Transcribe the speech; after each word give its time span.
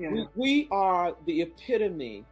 yeah. 0.00 0.10
We, 0.10 0.28
we 0.34 0.68
are 0.70 1.14
the 1.26 1.42
epitome 1.42 2.24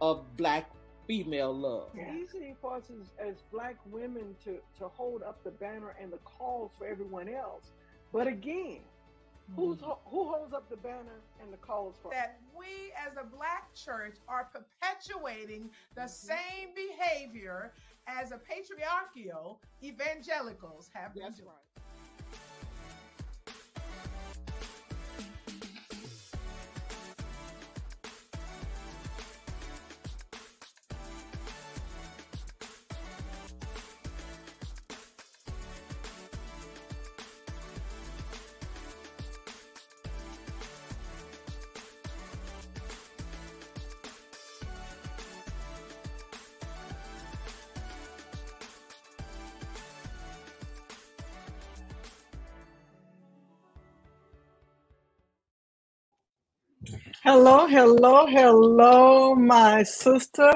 of 0.00 0.24
black 0.36 0.70
female 1.06 1.52
love. 1.52 1.90
Yeah. 1.96 2.14
easy 2.14 2.54
for 2.60 2.76
us 2.76 2.84
as, 2.90 3.28
as 3.28 3.34
black 3.50 3.76
women 3.90 4.36
to, 4.44 4.58
to 4.78 4.88
hold 4.88 5.22
up 5.22 5.42
the 5.42 5.50
banner 5.50 5.96
and 6.00 6.12
the 6.12 6.18
calls 6.18 6.70
for 6.78 6.86
everyone 6.86 7.28
else. 7.28 7.72
But 8.12 8.26
again, 8.26 8.80
who's 9.56 9.78
hmm. 9.78 9.90
who 10.06 10.24
holds 10.24 10.52
up 10.52 10.68
the 10.68 10.76
banner 10.76 11.20
and 11.42 11.52
the 11.52 11.56
calls 11.56 11.96
for 12.02 12.10
that 12.10 12.38
we 12.56 12.92
as 13.06 13.16
a 13.16 13.24
black 13.24 13.74
church 13.74 14.16
are 14.28 14.50
perpetuating 14.52 15.70
the 15.94 16.02
mm-hmm. 16.02 16.08
same 16.08 16.68
behavior 16.74 17.72
as 18.06 18.32
a 18.32 18.38
patriarchal 18.38 19.60
evangelicals 19.82 20.90
have 20.92 21.14
been 21.14 21.32
doing. 21.32 21.46
right. 21.46 21.67
Hello, 57.30 57.66
hello, 57.66 58.24
hello, 58.26 59.34
my 59.34 59.82
sister. 59.82 60.50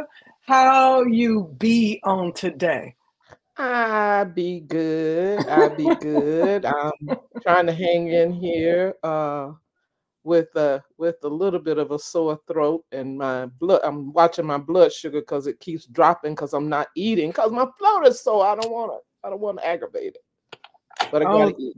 How 0.47 1.03
you 1.03 1.55
be 1.59 2.01
on 2.03 2.33
today? 2.33 2.97
I 3.59 4.25
be 4.25 4.61
good. 4.61 5.47
I 5.51 5.69
be 5.69 5.95
good. 6.01 6.65
I'm 6.65 6.93
trying 7.43 7.67
to 7.67 7.75
hang 7.75 8.09
in 8.09 8.33
here 8.33 8.95
uh, 9.03 9.53
with 10.25 10.49
a 10.57 10.83
with 10.97 11.17
a 11.25 11.29
little 11.29 11.61
bit 11.61 11.77
of 11.77 11.91
a 11.91 11.99
sore 11.99 12.41
throat 12.49 12.87
and 12.91 13.19
my 13.19 13.45
blood. 13.45 13.83
I'm 13.85 14.11
watching 14.15 14.47
my 14.47 14.57
blood 14.57 14.95
sugar 14.95 15.21
because 15.21 15.47
it 15.47 15.61
keeps 15.61 15.85
dropping 15.85 16.33
because 16.33 16.55
I'm 16.55 16.71
not 16.71 16.89
eating 16.97 17.29
because 17.29 17.53
my 17.53 17.67
throat 17.79 18.07
is 18.07 18.23
sore. 18.23 18.47
I 18.47 18.55
don't 18.55 18.73
want 18.73 18.93
to. 18.93 19.27
I 19.27 19.29
don't 19.29 19.41
want 19.41 19.59
to 19.59 19.67
aggravate 19.67 20.15
it, 20.15 20.25
but 21.11 21.21
I 21.21 21.27
gotta 21.27 21.55
Oh, 21.55 21.61
eat. 21.61 21.77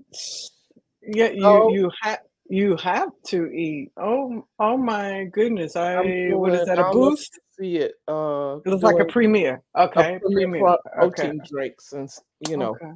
Yeah, 1.03 1.31
you 1.31 1.47
Oh, 1.47 1.69
you 1.75 1.91
have 2.03 2.21
you 2.49 2.77
have 2.77 3.11
to 3.29 3.47
eat. 3.47 3.91
Oh, 3.97 4.45
oh 4.59 4.77
my 4.77 5.25
goodness! 5.33 5.77
I 5.77 6.29
what 6.33 6.55
is 6.55 6.67
that? 6.67 6.79
A 6.79 6.83
don't 6.83 6.95
know 6.95 7.03
if 7.05 7.11
you 7.11 7.11
boost? 7.11 7.41
see 7.59 7.77
it. 7.79 7.93
Uh, 8.09 8.59
It 8.65 8.71
looks 8.71 8.83
like 8.83 9.01
a 9.01 9.05
premiere. 9.05 9.63
premier. 9.63 9.63
a 9.75 9.83
Okay, 9.89 10.19
premier 10.21 10.49
premier. 10.49 10.69
Okay, 10.69 11.23
protein 11.23 11.41
drinks 11.49 11.93
and 11.93 12.09
you 12.49 12.57
know. 12.57 12.71
okay. 12.73 12.93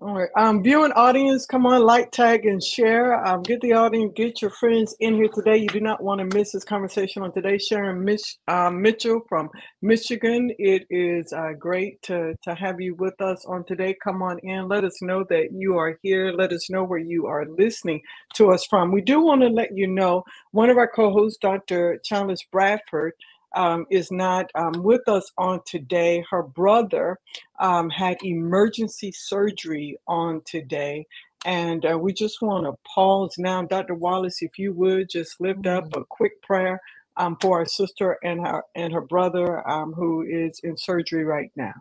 All 0.00 0.14
right. 0.14 0.28
Um, 0.36 0.62
viewing 0.62 0.92
audience, 0.92 1.44
come 1.44 1.66
on, 1.66 1.82
like, 1.82 2.12
tag, 2.12 2.46
and 2.46 2.62
share. 2.62 3.24
Um, 3.26 3.42
get 3.42 3.60
the 3.62 3.72
audience, 3.72 4.12
get 4.14 4.40
your 4.40 4.52
friends 4.52 4.94
in 5.00 5.14
here 5.14 5.28
today. 5.34 5.56
You 5.56 5.68
do 5.68 5.80
not 5.80 6.02
want 6.02 6.20
to 6.20 6.38
miss 6.38 6.52
this 6.52 6.64
conversation 6.64 7.22
on 7.22 7.32
today. 7.32 7.58
Sharon 7.58 8.04
Mich- 8.04 8.38
um, 8.46 8.80
Mitchell 8.80 9.22
from 9.28 9.50
Michigan. 9.82 10.52
It 10.58 10.86
is 10.90 11.32
uh, 11.32 11.52
great 11.58 12.00
to, 12.02 12.36
to 12.44 12.54
have 12.54 12.80
you 12.80 12.94
with 12.94 13.20
us 13.20 13.44
on 13.46 13.64
today. 13.64 13.96
Come 14.04 14.22
on 14.22 14.38
in. 14.40 14.68
Let 14.68 14.84
us 14.84 15.02
know 15.02 15.24
that 15.30 15.48
you 15.52 15.76
are 15.76 15.98
here. 16.02 16.32
Let 16.32 16.52
us 16.52 16.70
know 16.70 16.84
where 16.84 17.00
you 17.00 17.26
are 17.26 17.46
listening 17.46 18.00
to 18.34 18.52
us 18.52 18.64
from. 18.66 18.92
We 18.92 19.00
do 19.00 19.20
want 19.20 19.40
to 19.40 19.48
let 19.48 19.76
you 19.76 19.88
know 19.88 20.22
one 20.52 20.70
of 20.70 20.76
our 20.78 20.88
co 20.88 21.12
hosts, 21.12 21.38
Dr. 21.42 22.00
Chalmers 22.04 22.44
Bradford, 22.52 23.14
um, 23.58 23.86
is 23.90 24.10
not 24.12 24.50
um, 24.54 24.72
with 24.84 25.06
us 25.08 25.30
on 25.36 25.60
today. 25.66 26.24
Her 26.30 26.44
brother 26.44 27.18
um, 27.58 27.90
had 27.90 28.16
emergency 28.22 29.12
surgery 29.12 29.98
on 30.06 30.42
today. 30.46 31.06
And 31.44 31.84
uh, 31.84 31.98
we 31.98 32.12
just 32.12 32.40
want 32.40 32.64
to 32.66 32.74
pause 32.94 33.34
now. 33.36 33.62
Dr. 33.62 33.94
Wallace, 33.94 34.42
if 34.42 34.58
you 34.58 34.72
would 34.74 35.10
just 35.10 35.40
lift 35.40 35.66
up 35.66 35.94
a 35.96 36.04
quick 36.08 36.40
prayer 36.42 36.80
um, 37.16 37.36
for 37.40 37.58
our 37.58 37.66
sister 37.66 38.16
and 38.22 38.46
her 38.46 38.62
and 38.76 38.92
her 38.92 39.00
brother 39.00 39.68
um, 39.68 39.92
who 39.92 40.22
is 40.22 40.60
in 40.62 40.76
surgery 40.76 41.24
right 41.24 41.50
now. 41.56 41.74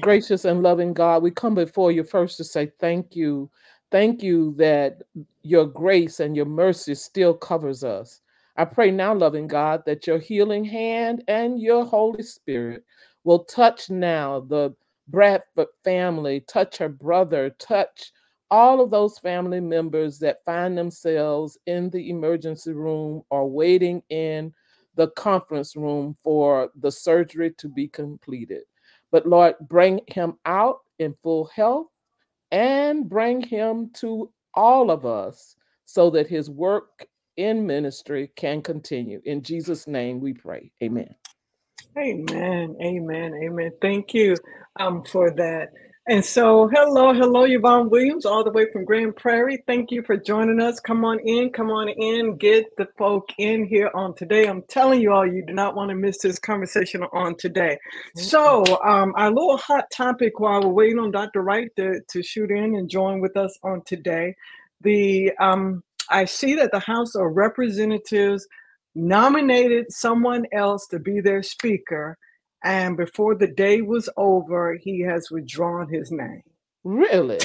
Gracious 0.00 0.44
and 0.44 0.62
loving 0.62 0.92
God, 0.92 1.22
we 1.24 1.32
come 1.32 1.56
before 1.56 1.90
you 1.90 2.04
first 2.04 2.36
to 2.36 2.44
say 2.44 2.70
thank 2.78 3.16
you. 3.16 3.50
Thank 3.90 4.22
you 4.22 4.54
that 4.58 5.02
your 5.42 5.66
grace 5.66 6.20
and 6.20 6.36
your 6.36 6.46
mercy 6.46 6.94
still 6.94 7.34
covers 7.34 7.82
us. 7.82 8.20
I 8.58 8.64
pray 8.64 8.90
now, 8.90 9.14
loving 9.14 9.46
God, 9.46 9.84
that 9.86 10.08
your 10.08 10.18
healing 10.18 10.64
hand 10.64 11.22
and 11.28 11.62
your 11.62 11.84
Holy 11.84 12.24
Spirit 12.24 12.84
will 13.22 13.44
touch 13.44 13.88
now 13.88 14.40
the 14.40 14.74
Bradford 15.06 15.68
family, 15.84 16.40
touch 16.40 16.76
her 16.78 16.88
brother, 16.88 17.50
touch 17.60 18.10
all 18.50 18.80
of 18.80 18.90
those 18.90 19.16
family 19.20 19.60
members 19.60 20.18
that 20.18 20.44
find 20.44 20.76
themselves 20.76 21.56
in 21.66 21.88
the 21.90 22.10
emergency 22.10 22.72
room 22.72 23.22
or 23.30 23.48
waiting 23.48 24.02
in 24.10 24.52
the 24.96 25.08
conference 25.10 25.76
room 25.76 26.16
for 26.20 26.70
the 26.80 26.90
surgery 26.90 27.52
to 27.58 27.68
be 27.68 27.86
completed. 27.86 28.64
But 29.12 29.24
Lord, 29.24 29.54
bring 29.68 30.00
him 30.08 30.34
out 30.46 30.80
in 30.98 31.14
full 31.22 31.44
health 31.54 31.86
and 32.50 33.08
bring 33.08 33.40
him 33.40 33.90
to 33.94 34.32
all 34.54 34.90
of 34.90 35.06
us 35.06 35.54
so 35.84 36.10
that 36.10 36.26
his 36.26 36.50
work 36.50 37.06
in 37.38 37.66
ministry 37.66 38.30
can 38.36 38.60
continue. 38.60 39.22
In 39.24 39.42
Jesus' 39.42 39.86
name 39.86 40.20
we 40.20 40.34
pray. 40.34 40.72
Amen. 40.82 41.14
Amen. 41.96 42.76
Amen. 42.82 43.40
Amen. 43.42 43.70
Thank 43.80 44.12
you 44.12 44.36
um, 44.78 45.04
for 45.04 45.30
that. 45.30 45.68
And 46.10 46.24
so, 46.24 46.68
hello, 46.68 47.12
hello, 47.12 47.44
Yvonne 47.44 47.90
Williams, 47.90 48.24
all 48.24 48.42
the 48.42 48.50
way 48.50 48.66
from 48.72 48.86
Grand 48.86 49.14
Prairie. 49.14 49.62
Thank 49.66 49.90
you 49.90 50.02
for 50.02 50.16
joining 50.16 50.58
us. 50.58 50.80
Come 50.80 51.04
on 51.04 51.18
in, 51.20 51.50
come 51.50 51.70
on 51.70 51.90
in, 51.90 52.38
get 52.38 52.64
the 52.78 52.88
folk 52.96 53.28
in 53.36 53.66
here 53.66 53.90
on 53.94 54.14
today. 54.14 54.46
I'm 54.46 54.62
telling 54.68 55.02
you 55.02 55.12
all, 55.12 55.26
you 55.26 55.44
do 55.44 55.52
not 55.52 55.76
want 55.76 55.90
to 55.90 55.94
miss 55.94 56.16
this 56.22 56.38
conversation 56.38 57.02
on 57.12 57.36
today. 57.36 57.76
So, 58.16 58.64
um, 58.82 59.12
our 59.16 59.28
little 59.30 59.58
hot 59.58 59.84
topic 59.92 60.40
while 60.40 60.62
we're 60.62 60.68
waiting 60.68 60.98
on 60.98 61.10
Dr. 61.10 61.42
Wright 61.42 61.68
to, 61.76 62.00
to 62.08 62.22
shoot 62.22 62.50
in 62.50 62.76
and 62.76 62.88
join 62.88 63.20
with 63.20 63.36
us 63.36 63.58
on 63.62 63.82
today, 63.84 64.34
the 64.80 65.32
um, 65.38 65.82
I 66.10 66.24
see 66.24 66.54
that 66.56 66.72
the 66.72 66.80
House 66.80 67.14
of 67.14 67.36
Representatives 67.36 68.46
nominated 68.94 69.86
someone 69.90 70.44
else 70.52 70.86
to 70.88 70.98
be 70.98 71.20
their 71.20 71.42
speaker, 71.42 72.18
and 72.64 72.96
before 72.96 73.34
the 73.34 73.46
day 73.48 73.82
was 73.82 74.08
over, 74.16 74.74
he 74.74 75.00
has 75.00 75.30
withdrawn 75.30 75.88
his 75.88 76.10
name. 76.10 76.42
Really? 76.84 77.38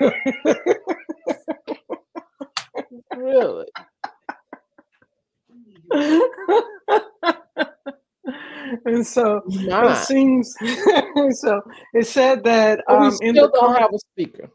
Really? 3.16 3.66
and 8.84 9.06
so 9.06 9.42
it 9.48 9.96
seems 10.06 10.54
so 11.40 11.60
it 11.94 12.06
said 12.06 12.44
that 12.44 12.80
we 12.88 12.94
um, 12.94 13.18
in 13.22 13.34
the 13.34 13.50
don't 13.52 13.76
have 13.76 13.92
a 13.92 13.98
speaker. 13.98 14.50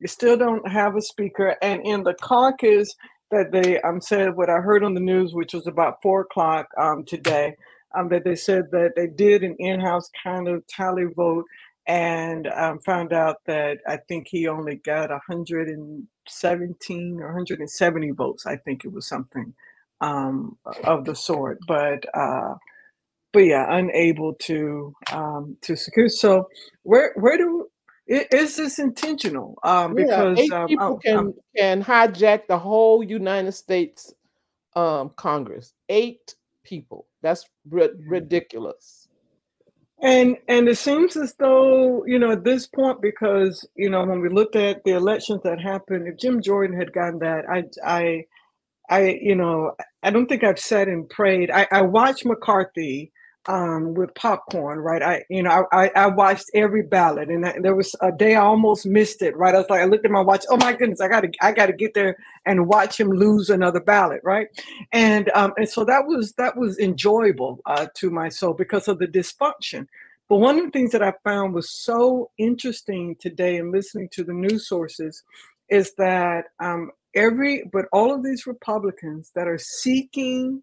You 0.00 0.08
still 0.08 0.36
don't 0.36 0.68
have 0.68 0.96
a 0.96 1.02
speaker. 1.02 1.56
And 1.62 1.80
in 1.86 2.02
the 2.04 2.14
caucus 2.14 2.94
that 3.30 3.50
they 3.52 3.80
um 3.82 4.00
said 4.00 4.36
what 4.36 4.48
i 4.50 4.56
heard 4.58 4.84
on 4.84 4.94
the 4.94 5.00
news 5.00 5.34
which 5.34 5.52
was 5.52 5.66
about 5.66 6.00
four 6.02 6.20
o'clock 6.22 6.66
um 6.78 7.04
today 7.04 7.54
um 7.96 8.08
that 8.08 8.22
they 8.24 8.36
said 8.36 8.64
that 8.70 8.92
they 8.96 9.06
did 9.08 9.42
an 9.42 9.56
in-house 9.58 10.08
kind 10.22 10.46
of 10.48 10.64
tally 10.68 11.04
vote 11.16 11.44
and 11.88 12.46
um, 12.48 12.78
found 12.80 13.12
out 13.12 13.36
that 13.46 13.78
i 13.88 13.96
think 14.08 14.26
he 14.28 14.46
only 14.46 14.76
got 14.76 15.10
117 15.10 17.20
or 17.20 17.26
170 17.26 18.10
votes 18.12 18.46
i 18.46 18.56
think 18.56 18.84
it 18.84 18.92
was 18.92 19.08
something 19.08 19.52
um 20.00 20.56
of 20.84 21.04
the 21.06 21.14
sort. 21.14 21.58
But 21.66 22.04
uh 22.14 22.54
but 23.32 23.40
yeah 23.40 23.66
unable 23.68 24.34
to 24.34 24.94
um 25.12 25.56
to 25.62 25.76
secure. 25.76 26.08
So 26.08 26.48
where 26.84 27.12
where 27.16 27.36
do 27.38 27.66
i- 28.10 28.26
is 28.32 28.56
this 28.56 28.78
intentional 28.78 29.58
um 29.62 29.96
Yeah, 29.96 30.04
because 30.04 30.38
eight 30.38 30.52
um, 30.52 30.68
people 30.68 31.00
I'm- 31.04 31.16
I'm- 31.16 31.32
can 31.34 31.34
can 31.56 31.82
hijack 31.84 32.46
the 32.46 32.58
whole 32.58 33.02
United 33.02 33.52
States 33.52 34.12
um, 34.74 35.10
Congress. 35.16 35.72
Eight 35.88 36.34
people. 36.62 37.06
That's 37.22 37.46
ri- 37.70 37.94
ridiculous. 38.06 39.08
And 40.02 40.36
and 40.48 40.68
it 40.68 40.76
seems 40.76 41.16
as 41.16 41.34
though 41.38 42.04
you 42.04 42.18
know 42.18 42.32
at 42.32 42.44
this 42.44 42.66
point 42.66 43.00
because 43.00 43.66
you 43.74 43.88
know 43.88 44.04
when 44.04 44.20
we 44.20 44.28
looked 44.28 44.54
at 44.54 44.84
the 44.84 44.90
elections 44.92 45.40
that 45.44 45.58
happened, 45.58 46.06
if 46.06 46.18
Jim 46.18 46.42
Jordan 46.42 46.76
had 46.76 46.92
gotten 46.92 47.18
that, 47.20 47.48
I 47.48 47.64
I 47.82 48.24
I 48.90 49.18
you 49.22 49.34
know 49.34 49.72
I 50.02 50.10
don't 50.10 50.26
think 50.26 50.44
I've 50.44 50.58
sat 50.58 50.88
and 50.88 51.08
prayed. 51.08 51.50
I, 51.50 51.66
I 51.72 51.80
watched 51.80 52.26
McCarthy 52.26 53.10
um, 53.48 53.94
with 53.94 54.14
popcorn, 54.14 54.78
right? 54.78 55.02
I, 55.02 55.24
you 55.28 55.42
know, 55.42 55.66
I, 55.72 55.90
I 55.94 56.06
watched 56.08 56.50
every 56.54 56.82
ballot, 56.82 57.28
and 57.28 57.46
I, 57.46 57.58
there 57.60 57.74
was 57.74 57.94
a 58.00 58.10
day 58.10 58.34
I 58.34 58.42
almost 58.42 58.86
missed 58.86 59.22
it, 59.22 59.36
right? 59.36 59.54
I 59.54 59.58
was 59.58 59.70
like, 59.70 59.80
I 59.80 59.84
looked 59.84 60.04
at 60.04 60.10
my 60.10 60.20
watch. 60.20 60.44
Oh 60.50 60.56
my 60.56 60.72
goodness, 60.72 61.00
I 61.00 61.08
gotta, 61.08 61.30
I 61.40 61.52
gotta 61.52 61.72
get 61.72 61.94
there 61.94 62.16
and 62.44 62.66
watch 62.66 62.98
him 62.98 63.10
lose 63.10 63.50
another 63.50 63.80
ballot, 63.80 64.20
right? 64.24 64.48
And 64.92 65.30
um, 65.30 65.52
and 65.56 65.68
so 65.68 65.84
that 65.84 66.06
was 66.06 66.32
that 66.32 66.56
was 66.56 66.78
enjoyable 66.78 67.60
uh, 67.66 67.86
to 67.94 68.10
my 68.10 68.28
soul 68.28 68.54
because 68.54 68.88
of 68.88 68.98
the 68.98 69.06
dysfunction. 69.06 69.86
But 70.28 70.38
one 70.38 70.58
of 70.58 70.64
the 70.64 70.70
things 70.70 70.90
that 70.92 71.02
I 71.02 71.12
found 71.22 71.54
was 71.54 71.70
so 71.70 72.30
interesting 72.36 73.14
today 73.20 73.56
in 73.56 73.70
listening 73.70 74.08
to 74.12 74.24
the 74.24 74.32
news 74.32 74.68
sources 74.68 75.22
is 75.68 75.94
that 75.98 76.46
um, 76.58 76.90
every, 77.14 77.64
but 77.72 77.86
all 77.92 78.12
of 78.12 78.24
these 78.24 78.46
Republicans 78.46 79.30
that 79.34 79.46
are 79.46 79.58
seeking 79.58 80.62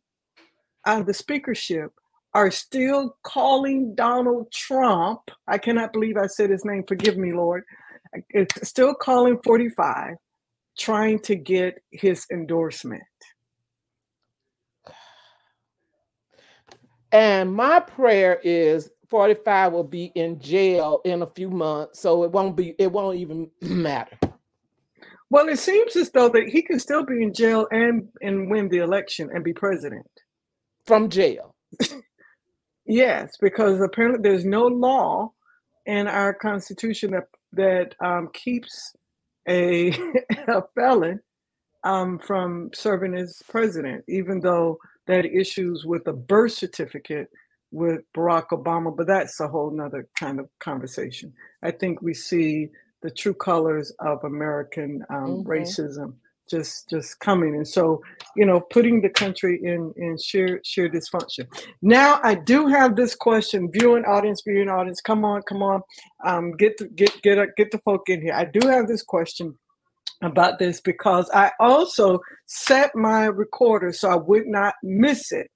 uh, 0.86 1.02
the 1.02 1.14
speakership 1.14 1.94
are 2.34 2.52
still 2.52 3.18
calling 3.24 3.94
Donald 3.96 4.52
Trump. 4.52 5.22
I 5.48 5.58
cannot 5.58 5.94
believe 5.94 6.18
I 6.18 6.28
said 6.28 6.50
his 6.50 6.66
name. 6.66 6.84
Forgive 6.88 7.18
me, 7.18 7.34
Lord. 7.34 7.64
It's 8.30 8.68
still 8.68 8.94
calling 8.94 9.40
45, 9.44 10.16
trying 10.78 11.20
to 11.20 11.36
get 11.36 11.82
his 11.92 12.26
endorsement. 12.32 13.04
And 17.12 17.54
my 17.54 17.80
prayer 17.80 18.40
is 18.44 18.90
45 19.10 19.74
will 19.74 19.84
be 19.84 20.06
in 20.16 20.40
jail 20.40 21.02
in 21.06 21.22
a 21.22 21.28
few 21.28 21.52
months, 21.52 22.00
so 22.00 22.24
it 22.24 22.32
won't 22.32 22.56
be 22.58 22.74
it 22.80 22.92
won't 22.92 23.18
even 23.18 23.52
matter. 23.62 24.18
Well, 25.30 25.48
it 25.50 25.60
seems 25.60 25.96
as 25.96 26.10
though 26.10 26.30
that 26.30 26.48
he 26.48 26.64
can 26.64 26.80
still 26.80 27.06
be 27.06 27.22
in 27.22 27.32
jail 27.32 27.68
and 27.70 28.08
and 28.24 28.50
win 28.50 28.70
the 28.70 28.80
election 28.80 29.30
and 29.32 29.44
be 29.44 29.54
president 29.54 30.08
from 30.88 31.10
jail. 31.10 31.54
yes, 32.86 33.38
because 33.40 33.80
apparently 33.82 34.22
there's 34.22 34.46
no 34.46 34.66
law 34.66 35.32
in 35.86 36.08
our 36.08 36.34
constitution 36.34 37.12
that 37.12 37.28
that 37.54 37.96
um, 38.04 38.30
keeps 38.34 38.96
a, 39.48 39.90
a 40.48 40.64
felon 40.76 41.20
um, 41.84 42.18
from 42.20 42.70
serving 42.74 43.14
as 43.14 43.42
president, 43.50 44.04
even 44.08 44.40
though 44.40 44.78
that 45.08 45.26
issues 45.26 45.86
with 45.86 46.08
a 46.08 46.14
birth 46.14 46.54
certificate 46.54 47.30
with 47.72 48.02
Barack 48.16 48.48
Obama, 48.52 48.96
but 48.96 49.08
that's 49.08 49.40
a 49.40 49.48
whole 49.48 49.72
nother 49.72 50.08
kind 50.18 50.40
of 50.40 50.48
conversation. 50.60 51.34
I 51.62 51.72
think 51.72 52.02
we 52.02 52.14
see 52.14 52.70
the 53.02 53.12
true 53.12 53.34
colors 53.34 53.92
of 54.00 54.24
American 54.24 55.04
um, 55.10 55.44
mm-hmm. 55.44 55.50
racism 55.50 56.14
just 56.50 56.90
just 56.90 57.20
coming, 57.20 57.56
and 57.56 57.68
so 57.68 58.02
you 58.36 58.46
know, 58.46 58.60
putting 58.60 59.02
the 59.02 59.10
country 59.10 59.60
in 59.64 59.94
in 59.98 60.18
sheer 60.18 60.60
sheer 60.64 60.90
dysfunction. 60.90 61.46
Now, 61.82 62.20
I 62.24 62.36
do 62.36 62.68
have 62.68 62.96
this 62.96 63.16
question, 63.16 63.70
viewing 63.72 64.06
audience, 64.06 64.42
viewing 64.46 64.70
audience. 64.70 65.02
Come 65.02 65.26
on, 65.26 65.42
come 65.44 65.62
on, 65.64 65.82
um, 66.26 66.52
get 66.54 66.78
the, 66.78 66.88
get 66.90 67.22
get 67.22 67.56
get 67.58 67.72
the 67.72 67.80
folk 67.80 68.10
in 68.10 68.22
here. 68.22 68.34
I 68.34 68.46
do 68.46 68.68
have 68.68 68.88
this 68.88 69.04
question 69.04 69.58
about 70.22 70.58
this 70.58 70.80
because 70.80 71.30
I 71.34 71.52
also 71.60 72.20
set 72.46 72.96
my 72.96 73.26
recorder 73.26 73.92
so 73.92 74.10
I 74.10 74.16
would 74.16 74.48
not 74.48 74.74
miss 74.82 75.32
it 75.34 75.50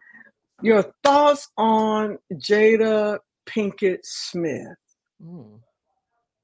your 0.62 0.92
thoughts 1.04 1.50
on 1.58 2.18
Jada 2.34 3.20
Pinkett 3.48 4.00
Smith. 4.04 4.78
Mm. 5.24 5.60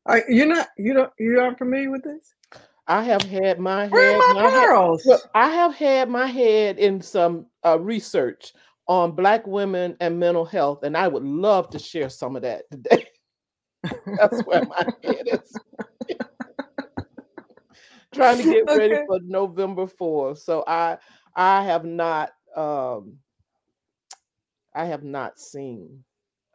Are, 0.06 0.24
you're 0.28 0.48
not 0.48 0.68
you 0.78 0.94
don't 0.94 1.12
you 1.18 1.40
aren't 1.40 1.58
familiar 1.58 1.90
with 1.90 2.04
this? 2.04 2.34
I 2.88 3.04
have 3.04 3.22
had 3.24 3.60
my 3.60 3.88
Where 3.88 4.12
head. 4.14 4.36
my, 4.36 4.44
my 4.44 4.52
girls? 4.52 5.04
Head, 5.06 5.20
I 5.34 5.50
have 5.50 5.76
had 5.76 6.10
my 6.10 6.28
head 6.28 6.80
in 6.80 7.02
some 7.02 7.46
uh, 7.66 7.80
research 7.80 8.54
on 8.88 9.14
Black 9.14 9.48
women 9.48 9.96
and 10.02 10.20
mental 10.20 10.46
health, 10.46 10.84
and 10.84 10.98
I 10.98 11.08
would 11.08 11.24
love 11.24 11.70
to 11.70 11.80
share 11.80 12.10
some 12.10 12.36
of 12.36 12.42
that 12.42 12.64
today. 12.72 13.08
That's 13.84 14.42
where 14.42 14.66
my 14.66 14.86
head 15.04 15.28
is. 15.28 15.54
Trying 18.14 18.38
to 18.38 18.44
get 18.44 18.66
ready 18.68 18.96
okay. 18.96 19.06
for 19.08 19.20
November 19.24 19.86
4th. 19.88 20.40
So 20.40 20.64
I 20.68 20.98
I 21.36 21.64
have 21.64 21.84
not 21.84 22.32
um 22.56 23.18
I 24.76 24.86
have 24.86 25.04
not 25.04 25.40
seen 25.40 26.04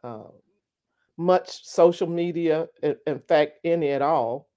uh, 0.03 0.29
much 1.17 1.65
social 1.65 2.07
media. 2.07 2.67
In, 2.81 2.95
in, 3.07 3.19
fact, 3.19 3.59
any 3.63 3.89
at 3.89 4.01
all. 4.01 4.48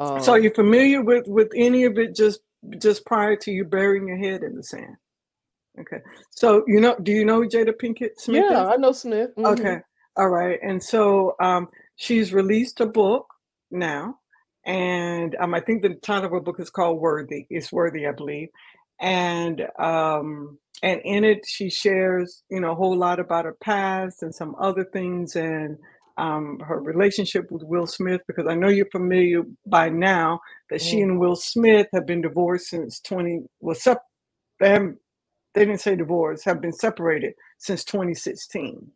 Um, 0.00 0.22
so 0.22 0.34
you're 0.34 0.54
familiar 0.54 1.02
with 1.02 1.28
with 1.28 1.50
any 1.54 1.84
of 1.84 1.98
it 1.98 2.16
just 2.16 2.40
just 2.78 3.04
prior 3.04 3.36
to 3.36 3.50
you 3.50 3.64
burying 3.64 4.08
your 4.08 4.16
head 4.16 4.42
in 4.42 4.56
the 4.56 4.62
sand? 4.62 4.96
Okay. 5.78 5.98
So 6.30 6.64
you 6.66 6.80
know, 6.80 6.96
do 7.02 7.12
you 7.12 7.24
know 7.24 7.42
Jada 7.42 7.72
Pinkett 7.72 8.18
Smith? 8.18 8.44
Yeah, 8.50 8.62
is? 8.62 8.68
I 8.72 8.76
know 8.76 8.92
Smith. 8.92 9.30
Mm-hmm. 9.36 9.46
Okay. 9.46 9.76
All 10.16 10.28
right. 10.28 10.58
And 10.62 10.82
so 10.82 11.36
um, 11.40 11.68
she's 11.96 12.32
released 12.32 12.80
a 12.80 12.86
book 12.86 13.26
now, 13.70 14.16
and 14.64 15.36
um, 15.38 15.54
I 15.54 15.60
think 15.60 15.82
the 15.82 15.94
title 16.02 16.26
of 16.26 16.32
her 16.32 16.40
book 16.40 16.60
is 16.60 16.70
called 16.70 16.98
Worthy. 16.98 17.46
It's 17.50 17.70
Worthy, 17.70 18.06
I 18.06 18.12
believe. 18.12 18.48
And 18.98 19.62
um, 19.78 20.58
and 20.82 21.00
in 21.04 21.24
it 21.24 21.44
she 21.46 21.68
shares 21.68 22.42
you 22.50 22.60
know 22.60 22.72
a 22.72 22.74
whole 22.74 22.96
lot 22.96 23.20
about 23.20 23.44
her 23.44 23.56
past 23.60 24.22
and 24.22 24.34
some 24.34 24.54
other 24.58 24.84
things 24.84 25.36
and 25.36 25.76
um, 26.16 26.58
her 26.60 26.80
relationship 26.80 27.50
with 27.50 27.62
Will 27.62 27.86
Smith 27.86 28.20
because 28.26 28.46
I 28.46 28.54
know 28.54 28.68
you're 28.68 28.90
familiar 28.90 29.42
by 29.66 29.88
now 29.88 30.40
that 30.70 30.80
she 30.80 30.98
mm. 30.98 31.04
and 31.04 31.20
Will 31.20 31.36
Smith 31.36 31.86
have 31.92 32.06
been 32.06 32.22
divorced 32.22 32.68
since 32.68 33.00
20 33.00 33.42
well 33.60 33.74
sep- 33.74 34.04
they 34.58 34.70
haven't 34.70 34.98
they 35.54 35.64
didn't 35.64 35.80
say 35.80 35.96
divorce 35.96 36.44
have 36.44 36.60
been 36.60 36.72
separated 36.72 37.34
since 37.58 37.84
2016 37.84 38.90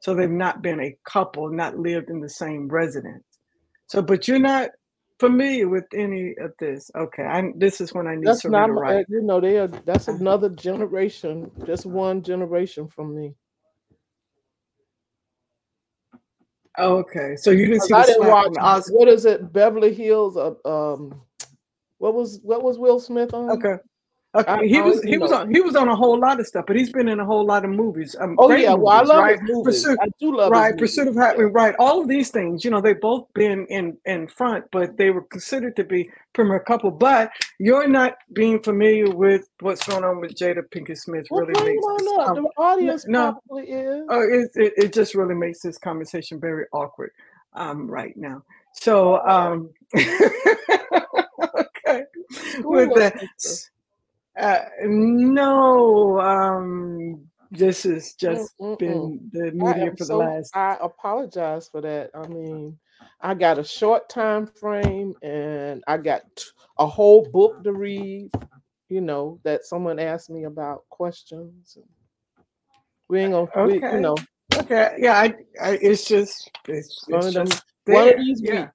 so 0.00 0.14
they've 0.14 0.30
not 0.30 0.62
been 0.62 0.80
a 0.80 0.96
couple 1.04 1.50
not 1.50 1.78
lived 1.78 2.10
in 2.10 2.20
the 2.20 2.28
same 2.28 2.68
residence 2.68 3.24
so 3.86 4.02
but 4.02 4.28
you're 4.28 4.38
not 4.38 4.70
familiar 5.18 5.68
with 5.68 5.84
any 5.94 6.34
of 6.38 6.52
this. 6.58 6.90
Okay, 6.94 7.22
I, 7.22 7.50
this 7.56 7.80
is 7.80 7.94
when 7.94 8.06
I 8.06 8.16
need 8.16 8.26
that's 8.26 8.42
to 8.42 8.50
not, 8.50 8.70
my, 8.70 9.04
You 9.08 9.22
know, 9.22 9.40
they 9.40 9.58
are. 9.58 9.68
That's 9.68 10.08
uh-huh. 10.08 10.18
another 10.20 10.48
generation, 10.50 11.50
just 11.66 11.86
one 11.86 12.22
generation 12.22 12.88
from 12.88 13.14
me. 13.16 13.34
Okay, 16.78 17.36
so 17.36 17.50
you 17.50 17.66
didn't 17.66 17.82
see 17.82 17.94
I 17.94 18.04
didn't 18.04 18.28
watch. 18.28 18.84
What 18.90 19.08
is 19.08 19.24
it? 19.24 19.52
Beverly 19.52 19.94
Hills. 19.94 20.36
Uh, 20.36 20.54
um, 20.64 21.20
what 21.98 22.14
was 22.14 22.40
what 22.42 22.62
was 22.62 22.78
Will 22.78 23.00
Smith 23.00 23.32
on? 23.32 23.50
Okay, 23.50 23.76
Okay, 24.36 24.68
he 24.68 24.82
was 24.82 25.02
he 25.02 25.12
know. 25.12 25.20
was 25.20 25.32
on 25.32 25.52
he 25.52 25.60
was 25.60 25.76
on 25.76 25.88
a 25.88 25.96
whole 25.96 26.18
lot 26.18 26.38
of 26.38 26.46
stuff, 26.46 26.64
but 26.66 26.76
he's 26.76 26.92
been 26.92 27.08
in 27.08 27.20
a 27.20 27.24
whole 27.24 27.46
lot 27.46 27.64
of 27.64 27.70
movies. 27.70 28.14
Um, 28.20 28.36
oh 28.38 28.50
yeah, 28.50 28.70
movies, 28.70 28.84
well 28.84 28.88
I 28.88 29.02
love 29.02 29.24
right? 29.24 29.40
his 29.40 29.50
movies. 29.50 29.82
Pursuit, 29.82 29.98
I 30.02 30.08
do 30.20 30.36
love 30.36 30.50
right. 30.50 30.76
Pursuit 30.76 31.08
of 31.08 31.14
Happiness, 31.14 31.50
right? 31.54 31.74
All 31.78 32.02
of 32.02 32.08
these 32.08 32.30
things, 32.30 32.64
you 32.64 32.70
know, 32.70 32.80
they 32.80 32.92
both 32.92 33.32
been 33.34 33.66
in 33.66 33.96
in 34.04 34.28
front, 34.28 34.66
but 34.72 34.96
they 34.98 35.10
were 35.10 35.22
considered 35.22 35.74
to 35.76 35.84
be 35.84 36.10
premier 36.34 36.60
couple. 36.60 36.90
But 36.90 37.30
you're 37.58 37.88
not 37.88 38.18
being 38.34 38.62
familiar 38.62 39.10
with 39.10 39.48
what's 39.60 39.86
going 39.86 40.04
on 40.04 40.20
with 40.20 40.34
Jada 40.34 40.62
Pinkett 40.68 40.98
Smith. 40.98 41.26
Well, 41.30 41.46
really 41.46 41.74
makes 41.74 41.86
this, 41.86 42.18
um, 42.18 42.34
the 42.34 42.42
audience 42.58 43.06
no, 43.06 43.40
probably 43.48 43.70
is. 43.70 44.06
Oh, 44.10 44.20
it, 44.20 44.50
it 44.54 44.72
it 44.76 44.92
just 44.92 45.14
really 45.14 45.34
makes 45.34 45.60
this 45.60 45.78
conversation 45.78 46.38
very 46.38 46.66
awkward 46.72 47.10
um, 47.54 47.90
right 47.90 48.14
now. 48.16 48.42
So 48.74 49.26
um, 49.26 49.70
okay, 49.96 50.10
with 52.58 52.94
that. 52.96 53.24
Uh, 54.38 54.64
no, 54.84 56.20
um, 56.20 57.26
this 57.50 57.84
has 57.84 58.12
just 58.14 58.58
Mm-mm-mm. 58.58 58.78
been 58.78 59.30
the 59.32 59.52
media 59.52 59.90
for 59.92 59.96
the 59.96 60.04
so, 60.04 60.18
last. 60.18 60.54
I 60.54 60.76
apologize 60.80 61.68
for 61.68 61.80
that. 61.80 62.10
I 62.14 62.26
mean, 62.26 62.78
I 63.20 63.34
got 63.34 63.58
a 63.58 63.64
short 63.64 64.08
time 64.08 64.46
frame, 64.46 65.14
and 65.22 65.82
I 65.86 65.96
got 65.96 66.44
a 66.78 66.86
whole 66.86 67.26
book 67.30 67.62
to 67.64 67.72
read. 67.72 68.30
You 68.88 69.00
know 69.00 69.40
that 69.42 69.64
someone 69.64 69.98
asked 69.98 70.30
me 70.30 70.44
about 70.44 70.84
questions. 70.90 71.76
We 73.08 73.20
ain't 73.20 73.32
gonna, 73.32 73.48
okay. 73.56 73.80
we, 73.80 73.94
you 73.94 74.00
know. 74.00 74.16
Okay, 74.54 74.96
yeah, 74.98 75.18
I, 75.18 75.34
I 75.60 75.78
it's 75.82 76.06
just 76.06 76.50
it's, 76.68 76.88
it's 76.88 77.08
one, 77.08 77.32
just 77.32 77.64
them, 77.84 77.94
one 77.94 78.08
of 78.10 78.16
these 78.18 78.40
yeah. 78.42 78.68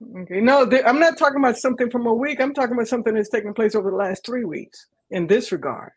Okay. 0.00 0.40
No, 0.40 0.68
th- 0.68 0.84
I'm 0.86 1.00
not 1.00 1.18
talking 1.18 1.38
about 1.38 1.58
something 1.58 1.90
from 1.90 2.06
a 2.06 2.14
week. 2.14 2.40
I'm 2.40 2.54
talking 2.54 2.74
about 2.74 2.88
something 2.88 3.14
that's 3.14 3.30
taken 3.30 3.52
place 3.52 3.74
over 3.74 3.90
the 3.90 3.96
last 3.96 4.24
three 4.24 4.44
weeks 4.44 4.86
in 5.10 5.26
this 5.26 5.50
regard. 5.50 5.90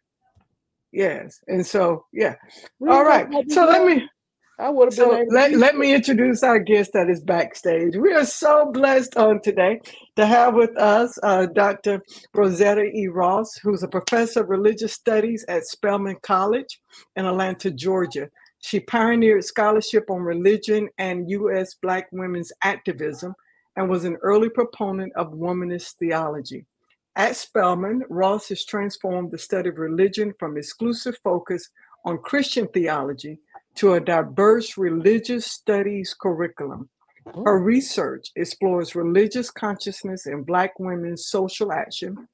Yes. 0.91 1.39
And 1.47 1.65
so, 1.65 2.05
yeah. 2.11 2.35
All 2.87 3.03
right. 3.03 3.27
So 3.49 3.65
let 3.65 3.85
me. 3.85 4.03
I 4.59 4.69
would 4.69 4.89
have 4.89 4.93
so 4.93 5.23
let, 5.29 5.53
let 5.53 5.75
me 5.75 5.91
introduce 5.91 6.43
our 6.43 6.59
guest 6.59 6.91
that 6.93 7.09
is 7.09 7.23
backstage. 7.23 7.95
We 7.95 8.13
are 8.13 8.25
so 8.25 8.71
blessed 8.71 9.17
on 9.17 9.41
today 9.41 9.81
to 10.17 10.25
have 10.25 10.53
with 10.53 10.77
us 10.77 11.17
uh, 11.23 11.47
Dr. 11.47 12.03
Rosetta 12.35 12.83
E. 12.83 13.07
Ross, 13.07 13.55
who's 13.63 13.81
a 13.81 13.87
professor 13.87 14.41
of 14.41 14.49
religious 14.49 14.93
studies 14.93 15.43
at 15.47 15.65
Spelman 15.65 16.17
College 16.21 16.79
in 17.15 17.25
Atlanta, 17.25 17.71
Georgia. 17.71 18.29
She 18.59 18.81
pioneered 18.81 19.43
scholarship 19.43 20.11
on 20.11 20.21
religion 20.21 20.89
and 20.99 21.27
U.S. 21.31 21.73
Black 21.81 22.07
women's 22.11 22.51
activism 22.63 23.33
and 23.75 23.89
was 23.89 24.05
an 24.05 24.17
early 24.21 24.49
proponent 24.49 25.13
of 25.15 25.33
womanist 25.33 25.95
theology. 25.97 26.65
At 27.15 27.35
Spelman, 27.35 28.03
Ross 28.09 28.49
has 28.49 28.65
transformed 28.65 29.31
the 29.31 29.37
study 29.37 29.69
of 29.69 29.77
religion 29.77 30.33
from 30.39 30.57
exclusive 30.57 31.17
focus 31.23 31.69
on 32.05 32.17
Christian 32.19 32.67
theology 32.67 33.39
to 33.75 33.93
a 33.93 33.99
diverse 33.99 34.77
religious 34.77 35.45
studies 35.45 36.15
curriculum. 36.19 36.89
Her 37.45 37.59
research 37.59 38.31
explores 38.35 38.95
religious 38.95 39.51
consciousness 39.51 40.25
in 40.25 40.43
Black 40.43 40.79
women's 40.79 41.27
social 41.27 41.71
action 41.71 42.27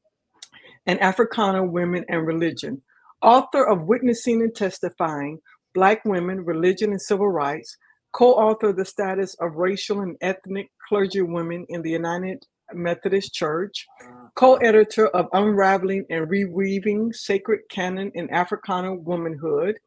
and 0.86 1.01
Africana 1.01 1.63
women 1.63 2.06
and 2.08 2.25
religion. 2.25 2.82
Author 3.22 3.67
of 3.67 3.84
Witnessing 3.84 4.41
and 4.41 4.56
Testifying 4.56 5.39
Black 5.74 6.03
Women, 6.06 6.46
Religion, 6.46 6.91
and 6.91 7.01
Civil 7.01 7.29
Rights, 7.29 7.77
co 8.13 8.34
author 8.34 8.70
of 8.70 8.77
The 8.77 8.86
Status 8.86 9.36
of 9.36 9.56
Racial 9.56 10.01
and 10.01 10.15
Ethnic 10.22 10.72
Clergy 10.88 11.22
Women 11.22 11.65
in 11.70 11.82
the 11.82 11.91
United 11.91 12.44
Methodist 12.74 13.34
Church, 13.34 13.86
uh-huh. 14.01 14.27
co 14.36 14.56
editor 14.56 15.08
of 15.10 15.27
Unraveling 15.34 16.06
and 16.10 16.27
Reweaving 16.27 17.13
Sacred 17.13 17.62
Canon 17.70 18.12
in 18.15 18.29
Africana 18.32 18.94
Womanhood. 18.96 19.77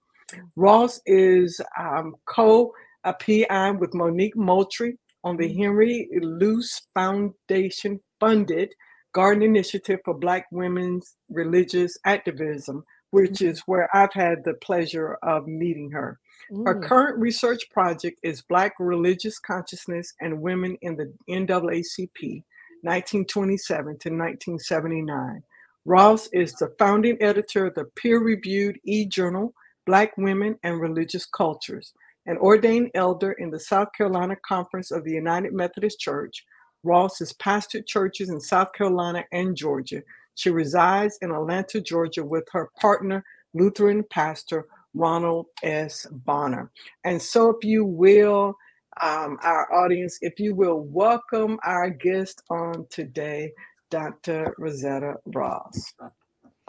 Ross 0.57 1.01
is 1.07 1.61
um, 1.79 2.15
co 2.27 2.73
PI 3.05 3.73
with 3.73 3.95
Monique 3.95 4.37
Moultrie 4.37 4.99
on 5.25 5.37
the 5.37 5.49
mm-hmm. 5.49 5.63
Henry 5.63 6.09
Luce 6.21 6.83
Foundation 6.95 8.01
funded 8.19 8.73
Garden 9.13 9.43
Initiative 9.43 10.01
for 10.05 10.15
Black 10.15 10.47
Women's 10.53 11.17
Religious 11.29 11.97
Activism, 12.05 12.85
which 13.11 13.33
mm-hmm. 13.33 13.49
is 13.49 13.61
where 13.67 13.89
I've 13.95 14.13
had 14.13 14.45
the 14.45 14.55
pleasure 14.55 15.19
of 15.23 15.47
meeting 15.47 15.91
her. 15.91 16.19
Her 16.51 16.75
mm, 16.75 16.83
current 16.83 17.19
research 17.19 17.71
project 17.71 18.19
is 18.25 18.43
Black 18.43 18.75
Religious 18.81 19.39
Consciousness 19.39 20.15
and 20.21 20.41
Women 20.43 20.77
in 20.83 20.97
the 20.97 21.13
NAACP, 21.29 22.43
1927 22.83 23.85
to 23.85 23.93
1979. 23.93 25.45
Ross 25.85 26.29
is 26.33 26.53
the 26.55 26.75
founding 26.77 27.17
editor 27.23 27.67
of 27.67 27.75
the 27.77 27.85
peer 27.95 28.19
reviewed 28.19 28.81
e 28.85 29.07
journal 29.07 29.55
Black 29.87 30.17
Women 30.17 30.59
and 30.65 30.81
Religious 30.81 31.25
Cultures, 31.25 31.95
an 32.27 32.37
ordained 32.39 32.91
elder 32.95 33.33
in 33.33 33.51
the 33.51 33.61
South 33.61 33.89
Carolina 33.97 34.35
Conference 34.45 34.91
of 34.91 35.05
the 35.05 35.13
United 35.13 35.53
Methodist 35.53 36.01
Church. 36.01 36.45
Ross 36.83 37.21
has 37.21 37.33
pastored 37.35 37.87
churches 37.87 38.29
in 38.29 38.41
South 38.41 38.73
Carolina 38.73 39.25
and 39.33 39.57
Georgia. 39.57 40.03
She 40.35 40.51
resides 40.51 41.17
in 41.23 41.31
Atlanta, 41.31 41.81
Georgia, 41.81 42.25
with 42.25 42.49
her 42.51 42.71
partner, 42.81 43.25
Lutheran 43.55 44.05
pastor 44.11 44.67
Ronald 44.95 45.47
S. 45.63 46.07
Bonner. 46.11 46.71
And 47.05 47.21
so, 47.21 47.51
if 47.51 47.65
you 47.65 47.85
will, 47.85 48.55
um, 49.03 49.39
our 49.43 49.73
audience, 49.73 50.19
if 50.21 50.39
you 50.39 50.55
will 50.55 50.81
welcome 50.81 51.59
our 51.65 51.91
guest 51.91 52.43
on 52.51 52.87
today, 52.91 53.53
Dr. 53.91 54.55
Rosetta 54.59 55.15
Ross. 55.27 55.95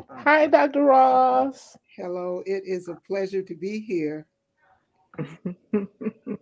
Hi, 0.09 0.47
Dr. 0.47 0.83
Ross. 0.83 1.77
Hello, 1.95 2.41
it 2.45 2.63
is 2.65 2.87
a 2.87 2.95
pleasure 3.07 3.41
to 3.41 3.55
be 3.55 3.79
here. 3.79 4.27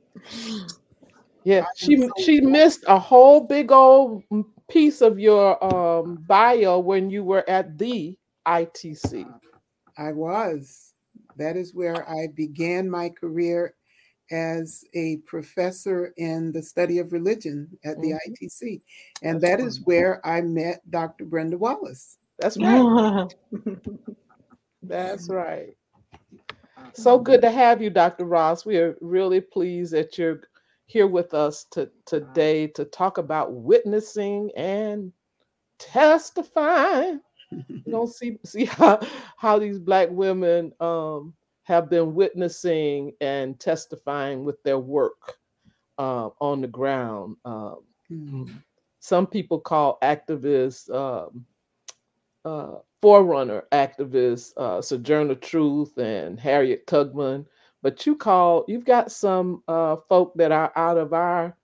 Yeah, 1.45 1.65
she 1.75 1.97
so 1.97 2.09
she 2.23 2.41
missed 2.41 2.83
a 2.87 2.99
whole 2.99 3.41
big 3.41 3.71
old 3.71 4.23
piece 4.69 5.01
of 5.01 5.19
your 5.19 5.57
um, 5.63 6.17
bio 6.27 6.79
when 6.79 7.09
you 7.09 7.23
were 7.23 7.49
at 7.49 7.77
the 7.77 8.17
ITC. 8.47 9.25
I 9.97 10.11
was. 10.11 10.88
That 11.39 11.57
is 11.57 11.73
where 11.73 12.07
I 12.07 12.27
began 12.27 12.89
my 12.89 13.09
career 13.09 13.73
as 14.31 14.83
a 14.93 15.17
professor 15.25 16.13
in 16.17 16.51
the 16.51 16.61
study 16.61 16.99
of 16.99 17.11
religion 17.13 17.67
at 17.83 17.99
the 18.01 18.11
Mhm. 18.11 18.19
ITC. 18.27 18.81
And 19.23 19.41
That's 19.41 19.57
that 19.57 19.65
is 19.65 19.81
where 19.85 20.25
I 20.25 20.41
met 20.41 20.81
Dr. 20.91 21.25
Brenda 21.25 21.57
Wallace. 21.57 22.19
That's 22.37 22.57
right. 22.57 23.27
That's 24.83 25.29
right. 25.29 25.75
So 26.93 27.17
good 27.17 27.41
to 27.41 27.49
have 27.49 27.81
you, 27.81 27.89
Dr. 27.89 28.25
Ross. 28.25 28.65
We 28.65 28.77
are 28.77 28.97
really 29.01 29.41
pleased 29.41 29.93
that 29.93 30.17
you're 30.17 30.41
here 30.85 31.07
with 31.07 31.33
us 31.33 31.65
to, 31.71 31.89
today 32.05 32.67
to 32.67 32.85
talk 32.85 33.17
about 33.17 33.53
witnessing 33.53 34.51
and 34.55 35.13
testifying. 35.77 37.21
We're 37.85 37.91
gonna 37.91 38.07
see 38.07 38.37
see 38.45 38.65
how, 38.65 38.99
how 39.37 39.59
these 39.59 39.79
black 39.79 40.09
women 40.11 40.73
um, 40.79 41.33
have 41.63 41.89
been 41.89 42.13
witnessing 42.13 43.13
and 43.21 43.59
testifying 43.59 44.43
with 44.43 44.61
their 44.63 44.79
work 44.79 45.37
uh, 45.97 46.29
on 46.41 46.61
the 46.61 46.67
ground. 46.67 47.37
Um, 47.45 47.83
Mhm. 48.11 48.63
some 48.99 49.27
people 49.27 49.59
call 49.59 49.97
activists 50.01 50.89
um, 50.93 51.45
uh, 52.45 52.79
forerunner 53.01 53.63
activists 53.71 54.53
uh, 54.57 54.81
sojourner 54.81 55.35
truth 55.35 55.97
and 55.97 56.39
harriet 56.39 56.85
tubman 56.87 57.45
but 57.81 58.05
you 58.05 58.15
call 58.15 58.65
you've 58.67 58.85
got 58.85 59.11
some 59.11 59.63
uh, 59.67 59.95
folk 59.95 60.33
that 60.35 60.51
are 60.51 60.71
out 60.75 60.97
of 60.97 61.13
our 61.13 61.55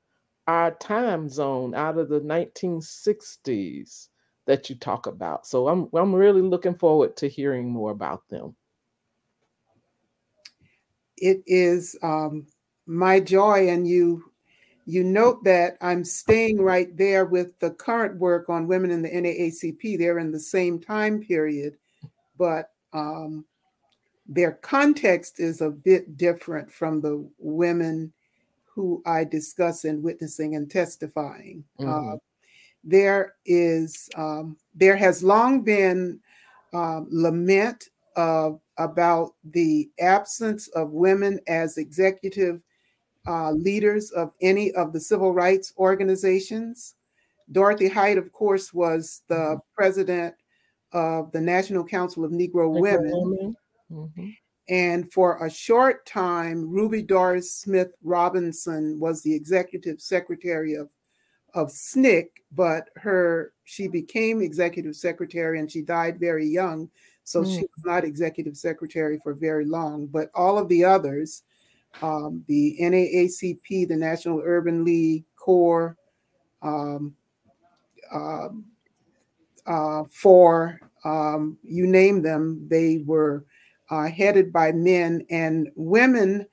our 0.48 0.72
time 0.76 1.28
zone 1.28 1.74
out 1.74 1.98
of 1.98 2.10
the 2.10 2.20
1960s 2.22 4.10
that 4.46 4.70
you 4.70 4.76
talk 4.76 5.08
about 5.08 5.46
so 5.48 5.68
i'm 5.68 5.90
i'm 5.94 6.14
really 6.14 6.42
looking 6.42 6.76
forward 6.76 7.16
to 7.18 7.28
hearing 7.28 7.70
more 7.70 7.92
about 7.92 8.28
them 8.30 8.56
It 11.18 11.44
is 11.46 11.98
um, 12.04 12.48
my 12.86 13.20
joy, 13.20 13.70
and 13.70 13.88
you 13.88 14.32
you 14.86 15.04
note 15.04 15.44
that 15.46 15.78
I'm 15.82 16.04
staying 16.04 16.62
right 16.62 16.96
there 16.96 17.26
with 17.26 17.58
the 17.60 17.72
current 17.72 18.20
work 18.20 18.50
on 18.50 18.68
women 18.68 18.92
in 18.92 19.02
the 19.02 19.10
NAACP. 19.10 19.98
They're 19.98 20.20
in 20.20 20.32
the 20.32 20.40
same 20.40 20.80
time 20.80 21.22
period, 21.22 21.78
but 22.38 22.72
um, 22.94 23.46
their 24.28 24.54
context 24.54 25.40
is 25.40 25.62
a 25.62 25.72
bit 25.72 26.18
different 26.18 26.72
from 26.72 27.02
the 27.02 27.28
women 27.40 28.14
who 28.66 29.02
I 29.06 29.24
discuss 29.24 29.86
in 29.86 30.04
witnessing 30.04 30.56
and 30.56 30.70
testifying. 30.70 31.64
Mhm. 31.80 32.16
Uh, 32.16 32.18
there 32.86 33.34
is 33.46 34.08
um, 34.16 34.56
there 34.74 34.96
has 34.96 35.24
long 35.24 35.62
been 35.62 36.20
um, 36.74 37.08
lament 37.10 37.90
uh, 38.16 38.52
about 38.78 39.34
the 39.52 39.90
absence 40.00 40.68
of 40.70 40.92
women 40.92 41.40
as 41.48 41.78
executive 41.78 42.62
uh, 43.28 43.52
leaders 43.52 44.12
of 44.12 44.32
any 44.42 44.72
of 44.74 44.94
the 44.94 45.00
civil 45.00 45.34
rights 45.34 45.74
organizations. 45.78 46.96
Dorothy 47.52 47.88
Height, 47.88 48.18
of 48.18 48.32
course, 48.32 48.74
was 48.74 49.24
the 49.28 49.60
president 49.76 50.36
of 50.92 51.32
the 51.32 51.42
National 51.42 51.84
Council 51.84 52.24
of 52.24 52.32
Negro 52.32 52.70
Negro 52.70 52.82
Women. 52.82 53.12
women. 53.12 53.56
Mhm. 53.92 54.38
And 54.68 55.12
for 55.14 55.46
a 55.46 55.50
short 55.50 56.06
time, 56.06 56.68
Ruby 56.68 57.04
Doris 57.04 57.54
Smith 57.54 57.94
Robinson 58.04 59.00
was 59.00 59.22
the 59.22 59.34
executive 59.34 60.02
secretary 60.02 60.74
of, 60.74 60.90
of 61.56 61.70
SNCC, 61.70 62.28
but 62.52 62.90
her 62.98 63.54
she 63.64 63.88
became 63.88 64.42
executive 64.42 64.96
secretary 64.96 65.60
and 65.60 65.72
she 65.72 65.82
died 65.82 66.20
very 66.20 66.46
young. 66.46 66.90
So 67.24 67.44
she 67.44 67.62
Mm. 67.64 67.70
was 67.76 67.86
not 67.86 68.04
executive 68.04 68.56
secretary 68.56 69.18
for 69.18 69.34
very 69.34 69.66
long. 69.66 70.06
But 70.06 70.30
all 70.36 70.60
of 70.60 70.70
the 70.70 70.86
others, 70.86 71.44
um, 72.02 72.44
the 72.48 72.78
NAACP, 72.80 73.88
the 73.88 73.96
National 73.96 74.42
Urban 74.46 74.84
League, 74.86 75.26
CORE, 75.38 75.98
um, 76.62 77.16
um, 78.14 78.66
uh, 79.66 80.04
for 80.12 80.80
um, 81.04 81.58
you 81.64 81.88
name 81.88 82.22
them, 82.22 82.68
they 82.70 83.00
were 83.06 83.46
uh, 83.90 84.08
headed 84.08 84.52
by 84.52 84.72
men, 84.72 85.26
and 85.30 85.70
women 85.76 86.46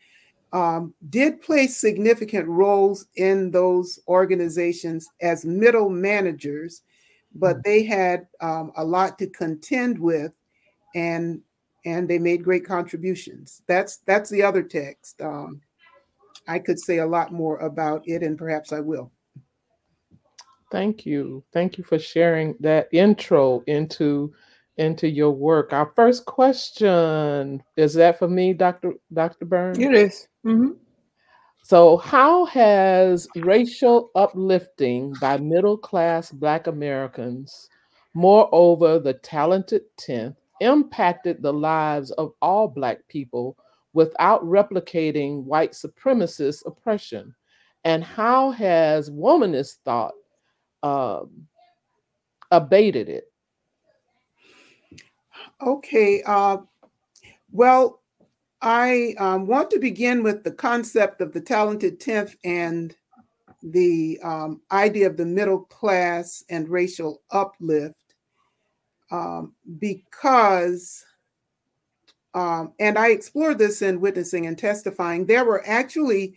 um, 0.52 0.94
did 1.08 1.40
play 1.40 1.66
significant 1.66 2.46
roles 2.46 3.06
in 3.16 3.50
those 3.50 3.98
organizations 4.06 5.08
as 5.20 5.44
middle 5.44 5.88
managers, 5.88 6.82
but 7.34 7.64
they 7.64 7.82
had 7.82 8.26
um, 8.40 8.72
a 8.76 8.84
lot 8.84 9.18
to 9.18 9.26
contend 9.28 9.98
with, 9.98 10.36
and 10.94 11.40
and 11.84 12.08
they 12.08 12.18
made 12.18 12.44
great 12.44 12.66
contributions. 12.66 13.62
That's 13.66 13.98
that's 14.06 14.30
the 14.30 14.42
other 14.42 14.62
text. 14.62 15.20
Um, 15.22 15.60
I 16.46 16.58
could 16.58 16.78
say 16.78 16.98
a 16.98 17.06
lot 17.06 17.32
more 17.32 17.58
about 17.58 18.06
it, 18.06 18.22
and 18.22 18.36
perhaps 18.36 18.72
I 18.72 18.80
will. 18.80 19.10
Thank 20.70 21.06
you. 21.06 21.44
Thank 21.52 21.78
you 21.78 21.84
for 21.84 21.98
sharing 21.98 22.56
that 22.60 22.88
intro 22.92 23.62
into 23.66 24.32
into 24.76 25.08
your 25.08 25.30
work. 25.30 25.72
Our 25.72 25.92
first 25.94 26.24
question 26.24 27.62
is 27.76 27.94
that 27.94 28.18
for 28.18 28.28
me, 28.28 28.52
Dr. 28.52 28.94
Dr. 29.12 29.44
Burns? 29.44 29.78
It 29.78 29.94
is. 29.94 30.28
Mhm. 30.44 30.76
So, 31.64 31.96
how 31.96 32.44
has 32.46 33.28
racial 33.36 34.10
uplifting 34.14 35.14
by 35.14 35.38
middle 35.38 35.78
class 35.78 36.30
Black 36.32 36.66
Americans, 36.66 37.68
moreover 38.14 38.98
the 38.98 39.14
talented 39.14 39.82
10th, 39.96 40.36
impacted 40.60 41.40
the 41.42 41.52
lives 41.52 42.10
of 42.12 42.32
all 42.42 42.66
Black 42.66 43.06
people 43.08 43.56
without 43.92 44.42
replicating 44.44 45.44
white 45.44 45.72
supremacist 45.72 46.66
oppression? 46.66 47.34
And 47.84 48.02
how 48.02 48.50
has 48.50 49.10
womanist 49.10 49.76
thought 49.84 50.14
um, 50.82 51.46
abated 52.50 53.08
it? 53.08 53.31
Okay. 55.62 56.22
Uh, 56.26 56.58
well, 57.52 58.00
I 58.60 59.14
um, 59.18 59.46
want 59.46 59.70
to 59.70 59.78
begin 59.78 60.22
with 60.22 60.42
the 60.42 60.50
concept 60.50 61.20
of 61.20 61.32
the 61.32 61.40
talented 61.40 62.00
10th 62.00 62.34
and 62.44 62.94
the 63.62 64.18
um, 64.24 64.60
idea 64.72 65.06
of 65.06 65.16
the 65.16 65.26
middle 65.26 65.60
class 65.60 66.42
and 66.50 66.68
racial 66.68 67.22
uplift 67.30 68.14
um, 69.12 69.54
because, 69.78 71.04
um, 72.34 72.72
and 72.80 72.98
I 72.98 73.10
explored 73.10 73.58
this 73.58 73.82
in 73.82 74.00
witnessing 74.00 74.46
and 74.46 74.58
testifying, 74.58 75.26
there 75.26 75.44
were 75.44 75.62
actually 75.66 76.34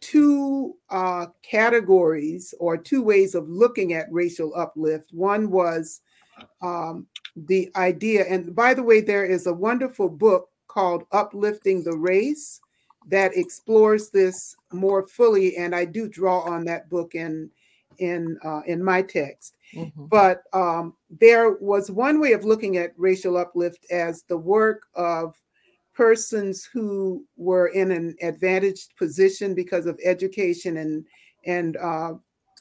two 0.00 0.76
uh, 0.90 1.26
categories 1.42 2.54
or 2.60 2.76
two 2.76 3.02
ways 3.02 3.34
of 3.34 3.48
looking 3.48 3.94
at 3.94 4.12
racial 4.12 4.52
uplift. 4.54 5.12
One 5.12 5.50
was 5.50 6.00
um, 6.62 7.06
the 7.46 7.70
idea, 7.76 8.24
and 8.28 8.54
by 8.54 8.74
the 8.74 8.82
way, 8.82 9.00
there 9.00 9.24
is 9.24 9.46
a 9.46 9.52
wonderful 9.52 10.08
book 10.08 10.48
called 10.66 11.04
Uplifting 11.12 11.82
the 11.82 11.96
Race 11.96 12.60
that 13.08 13.36
explores 13.36 14.10
this 14.10 14.54
more 14.72 15.06
fully, 15.06 15.56
and 15.56 15.74
I 15.74 15.84
do 15.84 16.08
draw 16.08 16.40
on 16.40 16.64
that 16.64 16.90
book 16.90 17.14
in 17.14 17.50
in 17.98 18.38
uh, 18.44 18.60
in 18.66 18.82
my 18.82 19.02
text. 19.02 19.56
Mm-hmm. 19.74 20.06
But 20.06 20.42
um, 20.52 20.94
there 21.10 21.52
was 21.60 21.90
one 21.90 22.20
way 22.20 22.32
of 22.32 22.44
looking 22.44 22.76
at 22.76 22.92
racial 22.96 23.36
uplift 23.36 23.86
as 23.90 24.22
the 24.28 24.36
work 24.36 24.86
of 24.94 25.34
persons 25.94 26.68
who 26.72 27.24
were 27.36 27.68
in 27.68 27.90
an 27.90 28.14
advantaged 28.22 28.96
position 28.96 29.54
because 29.54 29.86
of 29.86 29.98
education 30.04 30.76
and 30.78 31.04
and 31.44 31.76
uh, 31.76 32.12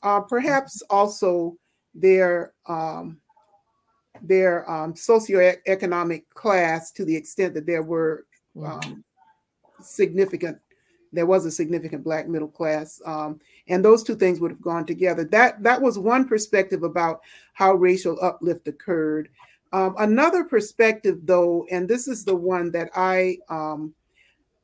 uh, 0.04 0.22
perhaps 0.22 0.82
also 0.90 1.56
their 1.94 2.54
um, 2.68 3.20
their 4.22 4.70
um, 4.70 4.94
socioeconomic 4.94 6.24
class 6.34 6.92
to 6.92 7.06
the 7.06 7.16
extent 7.16 7.54
that 7.54 7.66
there 7.66 7.84
were 7.84 8.26
um, 8.64 9.04
significant 9.82 10.58
there 11.14 11.26
was 11.26 11.46
a 11.46 11.52
significant 11.52 12.04
black 12.04 12.28
middle 12.28 12.50
class 12.50 13.02
um, 13.06 13.40
and 13.68 13.84
those 13.84 14.04
two 14.04 14.16
things 14.16 14.40
would 14.40 14.52
have 14.52 14.62
gone 14.62 14.86
together. 14.86 15.24
That 15.24 15.62
that 15.64 15.82
was 15.82 16.00
one 16.00 16.28
perspective 16.28 16.84
about 16.84 17.22
how 17.54 17.74
racial 17.74 18.18
uplift 18.22 18.68
occurred. 18.68 19.30
Um, 19.74 19.96
another 20.00 20.44
perspective, 20.46 21.20
though, 21.24 21.68
and 21.70 21.88
this 21.88 22.08
is 22.08 22.24
the 22.24 22.36
one 22.36 22.72
that 22.72 22.90
I 22.96 23.38
um, 23.50 23.94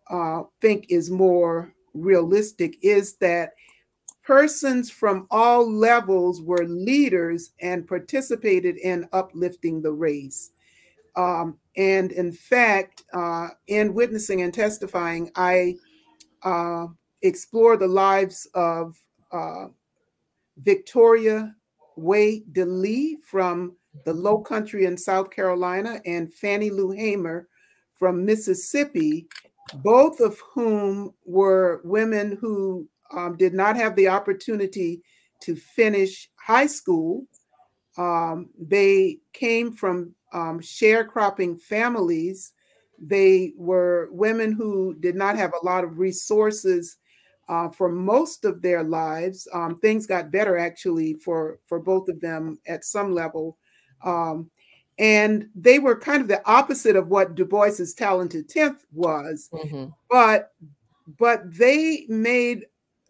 uh, 0.09 0.43
think 0.61 0.85
is 0.89 1.11
more 1.11 1.73
realistic, 1.93 2.77
is 2.81 3.15
that 3.15 3.53
persons 4.23 4.89
from 4.89 5.27
all 5.29 5.69
levels 5.69 6.41
were 6.41 6.65
leaders 6.65 7.51
and 7.61 7.87
participated 7.87 8.77
in 8.77 9.07
uplifting 9.11 9.81
the 9.81 9.91
race. 9.91 10.51
Um, 11.15 11.57
and 11.75 12.11
in 12.11 12.31
fact, 12.31 13.03
uh, 13.13 13.49
in 13.67 13.93
witnessing 13.93 14.41
and 14.41 14.53
testifying, 14.53 15.31
I 15.35 15.75
uh, 16.43 16.87
explore 17.21 17.77
the 17.77 17.87
lives 17.87 18.47
of 18.53 18.97
uh, 19.31 19.67
Victoria 20.57 21.55
Way 21.95 22.43
DeLee 22.51 23.17
from 23.23 23.75
the 24.05 24.13
Low 24.13 24.39
Country 24.39 24.85
in 24.85 24.97
South 24.97 25.29
Carolina, 25.29 26.01
and 26.05 26.33
Fannie 26.33 26.71
Lou 26.71 26.91
Hamer 26.91 27.47
from 27.93 28.25
Mississippi, 28.25 29.27
both 29.75 30.19
of 30.19 30.39
whom 30.39 31.13
were 31.25 31.81
women 31.83 32.37
who 32.41 32.87
um, 33.13 33.37
did 33.37 33.53
not 33.53 33.75
have 33.75 33.95
the 33.95 34.07
opportunity 34.07 35.01
to 35.41 35.55
finish 35.55 36.29
high 36.35 36.67
school. 36.67 37.25
Um, 37.97 38.49
they 38.59 39.19
came 39.33 39.73
from 39.73 40.15
um, 40.31 40.59
sharecropping 40.59 41.61
families. 41.61 42.53
They 42.99 43.53
were 43.55 44.09
women 44.11 44.51
who 44.51 44.95
did 44.99 45.15
not 45.15 45.35
have 45.35 45.53
a 45.53 45.65
lot 45.65 45.83
of 45.83 45.99
resources 45.99 46.97
uh, 47.49 47.69
for 47.69 47.89
most 47.89 48.45
of 48.45 48.61
their 48.61 48.83
lives. 48.83 49.47
Um, 49.53 49.77
things 49.77 50.07
got 50.07 50.31
better 50.31 50.57
actually 50.57 51.15
for 51.15 51.59
for 51.67 51.79
both 51.79 52.07
of 52.07 52.21
them 52.21 52.59
at 52.67 52.85
some 52.85 53.13
level 53.13 53.57
um, 54.03 54.49
and 54.99 55.49
they 55.55 55.79
were 55.79 55.97
kind 55.97 56.21
of 56.21 56.27
the 56.27 56.47
opposite 56.47 56.95
of 56.95 57.07
what 57.07 57.35
Du 57.35 57.45
Bois's 57.45 57.93
talented 57.93 58.49
10th 58.49 58.79
was. 58.91 59.49
Mm-hmm. 59.53 59.85
But 60.09 60.51
but 61.19 61.41
they 61.45 62.05
made 62.07 62.65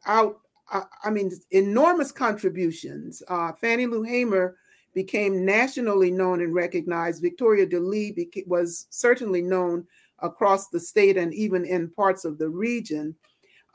out, 0.06 0.40
uh, 0.72 0.84
I 1.04 1.10
mean, 1.10 1.32
enormous 1.52 2.12
contributions. 2.12 3.22
Uh, 3.28 3.54
Fannie 3.54 3.88
Lou 3.88 4.04
Hamer 4.04 4.58
became 4.94 5.46
nationally 5.46 6.12
known 6.12 6.42
and 6.42 6.54
recognized. 6.54 7.22
Victoria 7.22 7.66
DeLee 7.66 8.16
beca- 8.16 8.48
was 8.48 8.88
certainly 8.90 9.42
known 9.42 9.86
across 10.20 10.70
the 10.70 10.80
state 10.80 11.18
and 11.18 11.34
even 11.34 11.66
in 11.66 11.90
parts 11.90 12.26
of 12.26 12.38
the 12.38 12.50
region. 12.50 13.16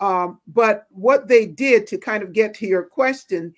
Um, 0.01 0.41
but 0.47 0.87
what 0.91 1.27
they 1.29 1.47
did 1.47 1.87
to 1.88 1.99
kind 1.99 2.23
of 2.23 2.33
get 2.33 2.55
to 2.55 2.67
your 2.67 2.85
question 2.85 3.55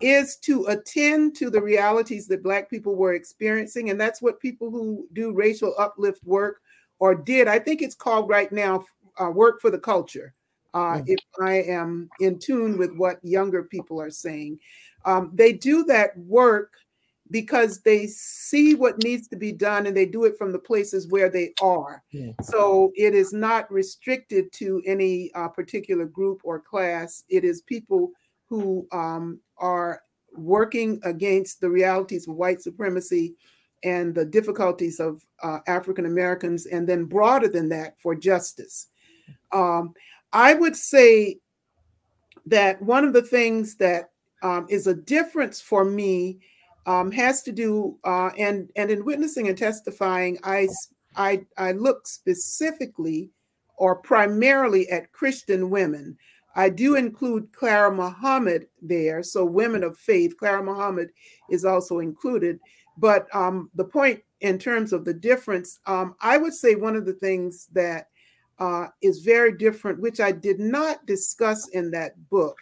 is 0.00 0.36
to 0.38 0.66
attend 0.66 1.36
to 1.36 1.50
the 1.50 1.62
realities 1.62 2.26
that 2.26 2.42
Black 2.42 2.68
people 2.68 2.96
were 2.96 3.14
experiencing. 3.14 3.90
And 3.90 4.00
that's 4.00 4.20
what 4.20 4.40
people 4.40 4.70
who 4.70 5.06
do 5.12 5.32
racial 5.32 5.74
uplift 5.78 6.22
work 6.24 6.60
or 6.98 7.14
did. 7.14 7.46
I 7.48 7.58
think 7.58 7.80
it's 7.80 7.94
called 7.94 8.28
right 8.28 8.50
now 8.50 8.84
uh, 9.20 9.30
Work 9.30 9.60
for 9.60 9.70
the 9.70 9.78
Culture. 9.78 10.34
Uh, 10.74 10.96
mm-hmm. 10.96 11.04
If 11.06 11.20
I 11.40 11.62
am 11.62 12.10
in 12.20 12.38
tune 12.38 12.76
with 12.76 12.94
what 12.96 13.24
younger 13.24 13.62
people 13.62 14.00
are 14.00 14.10
saying, 14.10 14.58
um, 15.04 15.30
they 15.32 15.52
do 15.52 15.84
that 15.84 16.16
work 16.18 16.74
because 17.30 17.80
they 17.80 18.06
see 18.06 18.74
what 18.74 19.02
needs 19.02 19.28
to 19.28 19.36
be 19.36 19.52
done 19.52 19.86
and 19.86 19.96
they 19.96 20.04
do 20.04 20.24
it 20.24 20.36
from 20.36 20.52
the 20.52 20.58
places 20.58 21.08
where 21.08 21.30
they 21.30 21.54
are. 21.62 22.02
Yeah. 22.10 22.32
So 22.42 22.92
it 22.94 23.14
is 23.14 23.32
not 23.32 23.70
restricted 23.72 24.52
to 24.54 24.82
any 24.84 25.32
uh, 25.34 25.48
particular 25.48 26.04
group 26.04 26.42
or 26.44 26.60
class. 26.60 27.24
It 27.28 27.44
is 27.44 27.62
people 27.62 28.10
who 28.48 28.86
um, 28.92 29.40
are 29.56 30.02
working 30.36 31.00
against 31.04 31.60
the 31.60 31.70
realities 31.70 32.28
of 32.28 32.34
white 32.34 32.60
supremacy 32.60 33.34
and 33.84 34.14
the 34.14 34.24
difficulties 34.24 35.00
of 35.00 35.24
uh, 35.42 35.58
African 35.66 36.06
Americans, 36.06 36.66
and 36.66 36.88
then 36.88 37.04
broader 37.04 37.48
than 37.48 37.68
that, 37.68 38.00
for 38.00 38.14
justice. 38.14 38.88
Um, 39.52 39.92
I 40.34 40.54
would 40.54 40.76
say 40.76 41.38
that 42.46 42.82
one 42.82 43.04
of 43.04 43.12
the 43.12 43.22
things 43.22 43.76
that 43.76 44.10
um, 44.42 44.66
is 44.68 44.86
a 44.86 44.94
difference 44.94 45.60
for 45.60 45.84
me 45.84 46.40
um, 46.86 47.10
has 47.12 47.42
to 47.44 47.52
do, 47.52 47.98
uh, 48.04 48.30
and 48.38 48.70
and 48.76 48.90
in 48.90 49.04
witnessing 49.04 49.48
and 49.48 49.56
testifying, 49.56 50.38
I 50.44 50.68
I, 51.16 51.46
I 51.56 51.72
look 51.72 52.06
specifically 52.06 53.30
or 53.76 53.96
primarily 53.96 54.88
at 54.90 55.12
Christian 55.12 55.70
women 55.70 56.18
I 56.54 56.68
do 56.68 56.94
include 56.94 57.52
Clara 57.52 57.92
Muhammad 57.92 58.68
there, 58.80 59.22
so 59.22 59.44
women 59.44 59.82
of 59.82 59.98
faith. 59.98 60.36
Clara 60.36 60.62
Muhammad 60.62 61.10
is 61.50 61.64
also 61.64 61.98
included. 61.98 62.60
But 62.96 63.26
um, 63.34 63.70
the 63.74 63.84
point 63.84 64.22
in 64.40 64.58
terms 64.58 64.92
of 64.92 65.04
the 65.04 65.14
difference, 65.14 65.80
um, 65.86 66.14
I 66.20 66.36
would 66.36 66.54
say 66.54 66.76
one 66.76 66.94
of 66.94 67.06
the 67.06 67.14
things 67.14 67.68
that 67.72 68.08
uh, 68.58 68.86
is 69.02 69.20
very 69.20 69.56
different, 69.56 70.00
which 70.00 70.20
I 70.20 70.32
did 70.32 70.60
not 70.60 71.04
discuss 71.06 71.68
in 71.68 71.90
that 71.92 72.12
book, 72.30 72.56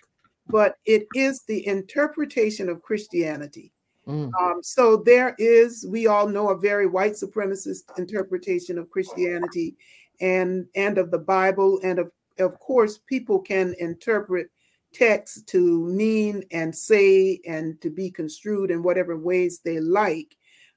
but 0.49 0.77
it 0.87 1.07
is 1.15 1.43
the 1.43 1.67
interpretation 1.67 2.69
of 2.69 2.83
Christianity. 2.83 3.73
Mm. 4.07 4.31
Um, 4.41 4.63
so 4.63 4.97
there 4.97 5.37
is, 5.39 5.87
we 5.89 6.07
all 6.07 6.27
know, 6.27 6.51
a 6.51 6.59
very 6.59 6.87
white 6.87 7.13
supremacist 7.13 7.83
interpretation 7.99 8.79
of 8.79 8.91
Christianity 8.91 9.77
and 10.21 10.67
and 10.75 10.99
of 10.99 11.11
the 11.11 11.19
Bible 11.19 11.81
and 11.83 11.99
of 11.99 12.11
of 12.39 12.59
course, 12.59 12.99
people 12.99 13.41
can 13.41 13.75
interpret 13.79 14.49
text 14.93 15.47
to 15.49 15.87
mean 15.87 16.45
and 16.51 16.75
say 16.75 17.41
and 17.47 17.81
to 17.81 17.91
be 17.91 18.11
construed 18.11 18.71
in 18.71 18.83
whatever 18.83 19.17
ways 19.17 19.61
they 19.65 19.81
like. 19.81 20.37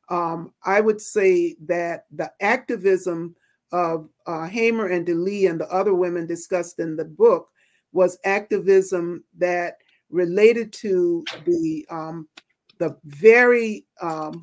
Um, 0.10 0.54
I 0.64 0.82
would 0.82 1.02
say 1.02 1.56
that 1.66 2.06
the 2.12 2.32
activism 2.42 3.36
of 3.76 4.08
uh, 4.26 4.48
Hamer 4.48 4.88
and 4.88 5.06
DeLee 5.06 5.50
and 5.50 5.60
the 5.60 5.68
other 5.68 5.94
women 5.94 6.26
discussed 6.26 6.80
in 6.80 6.96
the 6.96 7.04
book 7.04 7.50
was 7.92 8.18
activism 8.24 9.22
that 9.38 9.80
related 10.10 10.72
to 10.72 11.26
the 11.46 11.86
um, 11.90 12.26
the 12.78 12.96
very 13.04 13.86
um, 14.02 14.40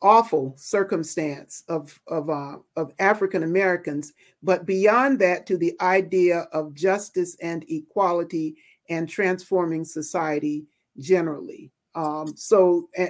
awful 0.00 0.54
circumstance 0.56 1.64
of 1.68 2.00
of 2.06 2.30
uh, 2.30 2.58
of 2.76 2.92
African 3.00 3.42
Americans, 3.42 4.12
but 4.40 4.66
beyond 4.66 5.18
that, 5.18 5.46
to 5.46 5.56
the 5.58 5.74
idea 5.80 6.46
of 6.52 6.74
justice 6.74 7.36
and 7.42 7.64
equality 7.68 8.54
and 8.88 9.08
transforming 9.08 9.84
society 9.84 10.64
generally. 11.00 11.72
Um, 11.96 12.36
so, 12.36 12.88
uh, 12.96 13.06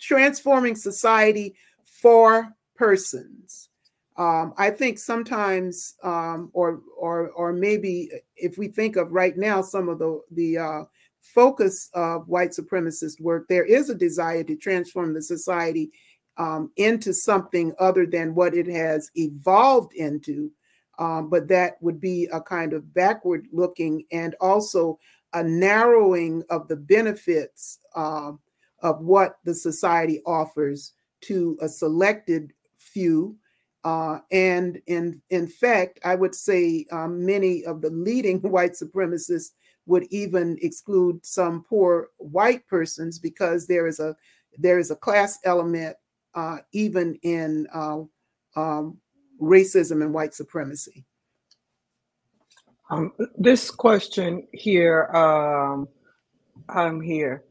transforming 0.00 0.74
society 0.74 1.54
for 2.02 2.52
persons. 2.74 3.68
Um, 4.18 4.52
I 4.58 4.70
think 4.70 4.98
sometimes, 4.98 5.94
um, 6.02 6.50
or 6.52 6.82
or 6.98 7.30
or 7.30 7.52
maybe 7.52 8.10
if 8.36 8.58
we 8.58 8.68
think 8.68 8.96
of 8.96 9.12
right 9.12 9.36
now, 9.38 9.62
some 9.62 9.88
of 9.88 9.98
the 9.98 10.20
the 10.32 10.58
uh, 10.58 10.82
focus 11.22 11.88
of 11.94 12.28
white 12.28 12.50
supremacist 12.50 13.20
work, 13.20 13.46
there 13.48 13.64
is 13.64 13.88
a 13.88 13.94
desire 13.94 14.44
to 14.44 14.56
transform 14.56 15.14
the 15.14 15.22
society 15.22 15.90
um, 16.36 16.70
into 16.76 17.14
something 17.14 17.72
other 17.78 18.04
than 18.04 18.34
what 18.34 18.54
it 18.54 18.66
has 18.66 19.10
evolved 19.14 19.94
into. 19.94 20.50
Um, 20.98 21.30
but 21.30 21.48
that 21.48 21.80
would 21.80 22.00
be 22.00 22.28
a 22.32 22.40
kind 22.40 22.74
of 22.74 22.92
backward 22.92 23.46
looking 23.50 24.04
and 24.12 24.34
also 24.40 24.98
a 25.32 25.42
narrowing 25.42 26.42
of 26.50 26.68
the 26.68 26.76
benefits 26.76 27.78
uh, 27.96 28.32
of 28.82 29.00
what 29.00 29.38
the 29.44 29.54
society 29.54 30.20
offers 30.26 30.92
to 31.22 31.58
a 31.60 31.68
selected 31.68 32.52
few. 32.76 33.36
Uh, 33.84 34.18
and 34.30 34.80
in, 34.86 35.20
in 35.30 35.48
fact, 35.48 35.98
I 36.04 36.14
would 36.14 36.34
say 36.34 36.86
um, 36.92 37.24
many 37.24 37.64
of 37.64 37.80
the 37.80 37.90
leading 37.90 38.40
white 38.42 38.72
supremacists 38.72 39.50
would 39.86 40.06
even 40.10 40.58
exclude 40.62 41.24
some 41.24 41.64
poor 41.64 42.08
white 42.18 42.66
persons 42.68 43.18
because 43.18 43.66
there 43.66 43.86
is 43.86 43.98
a 43.98 44.16
there 44.58 44.78
is 44.78 44.90
a 44.90 44.96
class 44.96 45.38
element 45.44 45.96
uh, 46.34 46.58
even 46.72 47.18
in 47.22 47.66
uh, 47.72 48.00
um, 48.54 48.98
racism 49.40 50.02
and 50.02 50.12
white 50.12 50.34
supremacy. 50.34 51.04
Um, 52.90 53.12
this 53.38 53.70
question 53.70 54.46
here, 54.52 55.06
um, 55.16 55.88
I'm 56.68 57.00
here. 57.00 57.44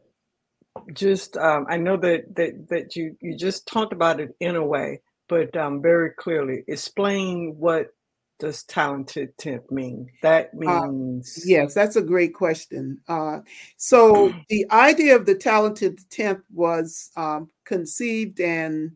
Just, 0.93 1.37
um, 1.37 1.65
I 1.69 1.77
know 1.77 1.97
that 1.97 2.35
that 2.35 2.69
that 2.69 2.95
you 2.95 3.15
you 3.21 3.35
just 3.35 3.67
talked 3.67 3.93
about 3.93 4.19
it 4.19 4.35
in 4.39 4.55
a 4.55 4.65
way, 4.65 5.01
but 5.27 5.55
um, 5.55 5.81
very 5.81 6.11
clearly 6.11 6.63
explain 6.67 7.55
what 7.57 7.93
does 8.41 8.63
talented 8.63 9.37
tenth 9.37 9.69
mean? 9.69 10.09
That 10.23 10.47
uh, 10.47 10.57
means 10.57 11.37
uh, 11.37 11.41
yes, 11.45 11.73
that's 11.73 11.95
a 11.95 12.01
great 12.01 12.33
question. 12.33 12.99
Uh, 13.07 13.39
so 13.77 14.33
the 14.49 14.65
idea 14.71 15.15
of 15.15 15.25
the 15.25 15.35
talented 15.35 15.99
tenth 16.09 16.43
was 16.51 17.11
um, 17.15 17.49
conceived 17.65 18.39
and 18.39 18.91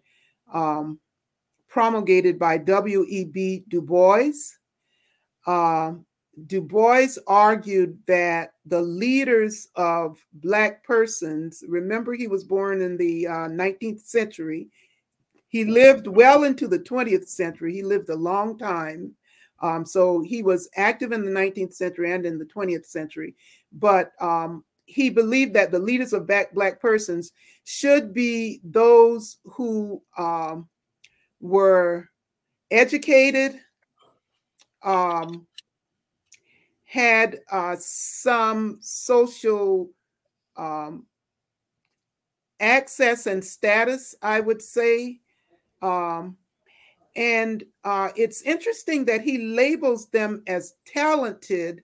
um, 0.51 0.99
promulgated 1.69 2.39
by 2.39 2.57
W. 2.57 3.05
E. 3.07 3.25
B. 3.25 3.63
Du 3.67 3.81
Bois. 3.81 4.31
Uh, 5.45 5.93
du 6.47 6.61
Bois 6.61 7.17
argued 7.27 7.97
that 8.07 8.53
the 8.65 8.81
leaders 8.81 9.69
of 9.75 10.23
Black 10.33 10.83
persons, 10.83 11.63
remember, 11.67 12.13
he 12.13 12.27
was 12.27 12.43
born 12.43 12.81
in 12.81 12.97
the 12.97 13.27
uh, 13.27 13.47
19th 13.47 14.01
century. 14.01 14.67
He 15.47 15.65
lived 15.65 16.07
well 16.07 16.43
into 16.43 16.67
the 16.67 16.79
20th 16.79 17.27
century. 17.27 17.73
He 17.73 17.83
lived 17.83 18.09
a 18.09 18.15
long 18.15 18.57
time. 18.57 19.13
Um, 19.61 19.85
so 19.85 20.21
he 20.21 20.43
was 20.43 20.69
active 20.75 21.11
in 21.11 21.23
the 21.23 21.31
19th 21.31 21.73
century 21.73 22.11
and 22.11 22.25
in 22.25 22.37
the 22.37 22.45
20th 22.45 22.85
century. 22.85 23.35
But 23.71 24.11
um, 24.19 24.65
he 24.85 25.09
believed 25.09 25.53
that 25.53 25.71
the 25.71 25.79
leaders 25.79 26.13
of 26.13 26.27
black, 26.27 26.53
black 26.53 26.79
persons 26.79 27.31
should 27.63 28.13
be 28.13 28.59
those 28.63 29.37
who 29.45 30.01
um, 30.17 30.67
were 31.39 32.09
educated, 32.69 33.59
um, 34.83 35.47
had 36.85 37.39
uh, 37.51 37.75
some 37.79 38.77
social 38.79 39.89
um, 40.55 41.05
access 42.59 43.27
and 43.27 43.43
status, 43.43 44.15
I 44.21 44.39
would 44.39 44.61
say. 44.61 45.19
Um, 45.81 46.37
and 47.15 47.63
uh, 47.83 48.09
it's 48.15 48.41
interesting 48.43 49.05
that 49.05 49.21
he 49.21 49.37
labels 49.37 50.07
them 50.07 50.43
as 50.47 50.75
talented 50.85 51.83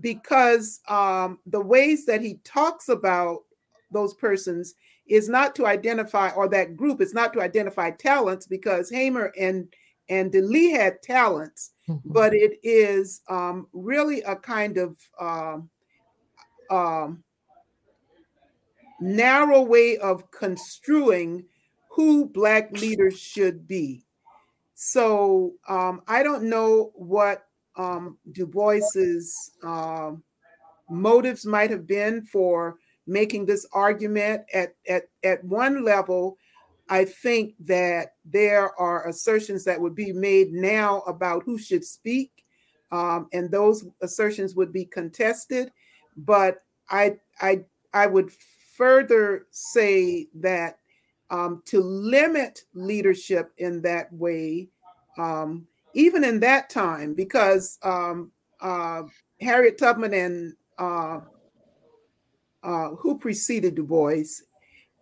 because 0.00 0.80
um, 0.88 1.38
the 1.46 1.60
ways 1.60 2.06
that 2.06 2.20
he 2.20 2.40
talks 2.44 2.88
about 2.88 3.40
those 3.90 4.14
persons 4.14 4.74
is 5.06 5.28
not 5.28 5.54
to 5.56 5.66
identify, 5.66 6.30
or 6.30 6.48
that 6.48 6.76
group 6.76 7.00
is 7.00 7.12
not 7.12 7.32
to 7.34 7.40
identify 7.40 7.90
talents 7.90 8.46
because 8.46 8.88
Hamer 8.88 9.32
and 9.38 9.72
and 10.12 10.30
DeLee 10.30 10.72
had 10.72 11.00
talents, 11.02 11.70
mm-hmm. 11.88 12.12
but 12.12 12.34
it 12.34 12.58
is 12.62 13.22
um, 13.30 13.66
really 13.72 14.20
a 14.22 14.36
kind 14.36 14.76
of 14.76 14.98
um, 15.18 15.70
um, 16.70 17.24
narrow 19.00 19.62
way 19.62 19.96
of 19.96 20.30
construing 20.30 21.46
who 21.88 22.26
Black 22.26 22.70
leaders 22.72 23.18
should 23.18 23.66
be. 23.66 24.04
So 24.74 25.54
um, 25.66 26.02
I 26.06 26.22
don't 26.22 26.44
know 26.44 26.92
what 26.94 27.46
um, 27.76 28.18
Du 28.32 28.46
Bois's 28.46 29.52
uh, 29.64 30.12
motives 30.90 31.46
might 31.46 31.70
have 31.70 31.86
been 31.86 32.22
for 32.26 32.76
making 33.06 33.46
this 33.46 33.66
argument. 33.72 34.42
At, 34.52 34.74
at, 34.86 35.04
at 35.24 35.42
one 35.42 35.84
level, 35.84 36.36
I 36.92 37.06
think 37.06 37.54
that 37.60 38.16
there 38.22 38.78
are 38.78 39.08
assertions 39.08 39.64
that 39.64 39.80
would 39.80 39.94
be 39.94 40.12
made 40.12 40.52
now 40.52 41.00
about 41.06 41.42
who 41.42 41.56
should 41.56 41.86
speak, 41.86 42.44
um, 42.90 43.28
and 43.32 43.50
those 43.50 43.86
assertions 44.02 44.54
would 44.56 44.74
be 44.74 44.84
contested. 44.84 45.72
But 46.18 46.58
I, 46.90 47.16
I, 47.40 47.64
I 47.94 48.06
would 48.08 48.30
further 48.76 49.46
say 49.52 50.28
that 50.34 50.80
um, 51.30 51.62
to 51.64 51.80
limit 51.80 52.60
leadership 52.74 53.52
in 53.56 53.80
that 53.80 54.12
way 54.12 54.68
um, 55.16 55.66
even 55.94 56.24
in 56.24 56.40
that 56.40 56.68
time, 56.68 57.14
because 57.14 57.78
um, 57.82 58.32
uh, 58.60 59.04
Harriet 59.40 59.78
Tubman 59.78 60.12
and 60.12 60.52
uh, 60.78 61.20
uh, 62.62 62.90
who 62.96 63.16
preceded 63.16 63.76
Du 63.76 63.82
Bois 63.82 64.42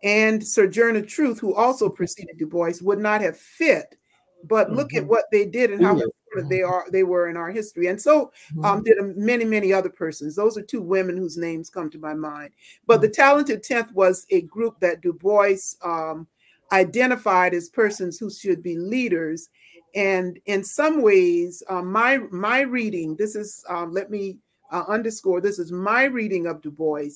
and 0.02 0.46
Sojourner 0.46 1.02
Truth, 1.02 1.40
who 1.40 1.54
also 1.54 1.88
preceded 1.88 2.38
Du 2.38 2.46
Bois, 2.46 2.74
would 2.82 2.98
not 2.98 3.20
have 3.20 3.36
fit. 3.36 3.96
But 4.44 4.68
mm-hmm. 4.68 4.76
look 4.76 4.94
at 4.94 5.02
mm-hmm. 5.02 5.10
what 5.10 5.24
they 5.30 5.44
did 5.44 5.70
and 5.70 5.84
how 5.84 5.94
mm-hmm. 5.94 6.48
they 6.48 6.62
are 6.62 6.86
they 6.90 7.02
were 7.02 7.28
in 7.28 7.36
our 7.36 7.50
history, 7.50 7.88
and 7.88 8.00
so 8.00 8.32
um, 8.64 8.82
mm-hmm. 8.82 8.84
did 8.84 9.16
many 9.16 9.44
many 9.44 9.72
other 9.72 9.90
persons. 9.90 10.34
Those 10.34 10.56
are 10.56 10.62
two 10.62 10.80
women 10.80 11.16
whose 11.16 11.36
names 11.36 11.68
come 11.68 11.90
to 11.90 11.98
my 11.98 12.14
mind. 12.14 12.52
But 12.86 13.02
the 13.02 13.08
mm-hmm. 13.08 13.20
Talented 13.20 13.62
Tenth 13.62 13.92
was 13.92 14.26
a 14.30 14.40
group 14.42 14.80
that 14.80 15.02
Du 15.02 15.12
Bois 15.12 15.56
um, 15.84 16.26
identified 16.72 17.52
as 17.52 17.68
persons 17.68 18.18
who 18.18 18.30
should 18.30 18.62
be 18.62 18.78
leaders 18.78 19.50
and 19.94 20.38
in 20.46 20.62
some 20.62 21.02
ways, 21.02 21.62
uh, 21.68 21.82
my 21.82 22.18
my 22.30 22.60
reading, 22.60 23.16
this 23.16 23.34
is 23.34 23.64
um, 23.68 23.92
let 23.92 24.10
me 24.10 24.38
uh, 24.70 24.84
underscore, 24.86 25.40
this 25.40 25.58
is 25.58 25.72
my 25.72 26.04
reading 26.04 26.46
of 26.46 26.62
Du 26.62 26.70
Bois. 26.70 27.08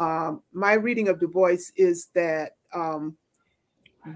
Um, 0.00 0.42
my 0.52 0.72
reading 0.72 1.08
of 1.08 1.20
Du 1.20 1.28
Bois 1.28 1.58
is 1.76 2.08
that 2.14 2.56
um, 2.74 3.16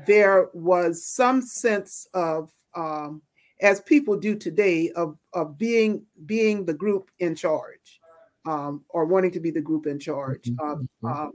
there 0.06 0.48
was 0.54 1.06
some 1.06 1.42
sense 1.42 2.08
of, 2.14 2.50
um, 2.74 3.20
as 3.60 3.82
people 3.82 4.16
do 4.16 4.34
today, 4.34 4.90
of 4.92 5.16
of 5.32 5.56
being 5.58 6.04
being 6.26 6.64
the 6.64 6.74
group 6.74 7.10
in 7.18 7.36
charge, 7.36 8.00
um, 8.46 8.82
or 8.88 9.04
wanting 9.04 9.30
to 9.32 9.40
be 9.40 9.50
the 9.50 9.60
group 9.60 9.86
in 9.86 10.00
charge. 10.00 10.50
Mm-hmm. 10.50 11.06
Um, 11.06 11.32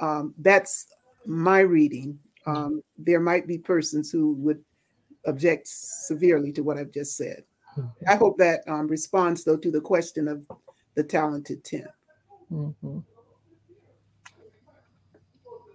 mm-hmm. 0.00 0.28
that's 0.38 0.86
my 1.26 1.60
reading. 1.60 2.18
there 2.98 3.20
might 3.20 3.46
be 3.46 3.58
persons 3.58 4.10
who 4.10 4.32
would 4.34 4.64
object 5.26 5.68
severely 5.68 6.50
to 6.52 6.62
what 6.62 6.78
I've 6.78 6.92
just 6.92 7.16
said. 7.16 7.44
I 8.08 8.16
hope 8.16 8.38
that 8.38 8.60
um, 8.66 8.88
responds, 8.88 9.44
though, 9.44 9.56
to 9.56 9.70
the 9.70 9.80
question 9.80 10.28
of 10.28 10.46
the 10.94 11.04
talented 11.04 11.62
10. 11.64 11.86
Mm-hmm. 12.52 12.98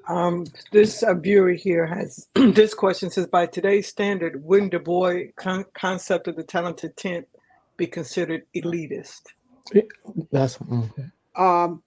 Um, 0.08 0.46
this 0.72 1.04
uh, 1.04 1.14
viewer 1.16 1.52
here 1.52 1.86
has 1.86 2.28
this 2.36 2.74
question 2.74 3.10
says 3.10 3.28
by 3.28 3.46
today's 3.46 3.88
standard, 3.88 4.44
wouldn't 4.44 4.72
Du 4.72 4.80
Bois 4.80 5.32
con- 5.36 5.66
concept 5.74 6.28
of 6.28 6.36
the 6.36 6.44
talented 6.44 6.96
tenth 6.96 7.28
be 7.78 7.88
considered 7.88 8.44
elitist? 8.56 9.22
That's 10.32 10.58
mm-hmm. 10.58 11.42
um, 11.42 11.82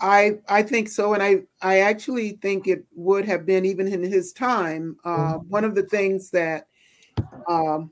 I 0.00 0.38
I 0.48 0.62
think 0.62 0.88
so, 0.88 1.14
and 1.14 1.22
I 1.22 1.42
I 1.62 1.80
actually 1.80 2.32
think 2.42 2.66
it 2.66 2.84
would 2.94 3.24
have 3.24 3.46
been 3.46 3.64
even 3.64 3.88
in 3.88 4.02
his 4.02 4.32
time. 4.32 4.96
Uh, 5.04 5.34
mm-hmm. 5.34 5.48
One 5.48 5.64
of 5.64 5.74
the 5.74 5.84
things 5.84 6.30
that 6.30 6.66
um, 7.48 7.90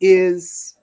is 0.00 0.76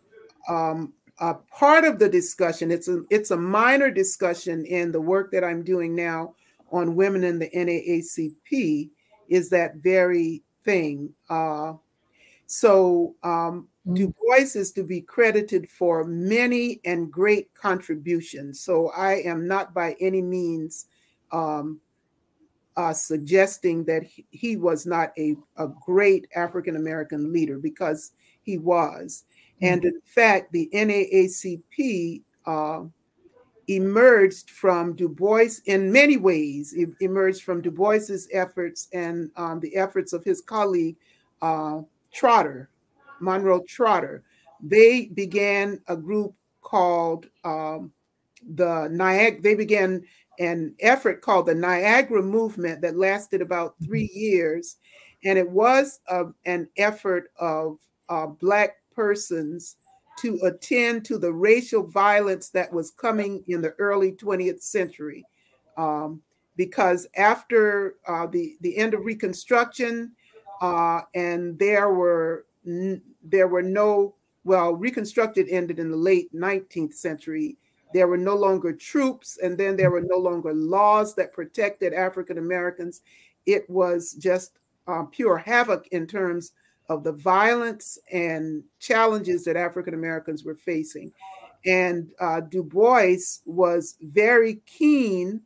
um, 0.50 0.94
a 1.20 1.36
part 1.36 1.86
of 1.86 2.00
the 2.00 2.10
discussion. 2.10 2.72
It's 2.72 2.90
a 2.90 3.04
it's 3.10 3.32
a 3.32 3.38
minor 3.38 3.90
discussion 3.90 4.66
in 4.66 4.92
the 4.92 5.02
work 5.02 5.32
that 5.32 5.46
I'm 5.46 5.64
doing 5.64 5.96
now 5.96 6.36
on 6.72 6.96
women 6.96 7.24
in 7.24 7.40
the 7.40 7.50
NAACP. 7.50 8.90
Is 9.30 9.50
that 9.50 9.76
very 9.78 10.44
thing? 10.64 11.14
Uh, 11.30 11.74
so 12.46 13.16
um, 13.24 13.68
mm-hmm. 13.88 13.94
Du 13.94 14.08
Bois 14.20 14.56
is 14.56 14.72
to 14.74 14.84
be 14.84 15.02
credited 15.02 15.70
for 15.70 16.04
many 16.04 16.82
and 16.86 17.12
great 17.12 17.54
contributions. 17.54 18.62
So 18.62 18.90
I 18.90 19.22
am 19.22 19.48
not 19.48 19.74
by 19.74 19.96
any 20.02 20.22
means 20.22 20.88
um, 21.32 21.80
uh, 22.76 22.94
suggesting 22.94 23.86
that 23.86 24.04
he, 24.04 24.26
he, 24.32 24.58
was 24.58 24.86
not 24.86 25.12
a, 25.18 25.36
a 25.58 25.68
great 25.68 26.28
African 26.36 26.76
American 26.76 27.32
leader 27.32 27.58
because 27.58 28.12
he 28.42 28.58
was. 28.58 29.24
Mm-hmm. 29.62 29.74
And 29.74 29.86
in 29.86 30.02
fact, 30.06 30.52
the 30.52 30.70
NAACP 30.74 32.22
uh, 32.46 32.84
emerged 33.68 34.50
from 34.50 34.96
Du 34.96 35.08
Bois 35.08 35.60
in 35.66 35.92
many 35.92 36.18
ways, 36.18 36.76
e- 36.76 36.88
emerged 37.00 37.44
from 37.44 37.62
Du 37.62 37.72
Bois's 37.72 38.28
efforts 38.32 38.88
and 38.94 39.32
um, 39.36 39.60
the 39.60 39.76
efforts 39.76 40.14
of 40.14 40.24
his 40.24 40.42
colleague 40.42 40.96
uh, 41.42 41.82
Trotter, 42.14 42.70
Monroe 43.20 43.64
Trotter. 43.68 44.24
They 44.62 45.06
began 45.06 45.82
a 45.88 45.96
group 45.96 46.36
called 46.62 47.28
um, 47.44 47.92
the 48.56 48.88
Niagara. 48.92 49.42
They 49.42 49.56
began 49.56 50.04
an 50.40 50.76
effort 50.80 51.22
called 51.22 51.46
the 51.46 51.56
Niagara 51.56 52.22
Movement 52.22 52.82
that 52.82 52.98
lasted 52.98 53.42
about 53.42 53.76
three 53.84 54.10
years, 54.14 54.78
and 55.24 55.38
it 55.38 55.50
was 55.50 56.00
uh, 56.10 56.26
an 56.46 56.68
effort 56.78 57.32
of 57.40 57.78
uh, 58.10 58.28
Black 58.28 58.78
persons 58.94 59.78
to 60.20 60.40
attend 60.44 61.06
to 61.06 61.18
the 61.18 61.32
racial 61.32 61.84
violence 61.84 62.50
that 62.50 62.72
was 62.72 62.92
coming 62.92 63.44
in 63.48 63.62
the 63.62 63.74
early 63.80 64.12
20th 64.12 64.62
century. 64.62 65.26
Um, 65.78 66.22
because 66.58 67.08
after 67.16 67.96
uh, 68.08 68.28
the, 68.28 68.56
the 68.62 68.78
end 68.78 68.94
of 68.94 69.06
Reconstruction, 69.06 70.12
uh, 70.62 71.02
and 71.16 71.58
there 71.58 71.92
were 71.92 72.46
n- 72.66 73.02
there 73.24 73.48
were 73.48 73.64
no 73.64 74.16
well 74.44 74.74
Reconstructed 74.74 75.48
ended 75.50 75.80
in 75.80 75.90
the 75.90 75.98
late 75.98 76.34
19th 76.34 76.94
century. 76.94 77.58
There 77.94 78.08
were 78.08 78.18
no 78.18 78.36
longer 78.36 78.74
troops, 78.74 79.38
and 79.42 79.58
then 79.58 79.76
there 79.76 79.92
were 79.92 80.04
no 80.06 80.18
longer 80.18 80.54
laws 80.54 81.16
that 81.16 81.34
protected 81.34 81.94
African 81.94 82.38
Americans. 82.38 83.02
It 83.46 83.70
was 83.70 84.14
just 84.14 84.60
uh, 84.88 85.04
pure 85.12 85.38
havoc 85.38 85.88
in 85.88 86.08
terms 86.08 86.54
of 86.92 87.06
the 87.06 87.14
violence 87.14 87.98
and 88.12 88.64
challenges 88.80 89.46
that 89.46 89.56
African 89.56 89.94
Americans 89.94 90.44
were 90.44 90.56
facing. 90.56 91.12
And 91.66 92.12
uh, 92.20 92.42
Du 92.42 92.64
Bois 92.64 93.16
was 93.46 93.96
very 94.02 94.56
keen, 94.66 95.42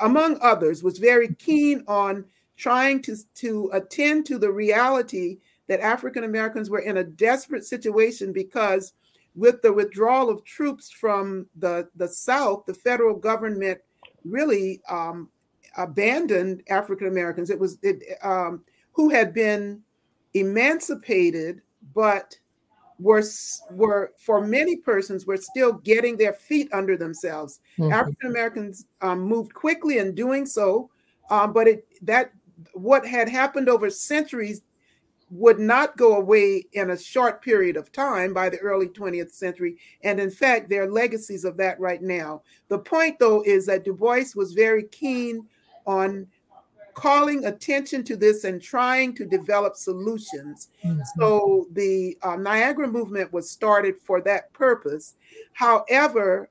among 0.00 0.38
others, 0.42 0.82
was 0.82 0.98
very 0.98 1.34
keen 1.34 1.84
on 1.86 2.24
trying 2.56 3.00
to, 3.02 3.16
to 3.36 3.70
attend 3.74 4.26
to 4.26 4.38
the 4.38 4.50
reality 4.50 5.38
that 5.68 5.80
African 5.80 6.24
Americans 6.24 6.68
were 6.68 6.80
in 6.80 6.96
a 6.96 7.04
desperate 7.04 7.64
situation 7.64 8.32
because 8.32 8.94
with 9.36 9.62
the 9.62 9.72
withdrawal 9.72 10.30
of 10.30 10.42
troops 10.44 10.90
from 10.90 11.46
the, 11.56 11.88
the 11.94 12.08
South, 12.08 12.64
the 12.66 12.74
federal 12.74 13.14
government 13.14 13.78
really 14.24 14.80
um, 14.88 15.28
abandoned 15.76 16.62
African 16.70 17.06
Americans. 17.06 17.50
It 17.50 17.58
was 17.58 17.78
it, 17.82 18.02
um, 18.22 18.64
who 18.92 19.10
had 19.10 19.32
been 19.32 19.82
emancipated, 20.40 21.62
but 21.94 22.38
were 22.98 23.22
were 23.70 24.12
for 24.18 24.46
many 24.46 24.76
persons 24.76 25.26
were 25.26 25.36
still 25.36 25.74
getting 25.74 26.16
their 26.16 26.32
feet 26.32 26.68
under 26.72 26.96
themselves. 26.96 27.60
Mm-hmm. 27.78 27.92
African 27.92 28.30
Americans 28.30 28.86
um, 29.02 29.20
moved 29.20 29.52
quickly 29.54 29.98
in 29.98 30.14
doing 30.14 30.46
so, 30.46 30.90
um, 31.30 31.52
but 31.52 31.68
it 31.68 31.86
that 32.02 32.32
what 32.72 33.06
had 33.06 33.28
happened 33.28 33.68
over 33.68 33.90
centuries 33.90 34.62
would 35.30 35.58
not 35.58 35.96
go 35.96 36.16
away 36.16 36.64
in 36.72 36.90
a 36.90 36.98
short 36.98 37.42
period 37.42 37.76
of 37.76 37.90
time 37.90 38.32
by 38.32 38.48
the 38.48 38.58
early 38.58 38.86
20th 38.86 39.32
century. 39.32 39.76
And 40.02 40.20
in 40.20 40.30
fact, 40.30 40.68
there 40.68 40.84
are 40.84 40.90
legacies 40.90 41.44
of 41.44 41.56
that 41.56 41.80
right 41.80 42.00
now. 42.00 42.42
The 42.68 42.78
point, 42.78 43.18
though, 43.18 43.42
is 43.42 43.66
that 43.66 43.84
Du 43.84 43.92
Bois 43.92 44.24
was 44.36 44.52
very 44.52 44.84
keen 44.84 45.46
on 45.84 46.28
calling 46.96 47.44
attention 47.44 48.02
to 48.02 48.16
this 48.16 48.44
and 48.44 48.60
trying 48.60 49.14
to 49.14 49.26
develop 49.26 49.76
solutions. 49.76 50.70
Mm-hmm. 50.82 51.02
So 51.18 51.66
the 51.72 52.16
uh, 52.22 52.36
Niagara 52.36 52.88
movement 52.88 53.32
was 53.34 53.50
started 53.50 53.96
for 54.02 54.22
that 54.22 54.50
purpose. 54.54 55.14
However, 55.52 56.48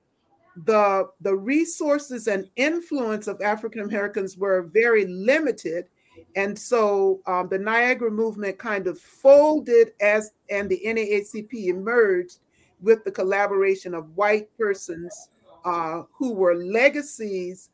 the 0.66 1.10
the 1.20 1.36
resources 1.36 2.28
and 2.28 2.48
influence 2.56 3.28
of 3.28 3.42
African 3.42 3.82
Americans 3.82 4.38
were 4.38 4.62
very 4.72 5.06
limited, 5.08 5.88
and 6.36 6.58
so 6.58 7.22
um, 7.26 7.50
the 7.50 7.58
Niagara 7.58 8.12
movement 8.12 8.58
kind 8.60 8.88
of 8.88 9.00
folded 9.00 9.94
as 10.00 10.32
and 10.50 10.70
the 10.70 10.80
NAACP 10.86 11.66
emerged 11.66 12.38
with 12.82 13.04
the 13.04 13.12
collaboration 13.12 13.96
of 13.96 14.16
white 14.16 14.48
persons 14.58 15.30
uh, 15.66 16.04
who 16.14 16.34
were 16.34 16.56
legacies 16.56 17.70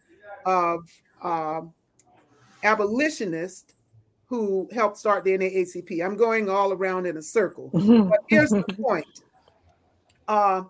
of 0.46 0.90
uh, 1.22 1.62
abolitionist 2.64 3.74
who 4.26 4.70
helped 4.72 4.98
start 4.98 5.24
the 5.24 5.38
NAACP. 5.38 6.04
I'm 6.04 6.16
going 6.16 6.50
all 6.50 6.72
around 6.72 7.06
in 7.06 7.18
a 7.18 7.22
circle. 7.22 7.70
but 7.74 8.20
here's 8.30 8.52
the 8.52 8.64
point. 8.64 9.24
Uh, 10.28 10.64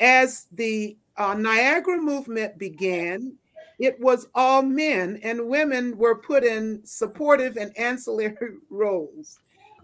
as 0.00 0.46
the 0.52 0.96
uh, 1.16 1.34
Niagara 1.34 2.00
movement 2.00 2.58
began, 2.58 3.36
it 3.78 4.00
was 4.00 4.28
all 4.34 4.62
men, 4.62 5.20
and 5.22 5.48
women 5.48 5.96
were 5.98 6.14
put 6.14 6.44
in 6.44 6.80
supportive 6.84 7.56
and 7.56 7.76
ancillary 7.76 8.54
roles. 8.70 9.38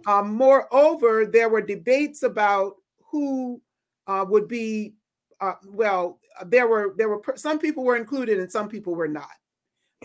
Um, 0.07 0.35
moreover, 0.35 1.27
there 1.27 1.49
were 1.49 1.61
debates 1.61 2.23
about 2.23 2.77
who 3.11 3.61
uh, 4.07 4.25
would 4.29 4.49
be. 4.49 4.95
Uh, 5.41 5.55
well, 5.67 6.19
there 6.47 6.67
were 6.67 6.95
there 6.97 7.09
were 7.09 7.21
some 7.35 7.59
people 7.59 7.85
were 7.85 7.97
included 7.97 8.39
and 8.39 8.51
some 8.51 8.69
people 8.69 8.95
were 8.95 9.09
not. 9.09 9.29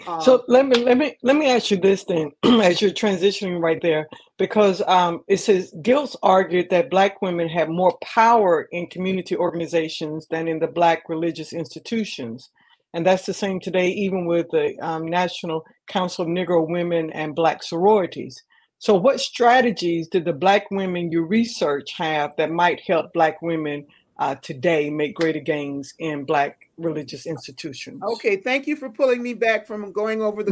Um, 0.08 0.22
so 0.22 0.44
let 0.48 0.66
me 0.66 0.84
let 0.84 0.98
me 0.98 1.18
let 1.24 1.36
me 1.36 1.50
ask 1.50 1.72
you 1.72 1.78
this 1.78 2.04
then, 2.04 2.32
as 2.44 2.82
you're 2.82 2.92
transitioning 2.92 3.62
right 3.62 3.82
there, 3.82 4.08
because 4.38 4.82
um, 4.88 5.24
it 5.28 5.38
says 5.38 5.74
Gilkes 5.82 6.16
argued 6.22 6.70
that 6.70 6.90
Black 6.90 7.22
women 7.22 7.48
have 7.50 7.70
more 7.70 7.98
power 8.04 8.68
in 8.72 8.88
community 8.88 9.38
organizations 9.38 10.28
than 10.30 10.48
in 10.48 10.60
the 10.60 10.68
Black 10.68 11.08
religious 11.08 11.54
institutions, 11.54 12.50
and 12.94 13.06
that's 13.06 13.26
the 13.26 13.34
same 13.34 13.60
today, 13.60 13.90
even 13.90 14.26
with 14.26 14.48
the 14.52 14.78
um, 14.82 15.08
National 15.08 15.66
Council 15.88 16.26
of 16.26 16.30
Negro 16.30 16.68
Women 16.68 17.10
and 17.12 17.34
Black 17.34 17.64
sororities. 17.64 18.44
So, 18.80 18.96
what 18.96 19.22
strategies 19.22 20.10
did 20.10 20.26
the 20.26 20.34
Black 20.34 20.70
women 20.72 21.12
you 21.12 21.24
research 21.24 21.94
have 21.94 22.32
that 22.38 22.52
might 22.52 22.82
help 22.82 23.14
Black 23.14 23.42
women 23.42 23.86
uh, 24.20 24.36
today 24.36 24.90
make 24.90 25.16
greater 25.16 25.40
gains 25.40 25.94
in 26.00 26.26
Black 26.26 26.65
religious 26.78 27.26
institutions. 27.26 28.02
Okay, 28.04 28.38
thank 28.38 28.68
you 28.68 28.76
for 28.76 28.90
pulling 28.90 29.22
me 29.22 29.34
back 29.34 29.66
from 29.66 29.92
going 29.92 30.22
over 30.22 30.44
the 30.44 30.52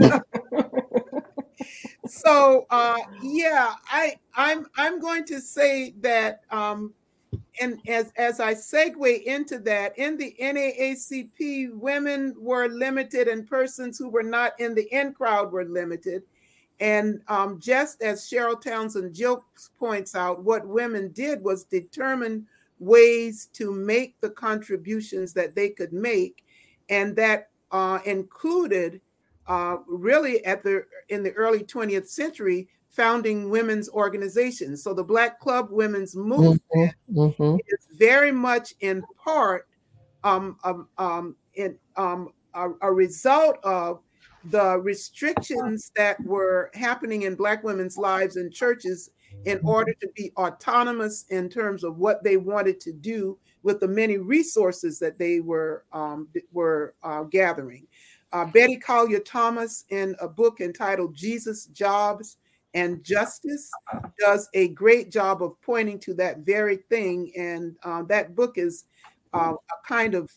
cliff. 0.00 0.22
so 2.06 2.66
uh, 2.70 2.98
yeah, 3.22 3.74
I 3.90 4.16
I'm 4.34 4.66
I'm 4.76 5.00
going 5.00 5.24
to 5.26 5.40
say 5.40 5.94
that 6.00 6.42
um, 6.50 6.92
and 7.60 7.80
as 7.88 8.12
as 8.16 8.40
I 8.40 8.54
segue 8.54 9.22
into 9.24 9.58
that, 9.60 9.98
in 9.98 10.16
the 10.16 10.34
NAACP, 10.40 11.74
women 11.74 12.34
were 12.38 12.68
limited, 12.68 13.28
and 13.28 13.46
persons 13.46 13.98
who 13.98 14.08
were 14.08 14.22
not 14.22 14.58
in 14.58 14.74
the 14.74 14.88
in 14.92 15.12
crowd 15.12 15.52
were 15.52 15.64
limited. 15.64 16.22
And 16.80 17.22
um, 17.26 17.58
just 17.58 18.02
as 18.02 18.28
Cheryl 18.30 18.60
Townsend 18.60 19.14
Gilkes 19.14 19.70
points 19.78 20.14
out, 20.14 20.44
what 20.44 20.66
women 20.66 21.10
did 21.10 21.42
was 21.42 21.64
determine 21.64 22.46
ways 22.78 23.48
to 23.54 23.72
make 23.72 24.20
the 24.20 24.30
contributions 24.30 25.32
that 25.34 25.54
they 25.54 25.70
could 25.70 25.92
make, 25.92 26.44
and 26.88 27.16
that 27.16 27.50
uh, 27.70 27.98
included 28.04 29.00
uh, 29.46 29.78
really 29.86 30.44
at 30.44 30.62
the 30.62 30.84
in 31.08 31.22
the 31.22 31.32
early 31.32 31.64
20th 31.64 32.08
century 32.08 32.68
founding 32.90 33.50
women's 33.50 33.88
organizations. 33.90 34.82
So 34.82 34.92
the 34.92 35.04
Black 35.04 35.38
Club 35.40 35.68
Women's 35.70 36.16
Movement 36.16 36.62
mm-hmm, 36.74 37.18
mm-hmm. 37.18 37.56
is 37.68 37.86
very 37.98 38.32
much 38.32 38.74
in 38.80 39.02
part 39.22 39.68
um, 40.24 40.56
um, 40.64 40.88
um, 40.98 41.36
in, 41.54 41.78
um, 41.96 42.32
a, 42.54 42.70
a 42.82 42.92
result 42.92 43.58
of 43.62 44.00
the 44.44 44.78
restrictions 44.78 45.92
that 45.96 46.22
were 46.24 46.70
happening 46.74 47.22
in 47.22 47.34
Black 47.34 47.62
women's 47.62 47.96
lives 47.96 48.36
in 48.36 48.50
churches 48.50 49.10
in 49.48 49.60
order 49.64 49.94
to 49.94 50.08
be 50.14 50.30
autonomous 50.36 51.24
in 51.30 51.48
terms 51.48 51.82
of 51.82 51.98
what 51.98 52.22
they 52.22 52.36
wanted 52.36 52.78
to 52.80 52.92
do 52.92 53.38
with 53.62 53.80
the 53.80 53.88
many 53.88 54.18
resources 54.18 54.98
that 54.98 55.18
they 55.18 55.40
were 55.40 55.84
um, 55.92 56.28
were 56.52 56.94
uh, 57.02 57.22
gathering. 57.24 57.86
Uh, 58.32 58.44
Bettye 58.44 58.80
Collier 58.80 59.20
Thomas, 59.20 59.84
in 59.88 60.14
a 60.20 60.28
book 60.28 60.60
entitled 60.60 61.14
Jesus, 61.14 61.66
Jobs, 61.66 62.36
and 62.74 63.02
Justice, 63.02 63.70
does 64.18 64.50
a 64.52 64.68
great 64.68 65.10
job 65.10 65.42
of 65.42 65.60
pointing 65.62 65.98
to 66.00 66.14
that 66.14 66.40
very 66.40 66.76
thing. 66.90 67.32
And 67.36 67.74
uh, 67.82 68.02
that 68.02 68.36
book 68.36 68.58
is 68.58 68.84
uh, 69.32 69.54
a 69.54 69.88
kind 69.88 70.14
of 70.14 70.30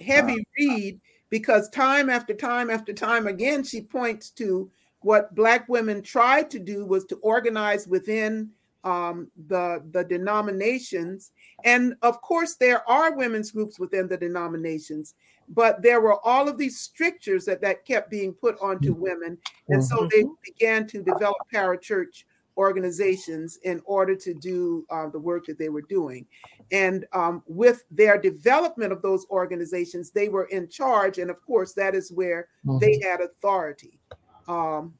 heavy 0.00 0.44
read 0.56 1.00
because 1.28 1.68
time 1.70 2.08
after 2.08 2.34
time 2.34 2.70
after 2.70 2.92
time 2.92 3.26
again, 3.26 3.64
she 3.64 3.80
points 3.80 4.30
to 4.30 4.70
what 5.04 5.34
Black 5.34 5.68
women 5.68 6.02
tried 6.02 6.50
to 6.50 6.58
do 6.58 6.86
was 6.86 7.04
to 7.06 7.16
organize 7.16 7.86
within 7.86 8.50
um, 8.84 9.30
the, 9.48 9.82
the 9.92 10.04
denominations. 10.04 11.32
And 11.64 11.94
of 12.02 12.20
course, 12.20 12.54
there 12.54 12.88
are 12.88 13.14
women's 13.14 13.50
groups 13.50 13.78
within 13.78 14.08
the 14.08 14.16
denominations, 14.16 15.14
but 15.48 15.82
there 15.82 16.00
were 16.00 16.24
all 16.26 16.48
of 16.48 16.58
these 16.58 16.78
strictures 16.78 17.44
that, 17.44 17.60
that 17.62 17.84
kept 17.84 18.10
being 18.10 18.32
put 18.32 18.56
onto 18.60 18.92
mm-hmm. 18.92 19.02
women. 19.02 19.38
And 19.68 19.84
so 19.84 20.08
they 20.10 20.22
mm-hmm. 20.22 20.32
began 20.42 20.86
to 20.88 21.02
develop 21.02 21.36
parachurch 21.52 22.24
organizations 22.56 23.58
in 23.64 23.82
order 23.84 24.14
to 24.14 24.32
do 24.32 24.86
uh, 24.90 25.08
the 25.08 25.18
work 25.18 25.46
that 25.46 25.58
they 25.58 25.68
were 25.68 25.82
doing. 25.82 26.24
And 26.70 27.04
um, 27.12 27.42
with 27.46 27.84
their 27.90 28.16
development 28.18 28.92
of 28.92 29.02
those 29.02 29.26
organizations, 29.30 30.10
they 30.10 30.28
were 30.28 30.44
in 30.44 30.68
charge. 30.68 31.18
And 31.18 31.30
of 31.30 31.44
course, 31.44 31.72
that 31.74 31.94
is 31.94 32.12
where 32.12 32.48
mm-hmm. 32.64 32.78
they 32.78 33.00
had 33.02 33.20
authority. 33.20 33.98
Um, 34.48 34.94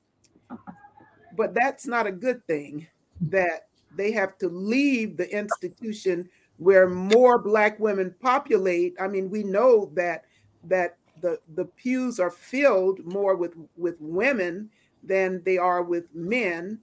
but 1.36 1.54
that's 1.54 1.86
not 1.86 2.06
a 2.06 2.12
good 2.12 2.46
thing 2.46 2.86
that 3.20 3.68
they 3.96 4.12
have 4.12 4.38
to 4.38 4.48
leave 4.48 5.16
the 5.16 5.30
institution 5.36 6.28
where 6.58 6.88
more 6.88 7.38
black 7.38 7.78
women 7.80 8.14
populate. 8.20 8.94
I 9.00 9.08
mean, 9.08 9.30
we 9.30 9.42
know 9.42 9.90
that 9.94 10.24
that 10.64 10.96
the 11.20 11.38
the 11.54 11.64
pews 11.64 12.20
are 12.20 12.30
filled 12.30 13.04
more 13.04 13.36
with 13.36 13.54
with 13.76 13.96
women 14.00 14.70
than 15.02 15.42
they 15.44 15.58
are 15.58 15.82
with 15.82 16.14
men, 16.14 16.78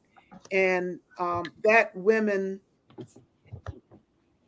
and 0.52 1.00
um, 1.20 1.44
that 1.64 1.96
women 1.96 2.60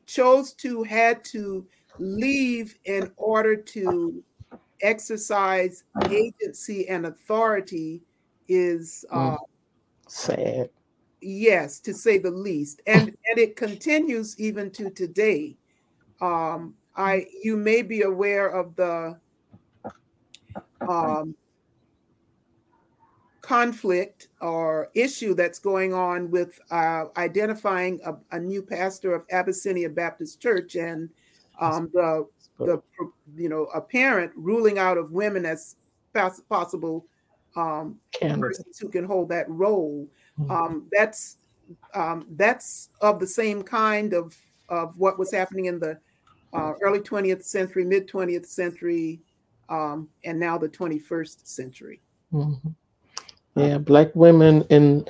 chose 0.06 0.54
to 0.54 0.84
had 0.84 1.23
to 1.26 1.65
leave 1.99 2.78
in 2.86 3.12
order 3.17 3.56
to 3.56 4.23
exercise 4.84 5.86
agency 6.10 6.88
and 6.88 7.08
authority 7.08 8.04
is 8.48 9.06
uh, 9.12 9.38
sad. 10.08 10.69
Yes 11.22 11.80
to 11.80 11.93
say 11.93 12.17
the 12.17 12.30
least. 12.30 12.82
And 12.86 13.08
and 13.08 13.39
it 13.39 13.56
continues 13.56 14.39
even 14.39 14.69
to 14.72 14.89
today. 14.89 15.58
Um 16.22 16.76
i 16.96 17.26
you 17.41 17.58
may 17.58 17.82
be 17.82 18.04
aware 18.04 18.50
of 18.50 18.76
the 18.76 19.17
um 20.88 21.36
conflict 23.43 24.30
or 24.41 24.89
issue 24.96 25.36
that's 25.36 25.60
going 25.60 25.93
on 25.93 26.32
with 26.32 26.60
uh, 26.72 27.06
identifying 27.17 28.00
a, 28.06 28.15
a, 28.36 28.39
new 28.39 28.62
pastor 28.62 29.13
of 29.13 29.26
Abyssinian 29.32 29.93
Baptist 29.93 30.41
Church 30.41 30.76
and 30.76 31.10
um, 31.60 31.89
the 31.93 32.26
the 32.60 32.82
you 33.36 33.50
know 33.50 33.66
apparent 33.74 34.32
ruling 34.36 34.78
out 34.78 34.98
of 34.98 35.12
women 35.12 35.46
as 35.46 35.76
possible 36.50 37.06
um, 37.56 38.00
persons 38.20 38.80
who 38.80 38.89
can 38.89 39.04
hold 39.04 39.30
that 39.30 39.50
role. 39.50 40.08
Mm-hmm. 40.39 40.52
Um, 40.52 40.88
that's 40.92 41.38
um, 41.94 42.28
that's 42.32 42.89
of 43.02 43.20
the 43.20 43.28
same 43.28 43.62
kind 43.62 44.13
of 44.13 44.36
of 44.70 44.98
what 44.98 45.20
was 45.20 45.32
happening 45.32 45.66
in 45.66 45.80
the 45.80 45.98
uh, 46.54 46.74
early 46.82 47.00
20th 47.00 47.44
century, 47.44 47.84
mid 47.84 48.08
20th 48.08 48.46
century, 48.46 49.20
um, 49.70 50.08
and 50.24 50.39
now 50.39 50.58
the 50.58 50.70
21st 50.70 51.48
century. 51.48 52.02
Mm-hmm. 52.32 52.70
Yeah, 53.56 53.78
black 53.78 54.16
women 54.16 54.63
in 54.70 55.06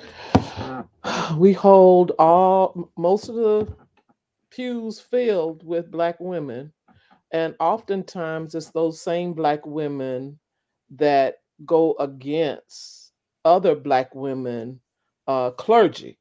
we 1.37 1.53
hold 1.53 2.11
all 2.19 2.89
most 2.97 3.29
of 3.29 3.35
the 3.35 3.67
pews 4.49 4.99
filled 4.99 5.65
with 5.65 5.91
black 5.91 6.19
women, 6.19 6.71
and 7.33 7.55
oftentimes 7.59 8.55
it's 8.55 8.69
those 8.69 9.01
same 9.01 9.33
black 9.33 9.65
women 9.65 10.39
that 10.91 11.39
go 11.65 11.95
against 11.99 13.11
other 13.43 13.75
black 13.75 14.13
women 14.15 14.79
uh, 15.27 15.51
clergy. 15.51 16.19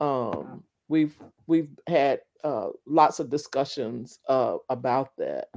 Um, 0.00 0.64
we've 0.88 1.16
we've 1.46 1.70
had 1.86 2.20
uh, 2.44 2.68
lots 2.86 3.20
of 3.20 3.30
discussions 3.30 4.18
uh, 4.28 4.56
about 4.68 5.16
that. 5.18 5.48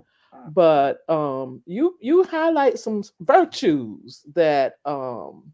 But 0.53 0.99
um, 1.09 1.61
you 1.65 1.97
you 1.99 2.23
highlight 2.23 2.79
some 2.79 3.03
virtues 3.19 4.23
that 4.33 4.75
um, 4.85 5.51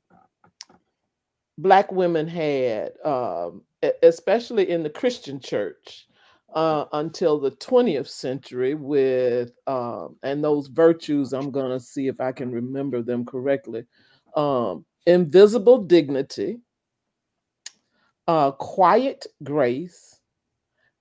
black 1.58 1.92
women 1.92 2.28
had, 2.28 2.94
um, 3.04 3.64
especially 4.04 4.70
in 4.70 4.84
the 4.84 4.90
Christian 4.90 5.40
church, 5.40 6.07
uh, 6.54 6.86
until 6.94 7.40
the 7.40 7.52
20th 7.52 8.08
century, 8.08 8.76
with 8.76 9.52
um, 9.68 10.16
and 10.24 10.44
those 10.44 10.68
virtues. 10.68 11.34
I'm 11.34 11.52
gonna 11.52 11.80
see 11.80 12.08
if 12.08 12.22
I 12.22 12.32
can 12.32 12.52
remember 12.52 13.02
them 13.02 13.26
correctly. 13.26 13.86
Um, 14.36 14.86
invisible 15.06 15.80
dignity, 15.80 16.60
uh, 18.28 18.52
quiet 18.52 19.26
grace, 19.44 20.20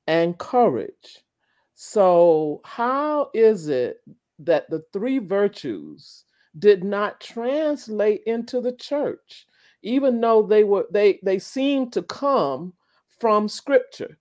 and 0.07 0.37
courage. 0.39 1.25
So, 1.75 2.61
how 2.65 3.31
is 3.35 3.69
it 3.69 3.99
that 4.41 4.69
the 4.71 4.85
three 4.93 5.19
virtues 5.19 6.25
did 6.59 6.85
not 6.85 7.21
translate 7.21 8.23
into 8.27 8.61
the 8.61 8.73
church? 8.73 9.47
even 9.87 10.21
though 10.21 10.43
they 10.43 10.65
were 10.65 10.87
they 10.91 11.21
they 11.23 11.39
seem 11.39 11.89
to 11.91 12.03
come 12.03 12.73
from 13.21 13.49
scripture 13.49 14.19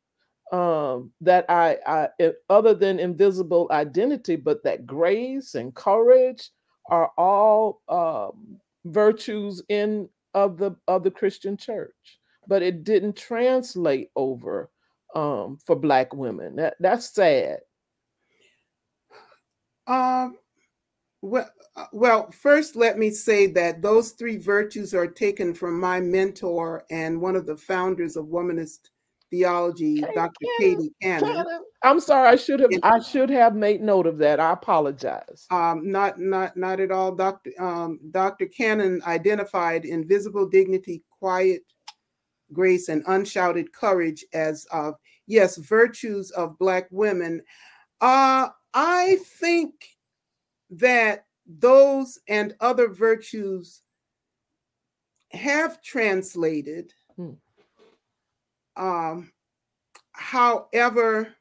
um 0.51 1.11
that 1.21 1.43
i 1.49 1.75
i 1.87 2.07
other 2.49 2.75
than 2.75 2.99
invisible 2.99 3.67
identity 3.71 4.35
but 4.35 4.63
that 4.63 4.85
grace 4.85 5.55
and 5.55 5.73
courage 5.73 6.51
are 6.87 7.11
all 7.17 7.81
um 7.89 8.59
virtues 8.85 9.61
in 9.69 10.07
of 10.33 10.57
the 10.57 10.75
of 10.87 11.03
the 11.03 11.11
christian 11.11 11.57
church. 11.57 12.19
But 12.47 12.61
it 12.61 12.83
didn't 12.83 13.15
translate 13.15 14.11
over 14.15 14.69
um 15.15 15.57
for 15.65 15.75
black 15.75 16.13
women. 16.13 16.57
That 16.57 16.75
that's 16.79 17.09
sad. 17.13 17.59
Um 19.87 20.37
well, 21.21 21.49
uh, 21.75 21.85
well, 21.91 22.29
first, 22.29 22.75
let 22.75 22.99
me 22.99 23.09
say 23.09 23.47
that 23.47 23.81
those 23.81 24.11
three 24.11 24.37
virtues 24.37 24.93
are 24.93 25.07
taken 25.07 25.55
from 25.55 25.79
my 25.79 25.99
mentor 25.99 26.85
and 26.91 27.19
one 27.19 27.35
of 27.35 27.47
the 27.47 27.57
founders 27.57 28.15
of 28.15 28.27
womanist 28.27 28.89
theology, 29.35 30.01
hey, 30.01 30.13
Dr. 30.15 30.45
Katie 30.59 30.91
Cannon. 31.01 31.45
I'm 31.83 31.99
sorry, 31.99 32.29
I 32.29 32.35
should 32.35 32.59
have 32.59 32.71
I 32.83 32.99
should 32.99 33.29
have 33.29 33.55
made 33.55 33.81
note 33.81 34.07
of 34.07 34.17
that. 34.19 34.39
I 34.39 34.53
apologize. 34.53 35.45
Um, 35.51 35.91
not 35.91 36.19
not 36.19 36.55
not 36.57 36.79
at 36.79 36.91
all. 36.91 37.13
Dr. 37.13 37.51
Um, 37.59 37.99
Dr. 38.11 38.47
Cannon 38.47 39.01
identified 39.05 39.85
invisible 39.85 40.47
dignity, 40.47 41.03
quiet 41.19 41.61
grace, 42.53 42.89
and 42.89 43.03
unshouted 43.05 43.71
courage 43.73 44.25
as 44.33 44.65
uh, 44.71 44.91
yes, 45.27 45.57
virtues 45.57 46.31
of 46.31 46.57
black 46.57 46.87
women. 46.91 47.41
Uh, 48.01 48.49
I 48.73 49.17
think 49.39 49.73
that 50.71 51.25
those 51.47 52.19
and 52.27 52.55
other 52.59 52.89
virtues 52.89 53.81
have 55.31 55.81
translated. 55.81 56.93
Hmm. 57.15 57.33
Um, 58.77 59.31
however, 60.11 61.35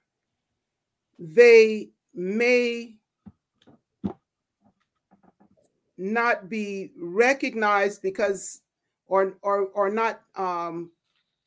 they 1.18 1.90
may 2.14 2.96
not 5.96 6.48
be 6.48 6.90
recognized 6.98 8.02
because 8.02 8.60
or 9.06 9.36
or 9.42 9.66
or 9.74 9.90
not 9.90 10.22
um 10.36 10.90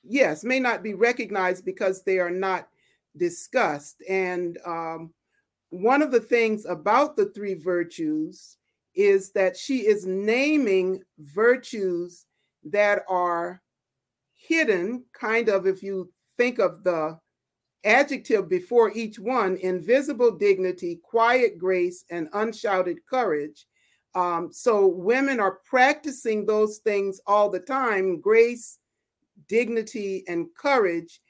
yes 0.03 0.43
may 0.43 0.59
not 0.59 0.81
be 0.81 0.93
recognized 0.93 1.65
because 1.65 2.03
they 2.03 2.19
are 2.19 2.31
not 2.31 2.69
discussed. 3.17 4.01
And 4.07 4.57
um 4.65 5.13
one 5.69 6.01
of 6.01 6.11
the 6.11 6.19
things 6.19 6.65
about 6.65 7.17
the 7.17 7.25
three 7.27 7.55
virtues 7.55 8.57
is 8.95 9.31
that 9.31 9.57
she 9.57 9.85
is 9.85 10.05
naming 10.05 11.03
virtues 11.19 12.25
that 12.63 13.03
are 13.09 13.61
hidden, 14.47 15.03
kind 15.13 15.49
of, 15.49 15.67
if 15.67 15.83
you 15.83 16.09
think 16.37 16.59
of 16.59 16.83
the 16.83 17.19
adjective 17.83 18.49
before 18.49 18.91
each 18.93 19.17
one 19.19 19.57
invisible 19.57 20.31
dignity, 20.31 20.99
quiet 21.03 21.57
grace, 21.57 22.03
and 22.09 22.29
unshouted 22.33 22.97
courage. 23.09 23.65
Um, 24.15 24.49
so 24.51 24.87
women 24.87 25.39
are 25.39 25.59
practicing 25.65 26.45
those 26.45 26.79
things 26.79 27.21
all 27.27 27.49
the 27.49 27.59
time 27.59 28.19
grace, 28.19 28.79
dignity, 29.47 30.23
and 30.27 30.47
courage. 30.55 31.21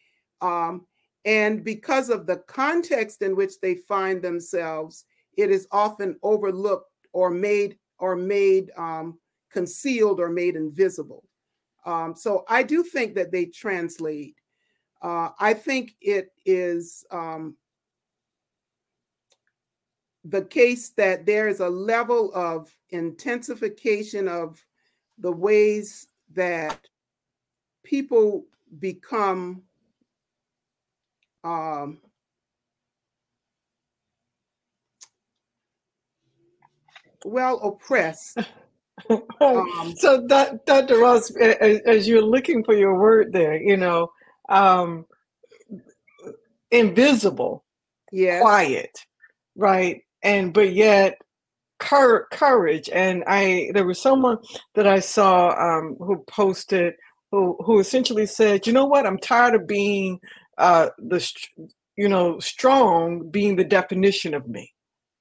Um, 0.41 0.86
and 1.26 1.63
because 1.63 2.09
of 2.09 2.26
the 2.26 2.38
context 2.47 3.22
in 3.22 3.36
which 3.36 3.59
they 3.61 3.76
find 3.88 4.22
themselves, 4.22 5.03
it 5.36 5.51
is 5.51 5.68
often 5.72 6.18
overlooked 6.24 6.89
or 7.11 7.30
made 7.30 7.78
or 7.99 8.15
made 8.15 8.72
um, 8.78 9.20
concealed 9.51 10.20
or 10.20 10.30
made 10.30 10.55
invisible. 10.55 11.26
Um, 11.88 12.15
so 12.17 12.43
I 12.49 12.63
do 12.63 12.83
think 12.83 13.15
that 13.15 13.31
they 13.31 13.45
translate. 13.45 14.35
Uh, 15.01 15.29
I 15.39 15.53
think 15.53 15.95
it 16.01 16.33
is 16.45 17.05
um, 17.11 17.55
the 20.25 20.43
case 20.43 20.89
that 20.97 21.25
there 21.25 21.47
is 21.47 21.61
a 21.61 21.69
level 21.69 22.33
of 22.35 22.69
intensification 22.89 24.27
of 24.27 24.61
the 25.17 25.31
ways 25.31 26.07
that 26.33 26.85
people 27.85 28.45
become 28.79 29.63
um, 31.45 31.99
well 37.23 37.59
oppressed 37.61 38.39
um, 39.41 39.93
so, 39.95 40.26
Dr. 40.28 40.98
Ross, 40.98 41.30
as, 41.36 41.80
as, 41.86 42.08
you're 42.08 42.22
looking 42.22 42.64
for 42.64 42.74
your 42.74 43.00
word 43.00 43.32
there, 43.32 43.56
you 43.56 43.78
know, 43.78 44.12
um, 44.50 45.06
invisible, 46.72 47.64
yes. 48.12 48.41
quiet, 48.41 48.98
right? 49.56 50.02
And 50.24 50.54
but 50.54 50.74
yet 50.74 51.20
cur- 51.80 52.28
courage. 52.32 52.89
And 52.91 53.24
I 53.28 53.72
there 53.74 53.86
was 53.86 54.02
someone 54.02 54.38
that 54.76 54.88
I 54.88 55.00
saw 55.00 55.50
um, 55.50 55.95
who 56.00 56.24
posted 56.28 56.93
who 57.32 57.58
who 57.64 57.80
essentially 57.80 58.26
said, 58.26 58.66
you 58.68 58.74
know 58.74 58.86
what, 58.86 59.06
I'm 59.06 59.20
tired 59.20 59.56
of 59.56 59.68
being 59.68 60.20
uh, 60.58 60.89
the 60.98 61.26
you 61.98 62.10
know 62.10 62.39
strong 62.39 63.30
being 63.30 63.56
the 63.56 63.64
definition 63.64 64.34
of 64.34 64.48
me 64.48 64.74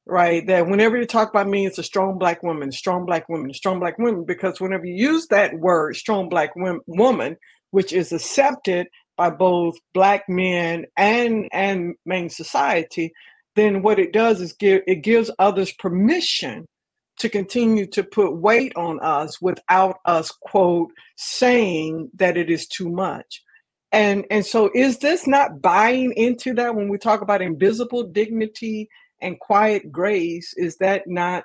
right? 0.07 0.47
That 0.47 0.69
whenever 0.69 0.97
you 0.97 1.07
talk 1.07 1.29
about 1.29 1.49
me, 1.49 1.67
it's 1.67 1.79
a 1.79 1.83
strong 1.83 2.19
black 2.19 2.43
woman, 2.43 2.73
strong 2.73 3.05
black 3.05 3.29
woman, 3.29 3.53
strong 3.53 3.81
black 3.81 3.99
woman, 3.99 4.25
because 4.25 4.61
whenever 4.61 4.87
you 4.87 4.95
use 4.95 5.27
that 5.29 5.59
word, 5.59 5.97
strong 5.97 6.29
black 6.29 6.51
woman, 6.55 7.37
which 7.73 7.93
is 7.93 8.13
accepted 8.13 8.87
by 9.17 9.31
both 9.31 9.77
black 9.93 10.29
men 10.29 10.87
and 10.97 11.49
and 11.53 11.95
main 12.05 12.31
society, 12.31 13.13
then 13.57 13.83
what 13.83 13.99
it 13.99 14.13
does 14.13 14.41
is 14.41 14.53
give 14.53 14.83
it 14.87 14.97
gives 14.97 15.31
others 15.39 15.73
permission 15.73 16.67
to 17.19 17.29
continue 17.29 17.87
to 17.87 18.05
put 18.05 18.37
weight 18.37 18.77
on 18.77 19.01
us 19.01 19.41
without 19.41 19.97
us 20.05 20.31
quote 20.31 20.91
saying 21.17 22.11
that 22.15 22.37
it 22.37 22.51
is 22.51 22.67
too 22.67 22.91
much 22.91 23.43
and 23.91 24.27
and 24.31 24.45
so 24.45 24.71
is 24.75 24.99
this 24.99 25.27
not 25.27 25.63
buying 25.63 26.13
into 26.13 26.53
that 26.53 26.75
when 26.75 26.89
we 26.89 26.99
talk 26.99 27.23
about 27.23 27.41
invisible 27.41 28.03
dignity 28.03 28.89
and 29.23 29.39
quiet 29.41 29.91
grace 29.91 30.53
is 30.57 30.77
that 30.79 31.03
not 31.07 31.45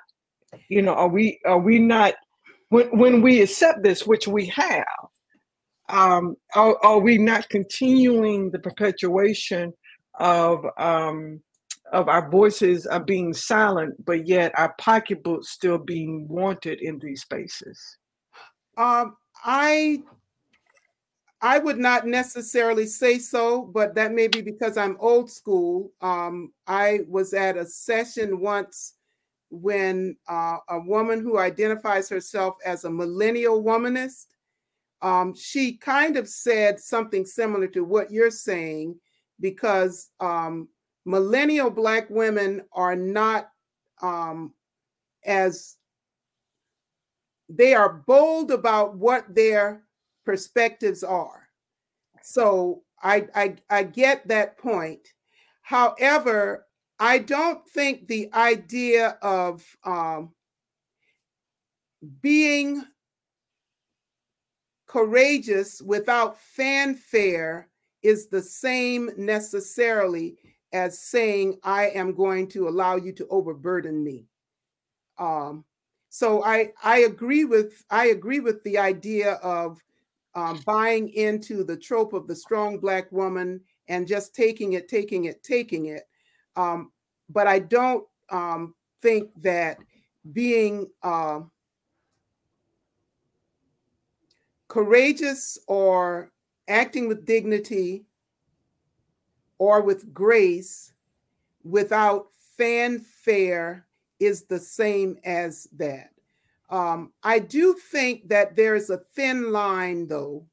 you 0.68 0.82
know 0.82 0.94
are 0.94 1.08
we 1.08 1.40
are 1.44 1.58
we 1.58 1.78
not 1.78 2.14
when 2.68 2.86
when 2.98 3.22
we 3.22 3.40
accept 3.40 3.82
this 3.82 4.06
which 4.06 4.28
we 4.28 4.46
have 4.46 4.84
um 5.88 6.36
are, 6.54 6.76
are 6.84 6.98
we 6.98 7.18
not 7.18 7.48
continuing 7.48 8.50
the 8.50 8.58
perpetuation 8.58 9.72
of 10.18 10.64
um 10.78 11.40
of 11.92 12.08
our 12.08 12.30
voices 12.30 12.86
are 12.86 13.04
being 13.04 13.34
silent, 13.34 13.94
but 14.04 14.26
yet 14.26 14.52
our 14.58 14.74
pocketbooks 14.78 15.50
still 15.50 15.78
being 15.78 16.26
wanted 16.26 16.80
in 16.80 16.98
these 16.98 17.20
spaces? 17.20 17.98
Um, 18.78 19.16
I 19.44 20.02
I 21.44 21.58
would 21.58 21.78
not 21.78 22.06
necessarily 22.06 22.86
say 22.86 23.18
so, 23.18 23.62
but 23.64 23.96
that 23.96 24.12
may 24.12 24.28
be 24.28 24.40
because 24.42 24.76
I'm 24.76 24.96
old 25.00 25.28
school. 25.28 25.90
Um, 26.00 26.52
I 26.68 27.00
was 27.08 27.34
at 27.34 27.56
a 27.56 27.66
session 27.66 28.38
once 28.38 28.94
when 29.50 30.16
uh, 30.28 30.58
a 30.68 30.78
woman 30.78 31.20
who 31.20 31.38
identifies 31.38 32.08
herself 32.08 32.56
as 32.64 32.84
a 32.84 32.90
millennial 32.90 33.62
womanist, 33.62 34.28
um, 35.02 35.34
she 35.34 35.76
kind 35.76 36.16
of 36.16 36.28
said 36.28 36.78
something 36.78 37.26
similar 37.26 37.66
to 37.66 37.82
what 37.82 38.12
you're 38.12 38.30
saying, 38.30 38.94
because 39.40 40.10
um, 40.20 40.68
millennial 41.04 41.70
black 41.70 42.08
women 42.08 42.62
are 42.72 42.94
not 42.94 43.48
um, 44.00 44.54
as 45.26 45.76
they 47.48 47.74
are 47.74 48.04
bold 48.06 48.52
about 48.52 48.96
what 48.96 49.34
their 49.34 49.82
perspectives 50.24 51.02
are. 51.02 51.48
So 52.22 52.82
I, 53.02 53.26
I, 53.34 53.56
I 53.68 53.82
get 53.82 54.28
that 54.28 54.58
point. 54.58 55.08
However, 55.62 56.66
I 56.98 57.18
don't 57.18 57.68
think 57.68 58.06
the 58.06 58.32
idea 58.32 59.18
of 59.22 59.64
um, 59.84 60.32
being 62.20 62.82
courageous 64.86 65.80
without 65.82 66.38
fanfare 66.38 67.68
is 68.02 68.28
the 68.28 68.42
same 68.42 69.10
necessarily 69.16 70.36
as 70.72 70.98
saying, 71.00 71.58
I 71.62 71.88
am 71.90 72.14
going 72.14 72.48
to 72.48 72.68
allow 72.68 72.96
you 72.96 73.12
to 73.12 73.26
overburden 73.28 74.02
me. 74.02 74.26
Um, 75.18 75.64
so 76.08 76.44
I 76.44 76.72
I 76.82 77.00
agree 77.00 77.44
with 77.44 77.82
I 77.90 78.08
agree 78.08 78.40
with 78.40 78.62
the 78.64 78.78
idea 78.78 79.34
of 79.34 79.82
um, 80.34 80.60
buying 80.64 81.08
into 81.10 81.64
the 81.64 81.76
trope 81.76 82.12
of 82.12 82.26
the 82.26 82.34
strong 82.34 82.78
black 82.78 83.10
woman 83.12 83.60
and 83.88 84.06
just 84.06 84.34
taking 84.34 84.74
it, 84.74 84.88
taking 84.88 85.26
it, 85.26 85.42
taking 85.42 85.86
it. 85.86 86.04
Um, 86.56 86.92
but 87.28 87.46
I 87.46 87.58
don't 87.58 88.04
um, 88.30 88.74
think 89.00 89.30
that 89.42 89.78
being 90.32 90.88
uh, 91.02 91.40
courageous 94.68 95.58
or 95.66 96.32
acting 96.68 97.08
with 97.08 97.26
dignity 97.26 98.04
or 99.58 99.82
with 99.82 100.12
grace 100.14 100.92
without 101.64 102.28
fanfare 102.56 103.86
is 104.18 104.44
the 104.44 104.58
same 104.58 105.18
as 105.24 105.68
that. 105.76 106.10
Um, 106.72 107.12
I 107.22 107.38
do 107.38 107.74
think 107.74 108.28
that 108.30 108.56
there's 108.56 108.90
a 108.90 108.98
thin 109.14 109.52
line, 109.52 110.08
though, 110.08 110.46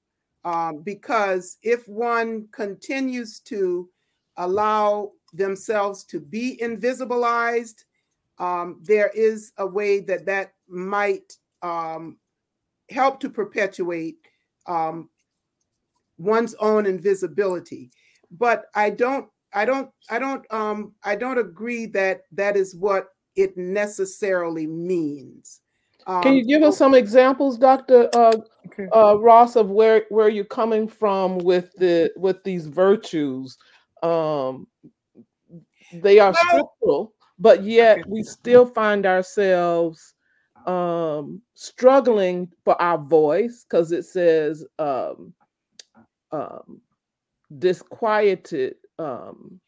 um, 0.43 0.82
because 0.84 1.57
if 1.63 1.88
one 1.88 2.49
continues 2.51 3.39
to 3.41 3.89
allow 4.38 5.13
themselves 5.34 6.03
to 6.05 6.20
be 6.20 6.59
invisibilized, 6.61 7.86
um, 8.38 8.80
there 8.84 9.11
is 9.15 9.53
a 9.57 9.65
way 9.65 10.01
that 10.01 10.26
that 10.26 10.53
might 10.67 11.34
um, 11.61 12.17
help 12.89 13.20
to 13.22 13.30
perpetuate 13.30 14.17
um, 14.67 15.09
one's 16.17 16.53
own 16.55 16.86
invisibility 16.86 17.91
but 18.32 18.65
I 18.76 18.89
don't 18.89 19.28
I 19.53 19.65
don't 19.65 19.89
I 20.09 20.20
don't 20.20 20.45
um 20.53 20.93
I 21.03 21.15
don't 21.15 21.38
agree 21.38 21.86
that 21.88 22.24
that 22.34 22.55
is 22.55 22.76
what 22.76 23.09
it 23.36 23.57
necessarily 23.57 24.67
means. 24.67 25.61
Um, 26.10 26.24
Can 26.24 26.36
you 26.36 26.43
give 26.43 26.64
us 26.64 26.76
some 26.76 26.95
examples, 26.95 27.55
Doctor 27.55 28.10
uh, 28.16 28.34
okay. 28.66 28.88
uh, 28.95 29.16
Ross, 29.20 29.55
of 29.55 29.70
where 29.70 30.05
where 30.10 30.28
you're 30.28 30.43
coming 30.43 30.88
from 30.88 31.38
with 31.38 31.72
the 31.76 32.12
with 32.16 32.43
these 32.43 32.66
virtues? 32.66 33.60
Um, 34.01 34.66
they 35.93 36.18
are 36.18 36.32
well, 36.32 36.74
scriptural, 36.80 37.14
but 37.38 37.62
yet 37.62 37.99
we 38.07 38.24
still 38.24 38.66
find 38.66 39.05
ourselves 39.05 40.16
um, 40.66 41.43
struggling 41.53 42.49
for 42.66 42.82
our 42.82 42.97
voice 42.97 43.68
because 43.70 43.91
it 43.91 44.03
says 44.03 44.66
um, 44.80 45.32
um, 46.32 46.82
disquieted 47.60 48.78
um, 48.97 49.60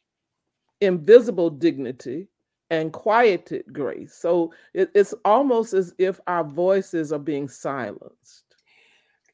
invisible 0.80 1.52
dignity 1.52 2.30
and 2.72 2.92
quieted 2.92 3.66
grace. 3.72 4.16
So 4.16 4.52
it, 4.74 4.90
it's 4.96 5.14
almost 5.26 5.74
as 5.74 5.94
if 6.00 6.20
our 6.26 6.44
voices 6.44 7.14
are 7.14 7.20
being 7.20 7.48
silenced. 7.48 8.46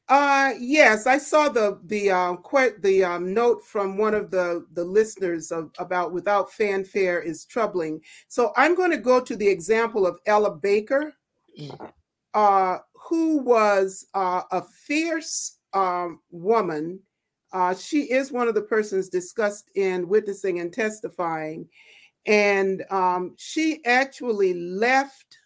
Uh 0.08 0.54
yes, 0.58 1.06
I 1.06 1.18
saw 1.18 1.48
the 1.48 1.78
the 1.84 2.10
um 2.10 2.38
quite 2.38 2.82
the 2.82 3.04
um, 3.04 3.32
note 3.32 3.64
from 3.64 3.96
one 3.96 4.14
of 4.14 4.30
the 4.30 4.66
the 4.72 4.84
listeners 4.84 5.52
of, 5.52 5.70
about 5.78 6.12
without 6.12 6.52
fanfare 6.52 7.20
is 7.20 7.44
troubling. 7.44 8.00
So 8.26 8.52
I'm 8.56 8.74
going 8.74 8.90
to 8.90 8.96
go 8.96 9.20
to 9.20 9.36
the 9.36 9.48
example 9.48 10.06
of 10.06 10.18
Ella 10.26 10.56
Baker, 10.56 11.14
uh, 12.32 12.78
who 12.94 13.38
was 13.38 14.06
uh, 14.14 14.42
a 14.50 14.62
fierce 14.62 15.58
um, 15.74 16.20
woman 16.30 17.00
uh, 17.52 17.74
she 17.74 18.02
is 18.02 18.30
one 18.30 18.48
of 18.48 18.54
the 18.54 18.62
persons 18.62 19.08
discussed 19.08 19.70
in 19.74 20.08
witnessing 20.08 20.60
and 20.60 20.72
testifying. 20.72 21.68
And 22.28 22.84
um, 22.90 23.34
she 23.38 23.82
actually 23.86 24.52
left 24.52 25.38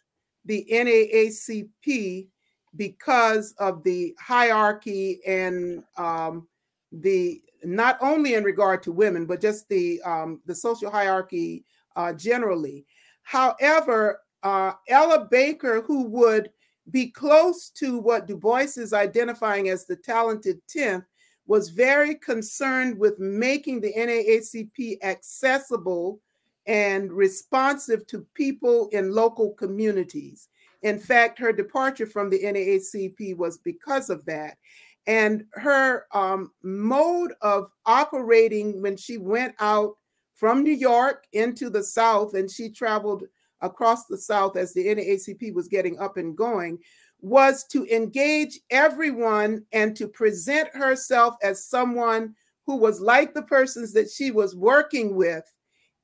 the 0.44 0.66
NAACP 0.70 2.26
because 2.74 3.54
of 3.58 3.84
the 3.84 4.16
hierarchy 4.18 5.20
and 5.24 5.84
um, 5.96 6.48
the 6.90 7.40
not 7.62 7.98
only 8.00 8.34
in 8.34 8.42
regard 8.42 8.82
to 8.82 8.90
women, 8.90 9.26
but 9.26 9.40
just 9.40 9.68
the 9.68 10.02
um, 10.02 10.40
the 10.44 10.54
social 10.54 10.90
hierarchy 10.90 11.64
uh, 11.94 12.12
generally. 12.14 12.84
However, 13.22 14.20
uh, 14.42 14.72
Ella 14.88 15.28
Baker, 15.30 15.82
who 15.82 16.08
would 16.08 16.50
be 16.90 17.12
close 17.12 17.70
to 17.70 17.98
what 17.98 18.26
Du 18.26 18.36
Bois 18.36 18.76
is 18.76 18.92
identifying 18.92 19.68
as 19.68 19.86
the 19.86 19.94
talented 19.94 20.60
10th, 20.66 21.04
was 21.46 21.68
very 21.68 22.16
concerned 22.16 22.98
with 22.98 23.20
making 23.20 23.80
the 23.80 23.92
NAACP 23.92 25.00
accessible 25.04 26.20
and 26.66 27.12
responsive 27.12 28.06
to 28.06 28.26
people 28.34 28.88
in 28.92 29.12
local 29.12 29.52
communities. 29.54 30.48
In 30.82 30.98
fact, 30.98 31.38
her 31.38 31.52
departure 31.52 32.06
from 32.06 32.30
the 32.30 32.42
NAACP 32.42 33.36
was 33.36 33.58
because 33.58 34.10
of 34.10 34.24
that. 34.26 34.58
And 35.06 35.44
her 35.54 36.06
um, 36.12 36.52
mode 36.62 37.32
of 37.40 37.70
operating 37.86 38.82
when 38.82 38.96
she 38.96 39.18
went 39.18 39.54
out 39.58 39.96
from 40.34 40.62
New 40.62 40.72
York 40.72 41.24
into 41.32 41.70
the 41.70 41.82
South, 41.82 42.34
and 42.34 42.50
she 42.50 42.68
traveled 42.68 43.24
across 43.60 44.06
the 44.06 44.18
South 44.18 44.56
as 44.56 44.72
the 44.72 44.86
NAACP 44.86 45.54
was 45.54 45.68
getting 45.68 45.98
up 45.98 46.16
and 46.16 46.36
going 46.36 46.78
was 47.20 47.64
to 47.64 47.86
engage 47.86 48.58
everyone 48.70 49.64
and 49.72 49.96
to 49.96 50.08
present 50.08 50.68
herself 50.74 51.36
as 51.42 51.64
someone 51.64 52.34
who 52.66 52.76
was 52.76 53.00
like 53.00 53.32
the 53.32 53.42
persons 53.42 53.92
that 53.92 54.10
she 54.10 54.32
was 54.32 54.56
working 54.56 55.14
with 55.14 55.44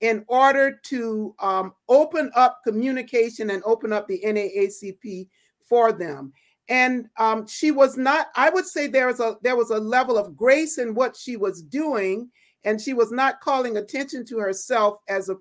in 0.01 0.25
order 0.29 0.79
to 0.85 1.35
um, 1.41 1.73
open 1.89 2.31
up 2.37 2.61
communication 2.65 3.51
and 3.51 3.63
open 3.65 3.93
up 3.93 4.07
the 4.07 4.23
NAACP 4.25 5.29
for 5.69 5.93
them. 5.93 6.33
And 6.69 7.09
um, 7.19 7.47
she 7.47 7.71
was 7.71 7.97
not. 7.97 8.29
I 8.37 8.51
would 8.51 8.67
say 8.67 8.87
there 8.87 9.07
was 9.07 9.21
a 9.21 9.37
there 9.43 9.57
was 9.57 9.71
a 9.71 9.79
level 9.79 10.19
of 10.19 10.37
grace 10.37 10.77
in 10.77 10.95
what 10.95 11.17
she 11.17 11.37
was 11.37 11.63
doing, 11.63 12.31
and 12.65 12.79
she 12.79 12.93
was 12.93 13.11
not 13.11 13.41
calling 13.41 13.79
attention 13.79 14.27
to 14.27 14.39
herself 14.39 14.99
as 15.09 15.31
a 15.31 15.37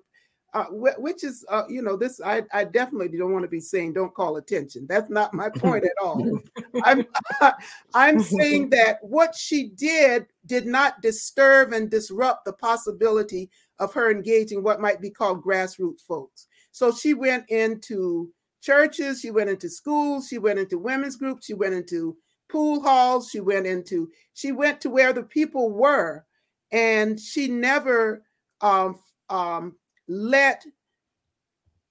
uh, 0.54 0.64
which 0.70 1.24
is, 1.24 1.44
uh, 1.50 1.64
you 1.68 1.82
know, 1.82 1.96
this 1.96 2.20
I, 2.24 2.42
I 2.52 2.64
definitely 2.64 3.16
don't 3.16 3.32
want 3.32 3.44
to 3.44 3.50
be 3.50 3.60
saying 3.60 3.92
don't 3.92 4.14
call 4.14 4.38
attention. 4.38 4.86
That's 4.88 5.10
not 5.10 5.34
my 5.34 5.50
point 5.50 5.84
at 5.84 5.92
all. 6.02 6.40
I'm 6.84 7.04
I'm 7.94 8.18
saying 8.20 8.70
that 8.70 8.98
what 9.02 9.34
she 9.34 9.68
did 9.68 10.26
did 10.46 10.66
not 10.66 11.02
disturb 11.02 11.74
and 11.74 11.90
disrupt 11.90 12.46
the 12.46 12.54
possibility 12.54 13.50
of 13.78 13.94
her 13.94 14.10
engaging 14.10 14.62
what 14.62 14.80
might 14.80 15.00
be 15.00 15.10
called 15.10 15.42
grassroots 15.42 16.02
folks. 16.06 16.46
So 16.72 16.92
she 16.92 17.14
went 17.14 17.48
into 17.48 18.30
churches, 18.60 19.20
she 19.20 19.30
went 19.30 19.50
into 19.50 19.68
schools, 19.68 20.28
she 20.28 20.38
went 20.38 20.58
into 20.58 20.78
women's 20.78 21.16
groups, 21.16 21.46
she 21.46 21.54
went 21.54 21.74
into 21.74 22.16
pool 22.50 22.80
halls, 22.80 23.30
she 23.30 23.40
went 23.40 23.66
into 23.66 24.10
she 24.34 24.52
went 24.52 24.80
to 24.80 24.90
where 24.90 25.12
the 25.12 25.22
people 25.22 25.70
were, 25.70 26.24
and 26.72 27.18
she 27.18 27.48
never 27.48 28.24
um, 28.60 28.98
um, 29.28 29.76
let 30.08 30.64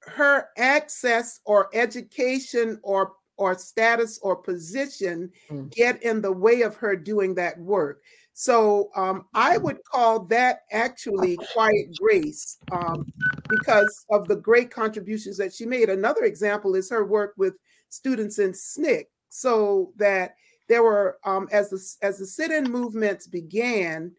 her 0.01 0.49
access 0.57 1.41
or 1.45 1.69
education 1.73 2.79
or 2.83 3.13
or 3.37 3.57
status 3.57 4.19
or 4.23 4.35
position 4.35 5.31
mm. 5.49 5.71
get 5.71 6.01
in 6.01 6.21
the 6.21 6.31
way 6.31 6.63
of 6.63 6.75
her 6.75 6.95
doing 6.95 7.35
that 7.35 7.57
work. 7.59 8.01
So 8.39 8.91
um, 8.95 9.25
I 9.33 9.57
would 9.57 9.83
call 9.83 10.19
that 10.25 10.59
actually 10.71 11.37
quiet 11.53 11.87
grace 11.99 12.59
um, 12.71 13.11
because 13.49 14.05
of 14.11 14.27
the 14.27 14.35
great 14.35 14.69
contributions 14.69 15.37
that 15.37 15.51
she 15.51 15.65
made. 15.65 15.89
Another 15.89 16.23
example 16.23 16.75
is 16.75 16.87
her 16.91 17.03
work 17.03 17.33
with 17.37 17.57
students 17.89 18.37
in 18.37 18.51
SNCC, 18.51 19.05
so 19.29 19.91
that 19.97 20.35
there 20.69 20.83
were 20.83 21.17
um, 21.25 21.49
as 21.51 21.71
the 21.71 21.83
as 22.05 22.19
the 22.19 22.27
sit-in 22.27 22.65
movements 22.65 23.25
began, 23.25 24.11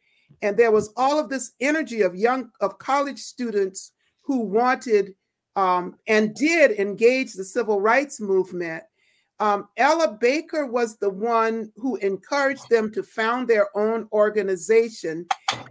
and 0.42 0.56
there 0.56 0.72
was 0.72 0.92
all 0.96 1.20
of 1.20 1.28
this 1.28 1.52
energy 1.60 2.00
of 2.02 2.16
young 2.16 2.50
of 2.60 2.76
college 2.78 3.20
students 3.20 3.92
who 4.22 4.40
wanted 4.40 5.14
um, 5.54 5.94
and 6.08 6.34
did 6.34 6.72
engage 6.72 7.34
the 7.34 7.44
civil 7.44 7.80
rights 7.80 8.20
movement. 8.20 8.82
Um, 9.40 9.68
Ella 9.76 10.16
Baker 10.20 10.66
was 10.66 10.96
the 10.96 11.10
one 11.10 11.70
who 11.76 11.96
encouraged 11.96 12.68
them 12.70 12.92
to 12.92 13.02
found 13.02 13.46
their 13.46 13.68
own 13.76 14.08
organization 14.12 15.26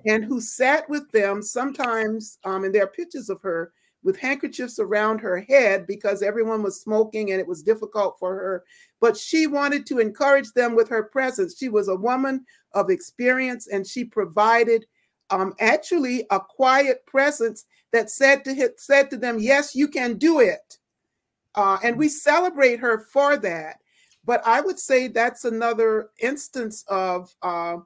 and 0.05 0.23
who 0.23 0.39
sat 0.39 0.89
with 0.89 1.09
them 1.11 1.41
sometimes, 1.41 2.39
um, 2.45 2.63
and 2.63 2.73
there 2.73 2.85
are 2.85 2.87
pictures 2.87 3.29
of 3.29 3.41
her 3.41 3.73
with 4.03 4.17
handkerchiefs 4.17 4.79
around 4.79 5.19
her 5.19 5.41
head 5.41 5.85
because 5.85 6.23
everyone 6.23 6.63
was 6.63 6.79
smoking 6.79 7.31
and 7.31 7.41
it 7.41 7.47
was 7.47 7.61
difficult 7.61 8.15
for 8.19 8.35
her. 8.35 8.63
But 9.01 9.17
she 9.17 9.47
wanted 9.47 9.85
to 9.87 9.99
encourage 9.99 10.51
them 10.53 10.75
with 10.75 10.87
her 10.87 11.03
presence. 11.03 11.57
She 11.57 11.67
was 11.67 11.89
a 11.89 11.95
woman 11.95 12.45
of 12.73 12.89
experience 12.89 13.67
and 13.67 13.85
she 13.85 14.05
provided 14.05 14.85
um, 15.29 15.53
actually 15.59 16.25
a 16.31 16.39
quiet 16.39 17.05
presence 17.05 17.65
that 17.91 18.09
said 18.09 18.45
to 18.45 18.71
said 18.77 19.09
to 19.09 19.17
them, 19.17 19.39
"Yes, 19.39 19.75
you 19.75 19.87
can 19.87 20.17
do 20.17 20.39
it," 20.39 20.77
uh, 21.57 21.77
and 21.83 21.97
we 21.97 22.07
celebrate 22.07 22.79
her 22.79 22.99
for 23.11 23.35
that. 23.37 23.77
But 24.23 24.45
I 24.45 24.61
would 24.61 24.79
say 24.79 25.07
that's 25.07 25.43
another 25.43 26.11
instance 26.19 26.85
of 26.87 27.33
uh, 27.41 27.77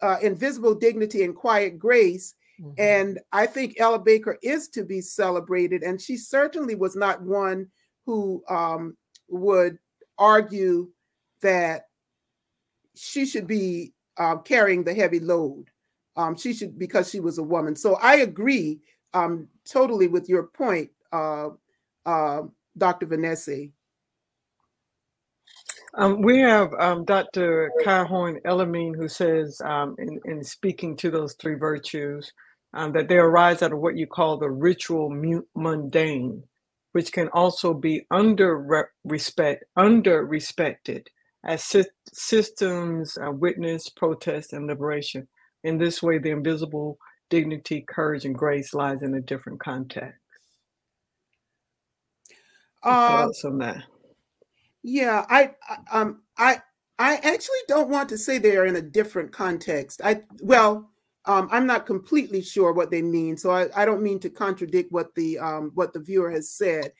uh, 0.00 0.16
invisible 0.22 0.74
dignity 0.74 1.22
and 1.22 1.34
quiet 1.34 1.78
grace. 1.78 2.34
Mm-hmm. 2.60 2.72
And 2.78 3.20
I 3.32 3.46
think 3.46 3.76
Ella 3.78 3.98
Baker 3.98 4.38
is 4.42 4.68
to 4.68 4.84
be 4.84 5.00
celebrated, 5.00 5.82
and 5.82 6.00
she 6.00 6.16
certainly 6.16 6.74
was 6.74 6.96
not 6.96 7.22
one 7.22 7.68
who 8.06 8.42
um, 8.48 8.96
would 9.28 9.78
argue 10.18 10.88
that 11.42 11.86
she 12.94 13.26
should 13.26 13.46
be 13.46 13.92
uh, 14.16 14.36
carrying 14.38 14.84
the 14.84 14.94
heavy 14.94 15.20
load. 15.20 15.66
Um, 16.16 16.36
she 16.36 16.52
should 16.52 16.78
because 16.78 17.10
she 17.10 17.20
was 17.20 17.38
a 17.38 17.42
woman. 17.42 17.74
So 17.74 17.96
I 17.96 18.16
agree 18.16 18.80
um, 19.14 19.48
totally 19.68 20.08
with 20.08 20.28
your 20.28 20.44
point, 20.44 20.90
uh, 21.12 21.50
uh, 22.04 22.42
Dr. 22.76 23.06
Vanessa. 23.06 23.66
Um, 25.94 26.22
we 26.22 26.40
have 26.40 26.72
um, 26.78 27.04
Dr. 27.04 27.70
Kai 27.84 28.04
Elamine 28.04 28.96
who 28.96 29.08
says, 29.08 29.60
um, 29.64 29.94
in, 29.98 30.20
in, 30.24 30.42
speaking 30.42 30.96
to 30.98 31.10
those 31.10 31.34
three 31.34 31.54
virtues, 31.56 32.32
um, 32.74 32.92
that 32.92 33.08
they 33.08 33.18
arise 33.18 33.62
out 33.62 33.72
of 33.72 33.78
what 33.78 33.96
you 33.96 34.06
call 34.06 34.38
the 34.38 34.50
ritual 34.50 35.10
mundane, 35.54 36.44
which 36.92 37.12
can 37.12 37.28
also 37.28 37.74
be 37.74 38.06
under 38.10 38.88
respect, 39.04 39.64
under 39.76 40.24
respected 40.24 41.08
as 41.44 41.62
sy- 41.62 41.84
systems, 42.10 43.18
uh, 43.18 43.30
witness, 43.30 43.90
protest, 43.90 44.54
and 44.54 44.66
liberation. 44.66 45.28
In 45.64 45.76
this 45.76 46.02
way, 46.02 46.18
the 46.18 46.30
invisible 46.30 46.96
dignity, 47.28 47.84
courage, 47.86 48.24
and 48.24 48.34
grace 48.34 48.72
lies 48.72 49.02
in 49.02 49.14
a 49.14 49.20
different 49.20 49.60
context. 49.60 50.21
Um, 52.84 53.32
on 53.44 53.58
that. 53.58 53.84
Yeah, 54.82 55.24
I 55.28 55.52
um 55.90 56.22
I 56.36 56.60
I 56.98 57.16
actually 57.16 57.58
don't 57.68 57.88
want 57.88 58.08
to 58.10 58.18
say 58.18 58.38
they 58.38 58.56
are 58.56 58.66
in 58.66 58.76
a 58.76 58.82
different 58.82 59.32
context. 59.32 60.00
I 60.04 60.22
well, 60.40 60.90
um, 61.24 61.48
I'm 61.52 61.66
not 61.66 61.86
completely 61.86 62.42
sure 62.42 62.72
what 62.72 62.90
they 62.90 63.02
mean, 63.02 63.36
so 63.36 63.50
I, 63.50 63.68
I 63.74 63.84
don't 63.84 64.02
mean 64.02 64.18
to 64.20 64.30
contradict 64.30 64.90
what 64.92 65.14
the 65.14 65.38
um, 65.38 65.70
what 65.74 65.92
the 65.92 66.00
viewer 66.00 66.30
has 66.30 66.50
said. 66.50 66.92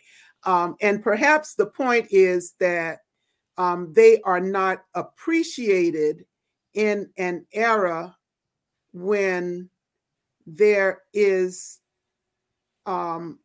Um, 0.45 0.77
and 0.81 1.03
perhaps 1.03 1.55
the 1.55 1.67
point 1.67 2.09
is 2.11 2.55
that 2.59 3.01
um, 3.59 3.93
they 3.95 4.21
are 4.23 4.41
not 4.41 4.85
appreciated 4.95 6.25
in 6.75 7.11
an 7.17 7.47
era 7.53 8.17
when 8.93 9.69
there 10.47 11.03
is 11.13 11.81
um, 12.87 13.39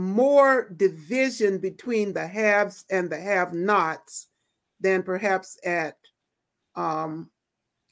more 0.00 0.70
division 0.76 1.58
between 1.58 2.12
the 2.12 2.26
haves 2.26 2.84
and 2.90 3.10
the 3.10 3.20
have 3.20 3.52
nots 3.52 4.28
than 4.80 5.02
perhaps 5.02 5.58
at 5.64 5.96
um, 6.74 7.30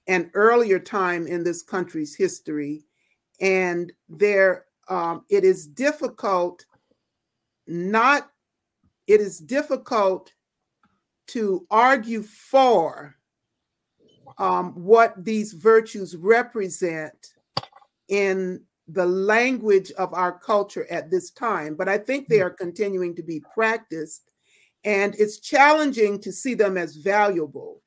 an 0.06 0.30
earlier 0.34 0.78
time 0.78 1.26
in 1.26 1.44
this 1.44 1.62
country's 1.62 2.14
history. 2.14 2.84
And 3.40 3.92
there, 4.08 4.64
um, 4.88 5.24
it 5.28 5.44
is 5.44 5.66
difficult 5.66 6.64
not, 7.66 8.30
it 9.06 9.20
is 9.20 9.38
difficult 9.38 10.32
to 11.28 11.66
argue 11.70 12.22
for 12.22 13.14
um, 14.38 14.72
what 14.72 15.22
these 15.22 15.52
virtues 15.52 16.16
represent 16.16 17.34
in 18.08 18.62
the 18.88 19.06
language 19.06 19.92
of 19.92 20.14
our 20.14 20.38
culture 20.38 20.86
at 20.90 21.10
this 21.10 21.30
time, 21.30 21.74
but 21.74 21.88
I 21.88 21.98
think 21.98 22.28
they 22.28 22.38
mm. 22.38 22.46
are 22.46 22.50
continuing 22.50 23.14
to 23.16 23.22
be 23.22 23.42
practiced, 23.54 24.30
and 24.84 25.14
it's 25.18 25.40
challenging 25.40 26.20
to 26.20 26.32
see 26.32 26.54
them 26.54 26.78
as 26.78 26.96
valuable. 26.96 27.82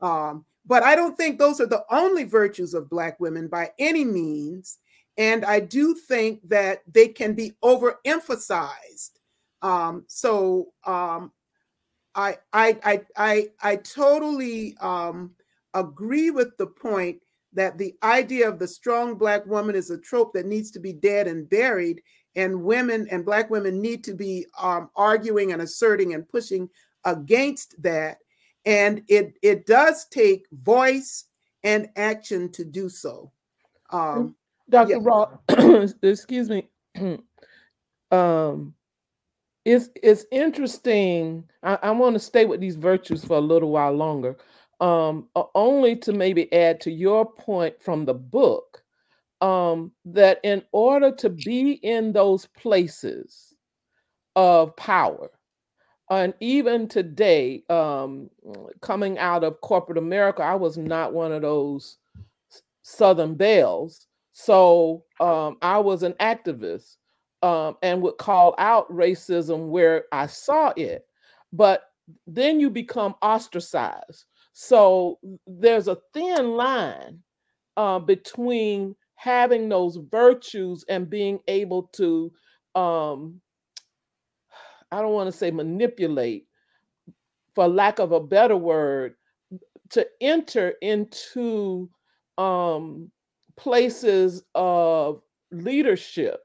Um, 0.00 0.44
but 0.66 0.82
I 0.82 0.94
don't 0.94 1.16
think 1.16 1.38
those 1.38 1.60
are 1.60 1.66
the 1.66 1.84
only 1.90 2.24
virtues 2.24 2.74
of 2.74 2.90
Black 2.90 3.18
women 3.20 3.48
by 3.48 3.70
any 3.78 4.04
means. 4.04 4.78
And 5.16 5.44
I 5.44 5.60
do 5.60 5.94
think 5.94 6.48
that 6.48 6.82
they 6.90 7.08
can 7.08 7.34
be 7.34 7.52
overemphasized. 7.62 9.10
Um, 9.62 10.04
so 10.06 10.68
um, 10.86 11.32
I, 12.14 12.38
I, 12.52 12.78
I, 12.84 13.00
I, 13.16 13.48
I 13.62 13.76
totally 13.76 14.76
um, 14.78 15.32
agree 15.74 16.30
with 16.30 16.56
the 16.56 16.66
point 16.66 17.20
that 17.52 17.78
the 17.78 17.94
idea 18.02 18.48
of 18.48 18.58
the 18.58 18.68
strong 18.68 19.16
black 19.16 19.44
woman 19.46 19.74
is 19.74 19.90
a 19.90 19.98
trope 19.98 20.32
that 20.34 20.46
needs 20.46 20.70
to 20.70 20.80
be 20.80 20.92
dead 20.92 21.26
and 21.26 21.48
buried 21.48 22.02
and 22.36 22.62
women 22.62 23.08
and 23.10 23.24
black 23.24 23.50
women 23.50 23.80
need 23.80 24.04
to 24.04 24.14
be 24.14 24.46
um, 24.60 24.88
arguing 24.94 25.52
and 25.52 25.62
asserting 25.62 26.14
and 26.14 26.28
pushing 26.28 26.68
against 27.04 27.74
that. 27.82 28.18
And 28.64 29.02
it 29.08 29.36
it 29.42 29.66
does 29.66 30.06
take 30.06 30.46
voice 30.52 31.24
and 31.64 31.88
action 31.96 32.52
to 32.52 32.64
do 32.64 32.88
so. 32.88 33.32
Um, 33.90 34.36
dr 34.68 34.90
yeah. 34.90 34.98
Raw, 35.00 35.38
excuse 36.02 36.48
me. 36.48 36.68
Um 38.12 38.74
it's 39.64 39.88
it's 40.02 40.24
interesting. 40.32 41.44
I, 41.62 41.78
I 41.82 41.90
want 41.92 42.14
to 42.14 42.18
stay 42.18 42.44
with 42.44 42.60
these 42.60 42.74
virtues 42.74 43.24
for 43.24 43.36
a 43.36 43.40
little 43.40 43.70
while 43.70 43.92
longer 43.92 44.36
um, 44.80 45.28
only 45.54 45.96
to 45.96 46.12
maybe 46.12 46.52
add 46.52 46.80
to 46.82 46.90
your 46.90 47.30
point 47.30 47.82
from 47.82 48.04
the 48.04 48.14
book 48.14 48.82
um, 49.40 49.92
that 50.04 50.40
in 50.42 50.62
order 50.72 51.12
to 51.12 51.30
be 51.30 51.72
in 51.72 52.12
those 52.12 52.46
places, 52.46 53.50
of 54.36 54.74
power. 54.76 55.30
And 56.10 56.34
even 56.40 56.88
today, 56.88 57.62
um, 57.68 58.30
coming 58.80 59.18
out 59.18 59.44
of 59.44 59.60
corporate 59.60 59.98
America, 59.98 60.42
I 60.42 60.56
was 60.56 60.76
not 60.76 61.12
one 61.12 61.30
of 61.32 61.42
those 61.42 61.98
Southern 62.82 63.34
belles. 63.34 64.06
So 64.32 65.04
um, 65.20 65.58
I 65.62 65.78
was 65.78 66.02
an 66.02 66.14
activist 66.14 66.96
um, 67.42 67.76
and 67.82 68.02
would 68.02 68.18
call 68.18 68.54
out 68.58 68.90
racism 68.90 69.68
where 69.68 70.06
I 70.10 70.26
saw 70.26 70.72
it. 70.76 71.06
But 71.52 71.84
then 72.26 72.58
you 72.58 72.70
become 72.70 73.14
ostracized. 73.22 74.24
So 74.62 75.18
there's 75.46 75.88
a 75.88 75.96
thin 76.12 76.50
line 76.50 77.20
uh, 77.78 77.98
between 77.98 78.94
having 79.14 79.70
those 79.70 79.98
virtues 80.10 80.84
and 80.86 81.08
being 81.08 81.40
able 81.48 81.84
to 81.94 82.30
um, 82.74 83.40
I 84.92 85.00
don't 85.00 85.14
want 85.14 85.32
to 85.32 85.36
say 85.36 85.50
manipulate, 85.50 86.46
for 87.54 87.68
lack 87.68 88.00
of 88.00 88.12
a 88.12 88.20
better 88.20 88.56
word, 88.58 89.14
to 89.92 90.06
enter 90.20 90.74
into 90.82 91.88
um, 92.36 93.10
places 93.56 94.42
of 94.54 95.22
leadership. 95.52 96.40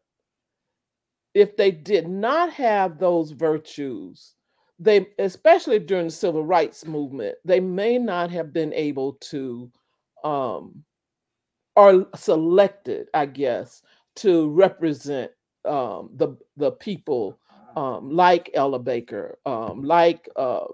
If 1.33 1.57
they 1.57 1.71
did 1.71 2.07
not 2.07 2.53
have 2.53 2.97
those 2.97 3.31
virtues, 3.31 4.34
they, 4.79 5.07
especially 5.19 5.79
during 5.79 6.05
the 6.07 6.11
civil 6.11 6.45
rights 6.45 6.85
movement, 6.85 7.35
they 7.45 7.59
may 7.59 7.97
not 7.97 8.29
have 8.31 8.51
been 8.53 8.73
able 8.73 9.13
to, 9.13 9.71
um, 10.23 10.83
or 11.75 12.07
selected, 12.15 13.07
I 13.13 13.25
guess, 13.27 13.81
to 14.17 14.49
represent 14.49 15.31
um, 15.65 16.09
the 16.15 16.37
the 16.57 16.71
people 16.71 17.39
um, 17.75 18.09
like 18.09 18.49
Ella 18.53 18.79
Baker, 18.79 19.37
um, 19.45 19.83
like 19.83 20.29
uh, 20.35 20.65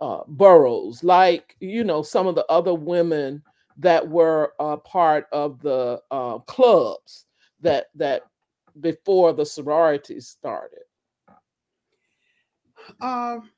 uh, 0.00 0.20
Burroughs, 0.28 1.02
like 1.02 1.56
you 1.60 1.84
know 1.84 2.02
some 2.02 2.26
of 2.26 2.34
the 2.34 2.46
other 2.46 2.74
women 2.74 3.42
that 3.78 4.06
were 4.08 4.52
uh, 4.60 4.76
part 4.78 5.26
of 5.32 5.60
the 5.60 6.00
uh, 6.10 6.38
clubs 6.40 7.26
that 7.60 7.86
that 7.94 8.22
before 8.80 9.32
the 9.32 9.46
sororities 9.46 10.28
started. 10.28 10.85
Um, 13.00 13.50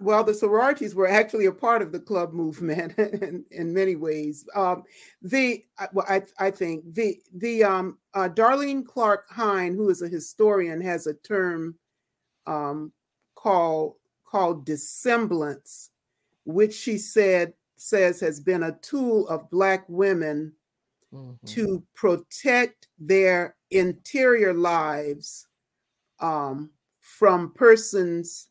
well, 0.00 0.24
the 0.24 0.34
sororities 0.34 0.94
were 0.94 1.08
actually 1.08 1.46
a 1.46 1.52
part 1.52 1.82
of 1.82 1.92
the 1.92 2.00
club 2.00 2.32
movement 2.32 2.94
in, 2.98 3.44
in 3.50 3.72
many 3.72 3.96
ways. 3.96 4.46
Um, 4.54 4.84
the 5.20 5.64
well, 5.92 6.06
I, 6.08 6.22
I 6.38 6.50
think 6.50 6.94
the 6.94 7.18
the 7.34 7.64
um, 7.64 7.98
uh, 8.14 8.28
Darlene 8.28 8.84
Clark 8.84 9.26
Hine, 9.30 9.74
who 9.74 9.90
is 9.90 10.02
a 10.02 10.08
historian, 10.08 10.80
has 10.80 11.06
a 11.06 11.14
term 11.14 11.76
um, 12.46 12.92
called 13.34 13.94
called 14.24 14.64
dissemblance, 14.64 15.90
which 16.44 16.74
she 16.74 16.98
said 16.98 17.52
says 17.76 18.20
has 18.20 18.40
been 18.40 18.62
a 18.62 18.78
tool 18.80 19.28
of 19.28 19.50
Black 19.50 19.84
women 19.88 20.52
mm-hmm. 21.12 21.46
to 21.46 21.82
protect 21.94 22.88
their 22.98 23.56
interior 23.70 24.54
lives 24.54 25.46
um, 26.20 26.70
from 27.18 27.52
persons 27.52 28.48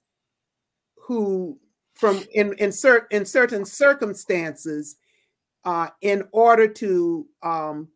who 0.95 1.57
from 1.95 2.23
in 2.33 2.53
in, 2.53 2.71
cer- 2.71 3.07
in 3.09 3.25
certain 3.25 3.65
circumstances 3.65 4.97
uh, 5.65 5.87
in 6.01 6.23
order 6.31 6.67
to 6.67 7.25
um, 7.41 7.87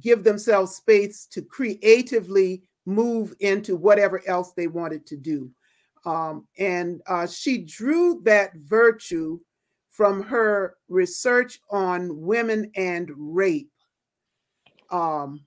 give 0.00 0.24
themselves 0.24 0.74
space 0.76 1.26
to 1.26 1.42
creatively 1.42 2.62
move 2.86 3.34
into 3.40 3.76
whatever 3.76 4.20
else 4.26 4.52
they 4.52 4.66
wanted 4.66 5.06
to 5.06 5.16
do. 5.16 5.50
Um, 6.04 6.46
and 6.58 7.00
uh, 7.06 7.26
she 7.26 7.58
drew 7.58 8.20
that 8.24 8.54
virtue 8.56 9.38
from 9.90 10.22
her 10.24 10.76
research 10.88 11.60
on 11.70 12.20
women 12.20 12.70
and 12.76 13.10
rape. 13.16 13.70
Um, 14.90 15.46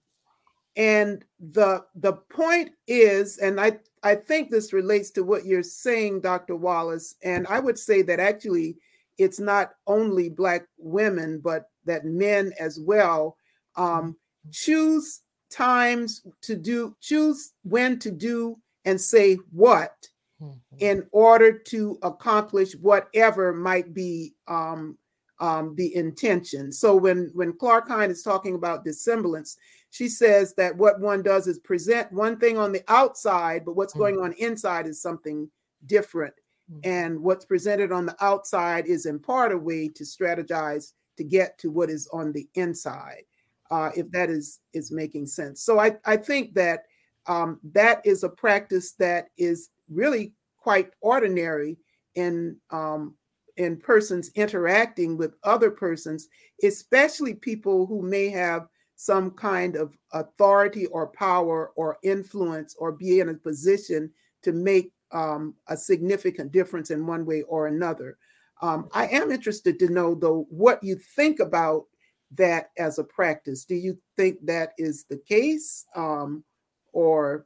and 0.77 1.25
the 1.39 1.83
the 1.95 2.13
point 2.13 2.71
is 2.87 3.39
and 3.39 3.59
i 3.59 3.71
I 4.08 4.16
think 4.16 4.49
this 4.49 4.72
relates 4.72 5.12
to 5.12 5.24
what 5.24 5.45
you're 5.45 5.62
saying, 5.62 6.22
Dr. 6.22 6.55
Wallace. 6.55 7.16
And 7.24 7.45
I 7.47 7.60
would 7.60 7.78
say 7.78 8.01
that 8.03 8.22
actually 8.22 8.78
it's 9.18 9.39
not 9.39 9.72
only 9.86 10.30
Black 10.30 10.66
women, 10.78 11.41
but 11.43 11.66
that 11.86 12.05
men 12.05 12.53
as 12.58 12.80
well 12.80 13.36
um, 13.76 14.16
choose 14.51 15.22
times 15.51 16.26
to 16.43 16.55
do, 16.55 16.95
choose 17.01 17.51
when 17.64 17.99
to 17.99 18.12
do 18.12 18.58
and 18.86 18.99
say 18.99 19.36
what 19.51 20.08
mm-hmm. 20.41 20.78
in 20.80 21.05
order 21.12 21.58
to 21.58 21.97
accomplish 22.01 22.74
whatever 22.76 23.53
might 23.53 23.93
be 23.93 24.34
um, 24.47 24.97
um, 25.39 25.76
the 25.76 25.93
intention. 25.95 26.72
So 26.72 26.95
when 26.95 27.30
when 27.34 27.53
Clark 27.53 27.89
Hine 27.89 28.10
is 28.10 28.24
talking 28.24 28.55
about 28.55 28.86
dissemblance, 28.86 29.58
she 29.91 30.07
says 30.09 30.53
that 30.55 30.75
what 30.75 30.99
one 30.99 31.21
does 31.23 31.47
is 31.47 31.59
present 31.59 32.11
one 32.11 32.38
thing 32.38 32.57
on 32.57 32.71
the 32.71 32.83
outside, 32.88 33.65
but 33.65 33.75
what's 33.75 33.93
going 33.93 34.15
mm-hmm. 34.15 34.25
on 34.25 34.33
inside 34.33 34.88
is 34.88 35.01
something 35.01 35.49
different. 35.85 36.33
Mm-hmm. 36.71 36.89
And 36.89 37.19
what's 37.21 37.45
presented 37.45 37.91
on 37.91 38.05
the 38.05 38.15
outside 38.19 38.85
is 38.88 39.05
in 39.05 39.19
part 39.19 39.51
a 39.51 39.57
way 39.57 39.88
to 39.89 40.03
strategize 40.03 40.93
to 41.17 41.23
get 41.23 41.57
to 41.59 41.71
what 41.71 41.89
is 41.89 42.07
on 42.13 42.31
the 42.31 42.47
inside, 42.55 43.23
uh, 43.71 43.91
if 43.95 44.11
that 44.11 44.29
is 44.29 44.59
is 44.73 44.91
making 44.91 45.27
sense. 45.27 45.61
So 45.61 45.79
I, 45.79 45.95
I 46.05 46.17
think 46.17 46.53
that 46.55 46.83
um, 47.25 47.59
that 47.73 48.05
is 48.05 48.23
a 48.23 48.29
practice 48.29 48.93
that 48.93 49.29
is 49.38 49.69
really 49.89 50.33
quite 50.57 50.91
ordinary 51.01 51.77
in 52.15 52.57
um, 52.71 53.15
in 53.55 53.77
persons 53.77 54.29
interacting 54.35 55.17
with 55.17 55.33
other 55.43 55.71
persons, 55.71 56.27
especially 56.63 57.33
people 57.33 57.85
who 57.88 58.01
may 58.01 58.29
have 58.29 58.67
some 58.97 59.29
kind 59.29 59.75
of 59.75 59.95
authority 60.11 60.87
or 60.87 61.07
power 61.07 61.71
or 61.75 61.99
influence 62.03 62.75
or 62.79 62.91
be 62.91 63.19
in 63.19 63.29
a 63.29 63.33
position 63.35 64.11
to 64.41 64.51
make 64.51 64.91
um, 65.11 65.53
a 65.67 65.77
significant 65.77 66.51
difference 66.51 66.89
in 66.89 67.05
one 67.05 67.23
way 67.23 67.43
or 67.43 67.67
another. 67.67 68.17
Um, 68.61 68.89
I 68.93 69.07
am 69.07 69.31
interested 69.31 69.77
to 69.79 69.89
know, 69.89 70.15
though, 70.15 70.47
what 70.49 70.83
you 70.83 70.97
think 71.15 71.39
about 71.39 71.83
that 72.31 72.71
as 72.79 72.97
a 72.97 73.03
practice. 73.03 73.65
Do 73.65 73.75
you 73.75 73.99
think 74.17 74.43
that 74.47 74.71
is 74.79 75.05
the 75.05 75.17
case, 75.17 75.85
um, 75.95 76.43
or? 76.91 77.45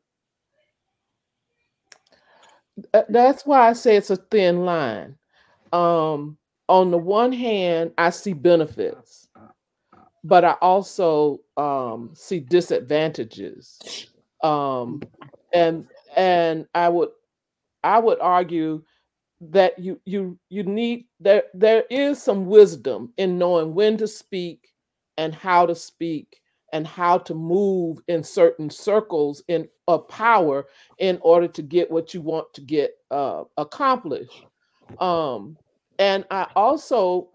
That's 3.09 3.45
why 3.45 3.67
I 3.67 3.73
say 3.73 3.97
it's 3.97 4.09
a 4.09 4.15
thin 4.15 4.63
line. 4.63 5.17
Um, 5.73 6.37
on 6.69 6.91
the 6.91 6.97
one 6.97 7.33
hand, 7.33 7.91
I 7.97 8.09
see 8.11 8.31
benefits 8.31 9.20
but 10.23 10.45
I 10.45 10.51
also 10.61 11.41
um, 11.57 12.11
see 12.13 12.39
disadvantages, 12.39 14.07
um, 14.43 15.01
and 15.53 15.87
and 16.15 16.67
I 16.75 16.89
would 16.89 17.09
I 17.83 17.99
would 17.99 18.19
argue 18.19 18.83
that 19.41 19.79
you 19.79 19.99
you 20.05 20.37
you 20.49 20.63
need 20.63 21.05
there 21.19 21.43
there 21.53 21.83
is 21.89 22.21
some 22.21 22.45
wisdom 22.45 23.11
in 23.17 23.39
knowing 23.39 23.73
when 23.73 23.97
to 23.97 24.07
speak 24.07 24.71
and 25.17 25.33
how 25.33 25.65
to 25.65 25.73
speak 25.73 26.41
and 26.73 26.85
how 26.87 27.17
to 27.17 27.33
move 27.33 27.99
in 28.07 28.23
certain 28.23 28.69
circles 28.69 29.43
in 29.47 29.67
of 29.87 30.07
power 30.07 30.67
in 30.99 31.17
order 31.21 31.47
to 31.47 31.61
get 31.61 31.89
what 31.89 32.13
you 32.13 32.21
want 32.21 32.53
to 32.53 32.61
get 32.61 32.91
uh, 33.09 33.43
accomplished. 33.57 34.45
Um, 34.99 35.57
and 35.99 36.25
I 36.31 36.47
also 36.55 37.29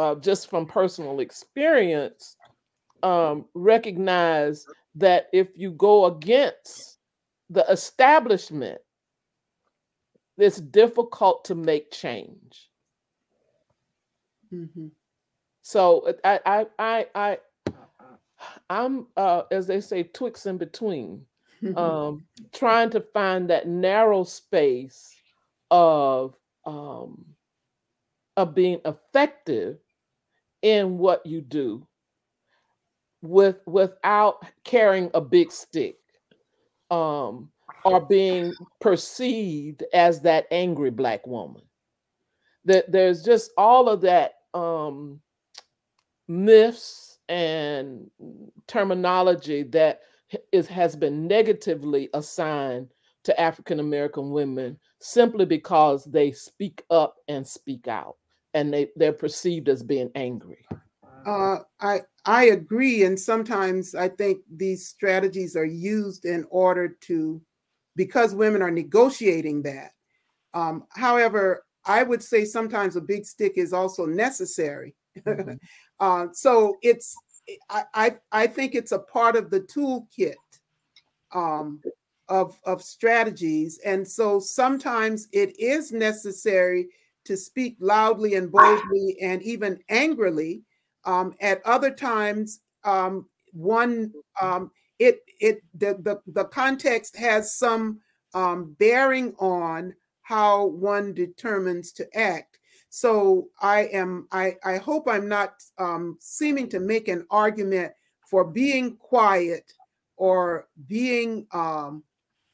uh, 0.00 0.14
just 0.14 0.48
from 0.48 0.64
personal 0.64 1.20
experience, 1.20 2.36
um, 3.02 3.44
recognize 3.52 4.66
that 4.94 5.28
if 5.30 5.50
you 5.56 5.72
go 5.72 6.06
against 6.06 6.96
the 7.50 7.64
establishment, 7.70 8.80
it's 10.38 10.58
difficult 10.58 11.44
to 11.44 11.54
make 11.54 11.90
change. 11.90 12.70
Mm-hmm. 14.50 14.86
So 15.60 16.14
I, 16.24 16.40
I, 16.46 16.66
I, 16.78 17.06
I, 17.14 17.38
I'm, 18.70 19.06
uh, 19.18 19.42
as 19.50 19.66
they 19.66 19.82
say, 19.82 20.04
twixt 20.04 20.46
in 20.46 20.56
between, 20.56 21.26
um, 21.76 22.24
trying 22.54 22.88
to 22.90 23.02
find 23.02 23.50
that 23.50 23.68
narrow 23.68 24.24
space 24.24 25.14
of 25.70 26.34
um, 26.64 27.26
of 28.38 28.54
being 28.54 28.80
effective 28.86 29.78
in 30.62 30.98
what 30.98 31.24
you 31.24 31.40
do 31.40 31.86
with 33.22 33.58
without 33.66 34.44
carrying 34.64 35.10
a 35.14 35.20
big 35.20 35.52
stick 35.52 35.96
um 36.90 37.50
or 37.84 38.00
being 38.00 38.52
perceived 38.80 39.84
as 39.94 40.20
that 40.20 40.46
angry 40.50 40.90
black 40.90 41.26
woman. 41.26 41.62
That 42.64 42.90
there's 42.92 43.22
just 43.22 43.52
all 43.56 43.88
of 43.88 44.02
that 44.02 44.34
um 44.54 45.20
myths 46.28 47.18
and 47.28 48.10
terminology 48.66 49.62
that 49.62 50.00
is 50.52 50.66
has 50.66 50.94
been 50.96 51.26
negatively 51.26 52.08
assigned 52.14 52.88
to 53.24 53.40
African 53.40 53.80
American 53.80 54.30
women 54.30 54.78
simply 55.00 55.44
because 55.44 56.04
they 56.04 56.32
speak 56.32 56.84
up 56.90 57.16
and 57.28 57.46
speak 57.46 57.88
out 57.88 58.16
and 58.54 58.72
they, 58.72 58.88
they're 58.96 59.12
perceived 59.12 59.68
as 59.68 59.82
being 59.82 60.10
angry. 60.14 60.66
Uh, 61.26 61.58
I 61.80 62.00
I 62.24 62.44
agree, 62.44 63.04
and 63.04 63.18
sometimes 63.18 63.94
I 63.94 64.08
think 64.08 64.40
these 64.54 64.88
strategies 64.88 65.56
are 65.56 65.64
used 65.64 66.24
in 66.24 66.46
order 66.50 66.88
to, 67.02 67.40
because 67.96 68.34
women 68.34 68.62
are 68.62 68.70
negotiating 68.70 69.62
that. 69.62 69.92
Um, 70.52 70.84
however, 70.90 71.64
I 71.84 72.02
would 72.02 72.22
say 72.22 72.44
sometimes 72.44 72.96
a 72.96 73.00
big 73.00 73.24
stick 73.24 73.54
is 73.56 73.72
also 73.72 74.06
necessary. 74.06 74.94
Mm-hmm. 75.18 75.54
uh, 76.00 76.26
so 76.32 76.76
it's 76.82 77.16
I, 77.68 77.84
I 77.94 78.16
I 78.32 78.46
think 78.46 78.74
it's 78.74 78.92
a 78.92 78.98
part 78.98 79.36
of 79.36 79.50
the 79.50 79.60
toolkit 79.60 80.34
um, 81.34 81.80
of 82.28 82.58
of 82.64 82.82
strategies, 82.82 83.78
and 83.84 84.06
so 84.06 84.40
sometimes 84.40 85.28
it 85.32 85.58
is 85.58 85.92
necessary 85.92 86.88
to 87.24 87.36
speak 87.36 87.76
loudly 87.80 88.34
and 88.34 88.50
boldly 88.50 89.16
and 89.20 89.42
even 89.42 89.78
angrily. 89.88 90.62
Um, 91.04 91.34
at 91.40 91.64
other 91.64 91.90
times, 91.90 92.60
um, 92.84 93.26
one 93.52 94.12
um, 94.40 94.70
it 94.98 95.20
it 95.40 95.62
the, 95.74 95.94
the 96.00 96.20
the 96.32 96.44
context 96.44 97.16
has 97.16 97.54
some 97.54 98.00
um, 98.34 98.76
bearing 98.78 99.34
on 99.38 99.94
how 100.22 100.66
one 100.66 101.14
determines 101.14 101.92
to 101.92 102.16
act. 102.16 102.58
So 102.90 103.48
I 103.60 103.82
am 103.92 104.28
I 104.30 104.56
I 104.64 104.76
hope 104.76 105.08
I'm 105.08 105.28
not 105.28 105.62
um, 105.78 106.16
seeming 106.20 106.68
to 106.70 106.80
make 106.80 107.08
an 107.08 107.26
argument 107.30 107.92
for 108.28 108.44
being 108.44 108.96
quiet 108.96 109.72
or 110.16 110.68
being 110.86 111.46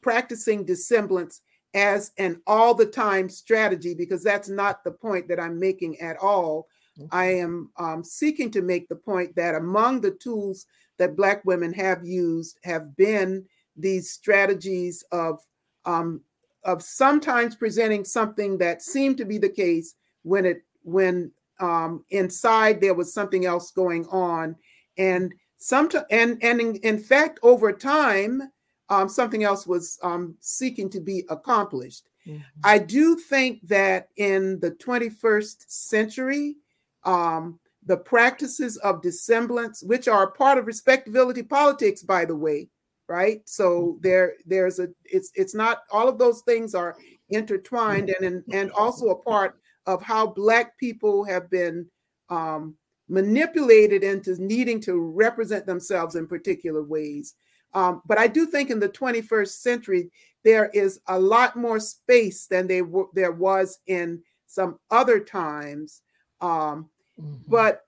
practicing 0.00 0.64
dissemblance 0.64 1.42
as 1.76 2.10
an 2.16 2.40
all 2.46 2.74
the 2.74 2.86
time 2.86 3.28
strategy 3.28 3.94
because 3.94 4.24
that's 4.24 4.48
not 4.48 4.82
the 4.82 4.90
point 4.90 5.28
that 5.28 5.38
I'm 5.38 5.60
making 5.60 6.00
at 6.00 6.16
all. 6.16 6.66
I 7.10 7.26
am 7.26 7.70
um, 7.76 8.02
seeking 8.02 8.50
to 8.52 8.62
make 8.62 8.88
the 8.88 8.96
point 8.96 9.36
that 9.36 9.54
among 9.54 10.00
the 10.00 10.12
tools 10.12 10.64
that 10.98 11.14
Black 11.14 11.44
women 11.44 11.72
have 11.74 12.06
used 12.06 12.58
have 12.64 12.96
been 12.96 13.44
these 13.76 14.10
strategies 14.10 15.04
of 15.12 15.40
um, 15.84 16.22
of 16.64 16.82
sometimes 16.82 17.54
presenting 17.54 18.04
something 18.04 18.56
that 18.58 18.80
seemed 18.80 19.18
to 19.18 19.26
be 19.26 19.36
the 19.36 19.48
case 19.48 19.94
when 20.22 20.46
it 20.46 20.62
when 20.82 21.30
um, 21.60 22.02
inside 22.08 22.80
there 22.80 22.94
was 22.94 23.12
something 23.12 23.44
else 23.44 23.70
going 23.70 24.06
on, 24.06 24.56
and 24.96 25.34
some 25.58 25.90
and 26.10 26.38
and 26.42 26.60
in, 26.60 26.76
in 26.76 26.98
fact 26.98 27.38
over 27.42 27.72
time 27.72 28.50
um, 28.88 29.08
something 29.08 29.44
else 29.44 29.66
was 29.66 29.98
um, 30.02 30.36
seeking 30.40 30.88
to 30.90 31.00
be 31.00 31.24
accomplished. 31.28 32.08
I 32.64 32.78
do 32.78 33.16
think 33.16 33.60
that 33.68 34.08
in 34.16 34.58
the 34.58 34.72
21st 34.72 35.64
century, 35.68 36.56
um, 37.04 37.60
the 37.84 37.96
practices 37.96 38.76
of 38.78 39.00
dissemblance, 39.00 39.82
which 39.82 40.08
are 40.08 40.32
part 40.32 40.58
of 40.58 40.66
respectability 40.66 41.44
politics, 41.44 42.02
by 42.02 42.24
the 42.24 42.34
way, 42.34 42.68
right? 43.08 43.42
So 43.46 43.80
mm-hmm. 43.80 43.98
there, 44.00 44.32
there's 44.44 44.80
a, 44.80 44.88
it's, 45.04 45.30
it's 45.36 45.54
not 45.54 45.82
all 45.92 46.08
of 46.08 46.18
those 46.18 46.40
things 46.42 46.74
are 46.74 46.96
intertwined, 47.30 48.14
and 48.20 48.42
and 48.52 48.70
also 48.72 49.08
a 49.08 49.22
part 49.22 49.58
of 49.86 50.02
how 50.02 50.26
Black 50.26 50.76
people 50.78 51.24
have 51.24 51.48
been 51.50 51.86
um, 52.28 52.76
manipulated 53.08 54.02
into 54.02 54.40
needing 54.42 54.80
to 54.80 54.98
represent 54.98 55.66
themselves 55.66 56.16
in 56.16 56.26
particular 56.26 56.82
ways. 56.82 57.34
Um, 57.76 58.00
but 58.06 58.18
I 58.18 58.26
do 58.26 58.46
think 58.46 58.70
in 58.70 58.80
the 58.80 58.88
21st 58.88 59.48
century, 59.48 60.10
there 60.44 60.70
is 60.72 60.98
a 61.08 61.20
lot 61.20 61.56
more 61.56 61.78
space 61.78 62.46
than 62.46 62.66
they 62.66 62.80
w- 62.80 63.10
there 63.12 63.32
was 63.32 63.80
in 63.86 64.22
some 64.46 64.78
other 64.90 65.20
times. 65.20 66.00
Um, 66.40 66.88
mm-hmm. 67.20 67.34
But 67.46 67.82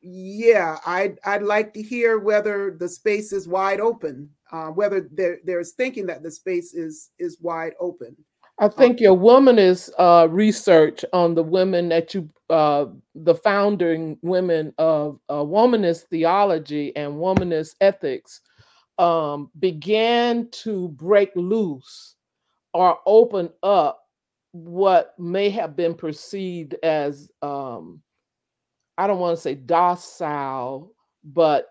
yeah, 0.00 0.78
I'd, 0.86 1.18
I'd 1.24 1.42
like 1.42 1.74
to 1.74 1.82
hear 1.82 2.20
whether 2.20 2.76
the 2.78 2.88
space 2.88 3.32
is 3.32 3.48
wide 3.48 3.80
open, 3.80 4.30
uh, 4.52 4.68
whether 4.68 5.08
there, 5.10 5.38
there's 5.44 5.72
thinking 5.72 6.06
that 6.06 6.22
the 6.22 6.30
space 6.30 6.72
is 6.72 7.10
is 7.18 7.38
wide 7.40 7.72
open. 7.80 8.16
I 8.58 8.68
think 8.68 9.00
your 9.00 9.16
womanist 9.16 9.90
uh, 9.98 10.28
research 10.30 11.04
on 11.12 11.34
the 11.34 11.42
women 11.42 11.88
that 11.88 12.14
you, 12.14 12.28
uh, 12.50 12.86
the 13.14 13.34
founding 13.34 14.18
women 14.22 14.72
of 14.78 15.18
uh, 15.28 15.36
womanist 15.36 16.04
theology 16.10 16.94
and 16.94 17.14
womanist 17.14 17.74
ethics, 17.80 18.40
um, 18.98 19.50
began 19.58 20.48
to 20.50 20.88
break 20.88 21.30
loose 21.34 22.16
or 22.74 22.98
open 23.06 23.50
up 23.62 24.00
what 24.52 25.14
may 25.18 25.50
have 25.50 25.76
been 25.76 25.94
perceived 25.94 26.74
as 26.82 27.30
um, 27.40 28.02
I 28.98 29.06
don't 29.06 29.18
want 29.18 29.36
to 29.36 29.42
say 29.42 29.54
docile, 29.54 30.92
but 31.24 31.70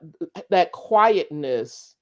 that 0.50 0.72
quietness 0.72 1.96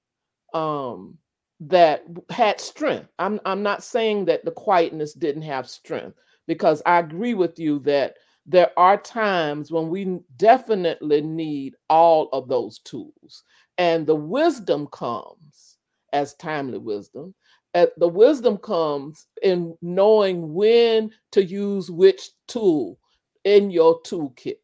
um, 0.54 1.18
that 1.60 2.06
had 2.30 2.62
strength. 2.62 3.10
I'm 3.20 3.40
I'm 3.46 3.62
not 3.62 3.84
saying 3.84 4.26
that 4.26 4.46
the 4.46 4.52
quietness 4.52 5.14
didn't 5.14 5.42
have 5.44 5.70
strength 5.70 6.18
because 6.48 6.82
I 6.86 7.00
agree 7.00 7.34
with 7.34 7.60
you 7.60 7.80
that 7.80 8.16
there 8.46 8.72
are 8.78 8.98
times 8.98 9.72
when 9.72 9.90
we 9.90 10.20
definitely 10.38 11.22
need 11.22 11.76
all 11.90 12.30
of 12.34 12.48
those 12.48 12.80
tools. 12.80 13.44
And 13.80 14.08
the 14.08 14.16
wisdom 14.16 14.88
comes 14.90 15.78
as 16.14 16.36
timely 16.36 16.80
wisdom. 16.80 17.36
Uh, 17.76 17.88
the 17.98 18.10
wisdom 18.10 18.58
comes 18.60 19.28
in 19.44 19.78
knowing 19.84 20.56
when 20.56 21.12
to 21.34 21.46
use 21.46 21.92
which 21.92 22.32
tool 22.48 23.00
in 23.46 23.72
your 23.72 24.02
toolkit. 24.04 24.58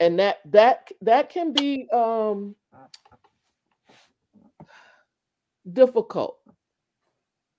And 0.00 0.18
that 0.20 0.38
that 0.52 0.90
that 1.02 1.30
can 1.30 1.52
be 1.54 1.88
um, 1.92 2.56
difficult. 5.72 6.38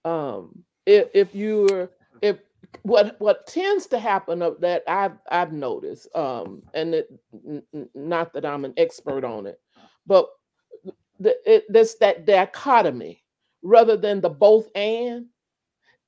Um, 0.05 0.63
if 0.85 1.09
if 1.13 1.35
you're 1.35 1.91
if 2.21 2.37
what 2.83 3.15
what 3.19 3.47
tends 3.47 3.87
to 3.87 3.99
happen 3.99 4.41
of 4.41 4.61
that 4.61 4.83
I've 4.87 5.17
I've 5.31 5.53
noticed, 5.53 6.15
um, 6.15 6.63
and 6.73 6.95
it, 6.95 7.11
n- 7.47 7.63
not 7.95 8.33
that 8.33 8.45
I'm 8.45 8.65
an 8.65 8.73
expert 8.77 9.23
on 9.25 9.47
it, 9.47 9.59
but 10.09 10.27
the, 11.19 11.37
it, 11.45 11.65
there's 11.69 11.95
that 12.01 12.25
dichotomy 12.25 13.23
rather 13.61 13.95
than 13.95 14.19
the 14.19 14.29
both 14.29 14.67
and. 14.75 15.27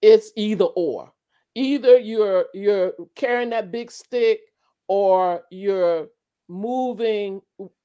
It's 0.01 0.31
either 0.35 0.65
or. 0.65 1.13
Either 1.53 1.99
you're 1.99 2.45
you're 2.53 2.93
carrying 3.15 3.51
that 3.51 3.71
big 3.71 3.91
stick, 3.91 4.39
or 4.87 5.43
you're 5.51 6.07
moving 6.49 7.41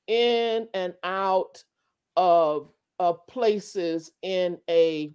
in 0.06 0.68
and 0.72 0.94
out 1.04 1.62
of 2.16 2.72
of 2.98 3.26
places 3.26 4.12
in 4.22 4.58
a 4.70 5.12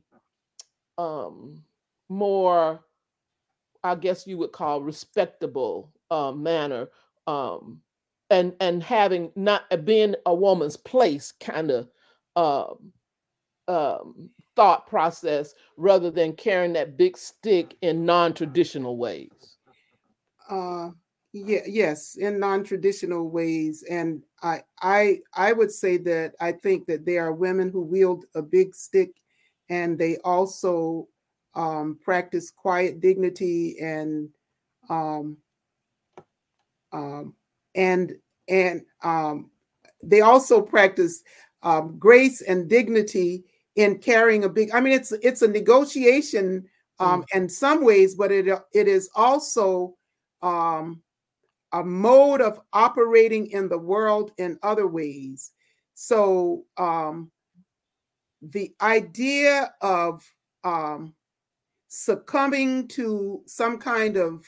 um 0.99 1.63
more 2.09 2.83
I 3.83 3.95
guess 3.95 4.27
you 4.27 4.37
would 4.37 4.51
call 4.51 4.83
respectable 4.83 5.91
uh, 6.11 6.31
manner, 6.31 6.87
um, 7.25 7.81
and 8.31 8.55
and 8.59 8.81
having 8.81 9.31
not 9.35 9.63
uh, 9.69 9.77
being 9.77 10.15
a 10.25 10.33
woman's 10.33 10.77
place 10.77 11.33
kind 11.39 11.69
of 11.69 11.89
um, 12.35 12.91
um, 13.67 14.29
thought 14.55 14.87
process 14.87 15.53
rather 15.77 16.09
than 16.09 16.33
carrying 16.33 16.73
that 16.73 16.97
big 16.97 17.17
stick 17.17 17.75
in 17.81 18.05
non-traditional 18.05 18.97
ways. 18.97 19.57
Uh, 20.49 20.89
yeah, 21.33 21.61
yes, 21.67 22.15
in 22.15 22.39
non-traditional 22.39 23.29
ways, 23.29 23.83
and 23.89 24.23
I 24.41 24.63
I 24.81 25.19
I 25.35 25.53
would 25.53 25.71
say 25.71 25.97
that 25.97 26.33
I 26.39 26.53
think 26.53 26.87
that 26.87 27.05
there 27.05 27.25
are 27.25 27.33
women 27.33 27.69
who 27.69 27.81
wield 27.81 28.25
a 28.35 28.41
big 28.41 28.73
stick, 28.73 29.11
and 29.69 29.97
they 29.97 30.17
also 30.23 31.07
um, 31.53 31.99
practice 32.03 32.49
quiet 32.49 32.99
dignity 33.01 33.77
and 33.79 34.29
um, 34.89 35.37
um, 36.91 37.33
and 37.75 38.15
and 38.47 38.81
um, 39.03 39.49
they 40.03 40.21
also 40.21 40.61
practice 40.61 41.23
um, 41.63 41.97
grace 41.97 42.41
and 42.41 42.69
dignity 42.69 43.43
in 43.75 43.97
carrying 43.99 44.43
a 44.43 44.49
big. 44.49 44.71
I 44.73 44.81
mean, 44.81 44.93
it's 44.93 45.11
it's 45.11 45.41
a 45.41 45.47
negotiation 45.47 46.67
um, 46.99 47.23
mm. 47.23 47.35
in 47.35 47.49
some 47.49 47.83
ways, 47.83 48.15
but 48.15 48.31
it 48.31 48.47
it 48.73 48.87
is 48.87 49.09
also 49.15 49.95
um, 50.41 51.01
a 51.71 51.83
mode 51.83 52.41
of 52.41 52.59
operating 52.73 53.47
in 53.47 53.69
the 53.69 53.77
world 53.77 54.31
in 54.37 54.59
other 54.63 54.87
ways. 54.87 55.51
So 55.93 56.65
um, 56.77 57.31
the 58.41 58.73
idea 58.81 59.73
of 59.81 60.27
um, 60.63 61.13
succumbing 61.87 62.87
to 62.89 63.43
some 63.45 63.77
kind 63.77 64.17
of 64.17 64.45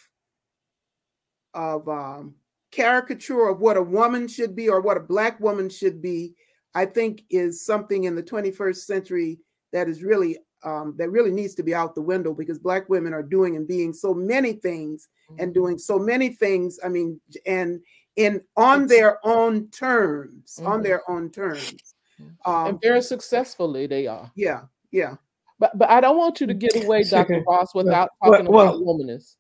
of 1.54 1.88
um, 1.88 2.36
caricature 2.74 3.48
of 3.48 3.60
what 3.60 3.78
a 3.78 3.82
woman 3.82 4.28
should 4.28 4.56
be 4.56 4.68
or 4.70 4.82
what 4.82 4.98
a 4.98 5.00
black 5.14 5.40
woman 5.40 5.70
should 5.70 6.02
be 6.02 6.34
I 6.76 6.86
think 6.86 7.24
is 7.30 7.64
something 7.66 8.06
in 8.06 8.16
the 8.16 8.24
21st 8.24 8.78
century 8.78 9.40
that 9.74 9.88
is 9.88 10.02
really 10.04 10.38
um, 10.66 10.96
that 10.98 11.12
really 11.12 11.32
needs 11.32 11.54
to 11.56 11.64
be 11.64 11.76
out 11.76 11.94
the 11.94 12.02
window 12.02 12.34
because 12.34 12.58
black 12.58 12.88
women 12.90 13.14
are 13.14 13.22
doing 13.22 13.58
and 13.58 13.68
being 13.68 13.94
so 13.94 14.14
many 14.14 14.54
things 14.54 15.10
and 15.40 15.50
Mm-hmm. 15.50 15.52
doing 15.54 15.78
so 15.78 15.98
many 16.00 16.30
things. 16.30 16.80
I 16.86 16.90
mean, 16.90 17.20
and 17.46 17.82
in 18.16 18.42
on 18.56 18.88
their 18.88 19.20
own 19.26 19.68
terms, 19.72 20.60
on 20.64 20.80
Mhm. 20.80 20.84
their 20.84 21.02
own 21.12 21.30
terms. 21.32 21.96
and 22.20 22.38
Um, 22.46 22.80
very 22.82 23.02
successfully 23.02 23.88
they 23.88 24.08
are. 24.08 24.32
yeah, 24.36 24.62
yeah. 24.92 25.16
But 25.60 25.78
but 25.78 25.90
I 25.90 26.00
don't 26.02 26.18
want 26.18 26.40
you 26.42 26.48
to 26.48 26.54
get 26.54 26.76
away, 26.84 27.04
Dr. 27.10 27.44
Ross, 27.48 27.74
without 27.76 28.10
well, 28.22 28.32
talking 28.32 28.52
well- 28.52 28.68
about 28.76 28.82
womanist. 28.88 29.36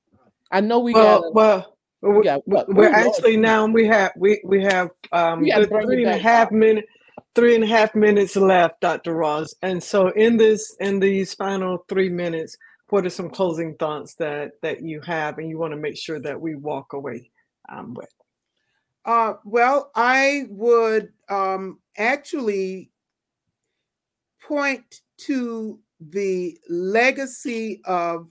I 0.51 0.59
know 0.61 0.79
we 0.79 0.93
well, 0.93 1.21
got 1.21 1.33
well, 1.33 1.72
we- 2.11 2.23
got 2.23 2.47
what? 2.47 2.67
we're 2.73 2.89
Ooh, 2.89 2.99
Lord. 2.99 3.15
actually 3.15 3.37
now 3.37 3.65
we 3.67 3.87
have 3.87 4.11
we 4.17 4.41
we 4.45 4.61
have 4.63 4.89
um 5.11 5.41
We 5.41 5.49
gotta 5.49 5.67
good 5.67 5.69
bring 5.69 5.91
it 5.91 5.95
three 5.95 6.03
and 6.03 6.11
a 6.11 6.15
back, 6.15 6.21
half 6.21 6.49
Doc. 6.49 6.51
minute 6.53 6.85
three 7.35 7.55
and 7.55 7.63
a 7.63 7.67
half 7.67 7.95
minutes 7.95 8.35
left, 8.35 8.79
Dr. 8.81 9.15
Ross. 9.15 9.53
And 9.61 9.81
so 9.81 10.09
in 10.09 10.37
this 10.37 10.75
in 10.79 10.99
these 10.99 11.33
final 11.33 11.85
three 11.89 12.09
minutes, 12.09 12.57
what 12.89 13.05
are 13.05 13.09
some 13.09 13.29
closing 13.29 13.75
thoughts 13.75 14.15
that 14.15 14.51
that 14.61 14.81
you 14.83 15.01
have 15.01 15.37
and 15.37 15.49
you 15.49 15.57
want 15.57 15.71
to 15.73 15.77
make 15.79 15.97
sure 15.97 16.19
that 16.19 16.39
we 16.39 16.55
walk 16.55 16.93
away 16.93 17.31
um, 17.69 17.93
with? 17.93 18.09
Uh, 19.05 19.33
well, 19.43 19.91
I 19.95 20.45
would 20.49 21.09
um, 21.29 21.79
actually 21.97 22.91
point 24.41 25.01
to 25.17 25.79
the 25.99 26.57
legacy 26.69 27.81
of 27.85 28.27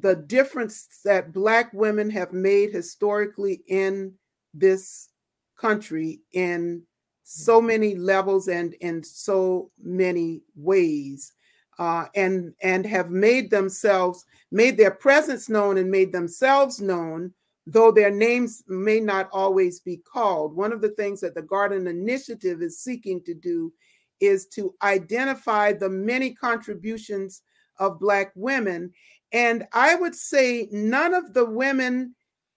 the 0.00 0.16
difference 0.16 0.88
that 1.04 1.32
Black 1.32 1.72
women 1.72 2.10
have 2.10 2.32
made 2.32 2.72
historically 2.72 3.62
in 3.68 4.12
this 4.54 5.10
country 5.56 6.20
in 6.32 6.82
so 7.22 7.60
many 7.60 7.94
levels 7.94 8.48
and 8.48 8.74
in 8.74 9.02
so 9.02 9.70
many 9.82 10.42
ways. 10.54 11.32
Uh, 11.78 12.06
and 12.14 12.54
and 12.62 12.86
have 12.86 13.10
made 13.10 13.50
themselves 13.50 14.24
made 14.50 14.78
their 14.78 14.90
presence 14.90 15.50
known 15.50 15.76
and 15.76 15.90
made 15.90 16.10
themselves 16.10 16.80
known 16.80 17.34
though 17.66 17.90
their 17.90 18.10
names 18.10 18.62
may 18.68 19.00
not 19.00 19.28
always 19.32 19.80
be 19.80 19.96
called. 19.96 20.54
One 20.54 20.72
of 20.72 20.80
the 20.80 20.90
things 20.90 21.20
that 21.20 21.34
the 21.34 21.42
Garden 21.42 21.86
Initiative 21.86 22.62
is 22.62 22.80
seeking 22.80 23.20
to 23.24 23.34
do 23.34 23.72
is 24.20 24.46
to 24.46 24.74
identify 24.82 25.72
the 25.72 25.90
many 25.90 26.32
contributions 26.32 27.42
of 27.78 28.00
Black 28.00 28.32
women. 28.36 28.92
And 29.32 29.66
I 29.72 29.94
would 29.94 30.14
say 30.14 30.68
none 30.70 31.14
of 31.14 31.34
the 31.34 31.44
women, 31.44 32.14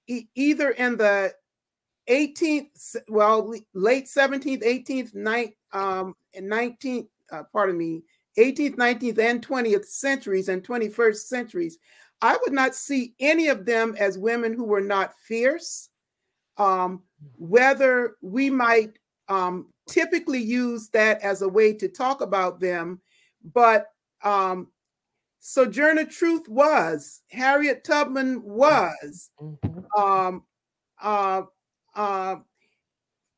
e- 0.07 0.28
either 0.36 0.72
in 0.72 0.97
the 0.97 1.34
18th, 2.09 2.95
well, 3.07 3.53
late 3.74 4.05
17th, 4.05 4.63
18th, 4.63 5.13
night, 5.13 5.55
um, 5.74 6.15
and 6.34 6.49
19th, 6.49 7.07
uh, 7.32 7.43
pardon 7.51 7.78
me, 7.78 8.03
18th, 8.38 8.76
19th, 8.76 9.20
and 9.20 9.45
20th 9.45 9.86
centuries 9.86 10.49
and 10.49 10.63
21st 10.63 11.28
centuries, 11.28 11.78
I 12.22 12.38
would 12.41 12.53
not 12.53 12.76
see 12.76 13.13
any 13.20 13.47
of 13.47 13.65
them 13.65 13.95
as 13.97 14.17
women 14.17 14.53
who 14.53 14.65
were 14.65 14.82
not 14.82 15.13
fierce. 15.26 15.89
Um, 16.57 17.03
whether 17.38 18.15
we 18.22 18.49
might 18.49 18.97
um, 19.30 19.67
typically 19.88 20.39
use 20.39 20.89
that 20.89 21.22
as 21.22 21.41
a 21.41 21.49
way 21.49 21.74
to 21.74 21.88
talk 21.88 22.22
about 22.22 22.59
them, 22.59 22.99
but 23.53 23.88
um, 24.24 24.67
Sojourner 25.40 26.06
Truth 26.06 26.48
was, 26.48 27.22
Harriet 27.30 27.84
Tubman 27.84 28.42
was, 28.44 29.32
Mhm. 29.42 29.86
um, 29.98 30.46
uh, 31.02 31.44
uh, 31.96 32.36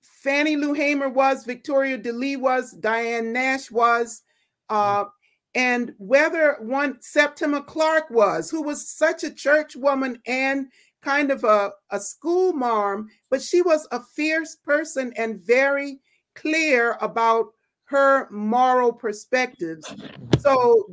Fannie 0.02 0.56
Lou 0.56 0.74
Hamer 0.74 1.10
was, 1.10 1.46
Victoria 1.46 1.98
DeLee 1.98 2.38
was, 2.38 2.72
Diane 2.74 3.32
Nash 3.34 3.72
was, 3.72 4.24
uh, 4.70 5.06
and 5.54 5.94
whether 5.98 6.58
one 6.60 7.02
Septima 7.02 7.62
Clark 7.64 8.10
was, 8.10 8.50
who 8.50 8.62
was 8.62 8.88
such 8.88 9.24
a 9.24 9.34
church 9.34 9.76
woman 9.76 10.22
and 10.26 10.72
kind 11.02 11.32
of 11.32 11.44
a, 11.44 11.72
a 11.90 12.00
school 12.00 12.54
marm, 12.54 13.10
but 13.30 13.42
she 13.42 13.62
was 13.62 13.88
a 13.92 14.02
fierce 14.02 14.56
person 14.56 15.12
and 15.18 15.42
very 15.42 16.00
clear 16.36 16.98
about 17.02 17.54
her 17.92 18.30
moral 18.32 18.94
perspectives. 18.94 19.94
So 20.40 20.86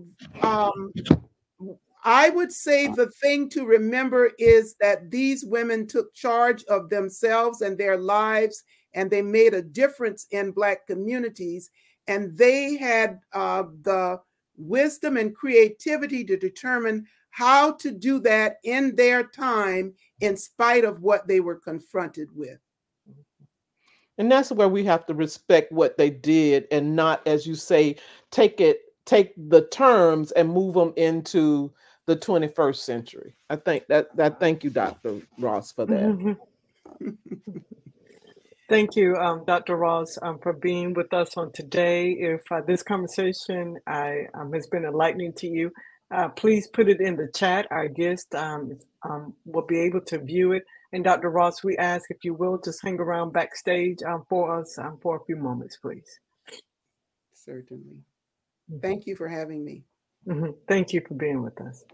um, 0.42 0.92
I 2.04 2.28
would 2.30 2.50
say 2.50 2.88
the 2.88 3.10
thing 3.22 3.48
to 3.50 3.64
remember 3.64 4.32
is 4.38 4.74
that 4.80 5.08
these 5.10 5.44
women 5.44 5.86
took 5.86 6.12
charge 6.12 6.64
of 6.64 6.90
themselves 6.90 7.62
and 7.62 7.78
their 7.78 7.96
lives, 7.96 8.64
and 8.94 9.08
they 9.08 9.22
made 9.22 9.54
a 9.54 9.62
difference 9.62 10.26
in 10.32 10.50
Black 10.50 10.86
communities. 10.88 11.70
And 12.08 12.36
they 12.36 12.76
had 12.76 13.20
uh, 13.32 13.64
the 13.82 14.20
wisdom 14.56 15.16
and 15.16 15.34
creativity 15.34 16.24
to 16.24 16.36
determine 16.36 17.06
how 17.30 17.72
to 17.72 17.92
do 17.92 18.18
that 18.20 18.56
in 18.64 18.96
their 18.96 19.22
time, 19.22 19.94
in 20.20 20.36
spite 20.36 20.84
of 20.84 21.00
what 21.00 21.28
they 21.28 21.38
were 21.38 21.60
confronted 21.60 22.28
with. 22.34 22.58
And 24.18 24.30
that's 24.32 24.52
where 24.52 24.68
we 24.68 24.84
have 24.84 25.06
to 25.06 25.14
respect 25.14 25.72
what 25.72 25.98
they 25.98 26.10
did 26.10 26.68
and 26.72 26.96
not, 26.96 27.26
as 27.26 27.46
you 27.46 27.56
say, 27.56 27.96
take 28.30 28.60
it, 28.60 28.82
take 29.06 29.32
the 29.36 29.62
terms 29.68 30.32
and 30.32 30.50
move 30.50 30.74
them 30.74 30.92
into 30.96 31.72
the 32.06 32.16
21st 32.16 32.76
century. 32.76 33.34
I 33.50 33.56
think 33.56 33.86
that 33.88 34.16
that 34.16 34.40
thank 34.40 34.64
you, 34.64 34.70
Dr. 34.70 35.22
Ross, 35.38 35.72
for 35.72 35.86
that. 35.86 36.16
Mhm. 36.18 36.38
Thank 38.68 38.96
you, 38.96 39.16
um, 39.16 39.44
Dr. 39.46 39.76
Ross, 39.76 40.18
um, 40.24 40.40
for 40.40 40.52
being 40.54 40.94
with 40.96 41.14
us 41.14 41.38
on 41.38 41.52
today. 41.52 42.12
If 42.14 42.42
uh, 42.52 42.62
this 42.66 42.82
conversation 42.82 43.78
I, 43.86 44.26
um, 44.34 44.52
has 44.54 44.66
been 44.66 44.86
enlightening 44.86 45.34
to 45.34 45.48
you, 45.48 45.72
uh, 46.10 46.30
please 46.30 46.68
put 46.68 46.90
it 46.90 47.00
in 47.00 47.16
the 47.16 47.28
chat. 47.36 47.68
Our 47.70 47.88
guest 47.88 48.34
um, 48.34 48.76
um, 49.08 49.34
will 49.46 49.66
be 49.66 49.80
able 49.82 50.02
to 50.02 50.18
view 50.18 50.54
it. 50.54 50.64
And 50.92 51.04
Dr. 51.04 51.30
Ross, 51.30 51.62
we 51.62 51.76
ask 51.76 52.10
if 52.10 52.24
you 52.24 52.34
will 52.34 52.58
just 52.58 52.82
hang 52.82 52.98
around 52.98 53.32
backstage 53.32 53.98
um, 54.02 54.24
for 54.28 54.58
us 54.58 54.78
um, 54.78 54.98
for 55.02 55.16
a 55.16 55.24
few 55.24 55.36
moments, 55.36 55.76
please. 55.76 56.20
Certainly. 57.34 57.98
Thank 58.82 59.06
you 59.06 59.16
for 59.16 59.28
having 59.28 59.64
me. 59.64 59.84
Mhm. 60.26 60.54
Thank 60.66 60.92
you 60.92 61.02
for 61.06 61.14
being 61.14 61.42
with 61.42 61.60
us. 61.60 61.84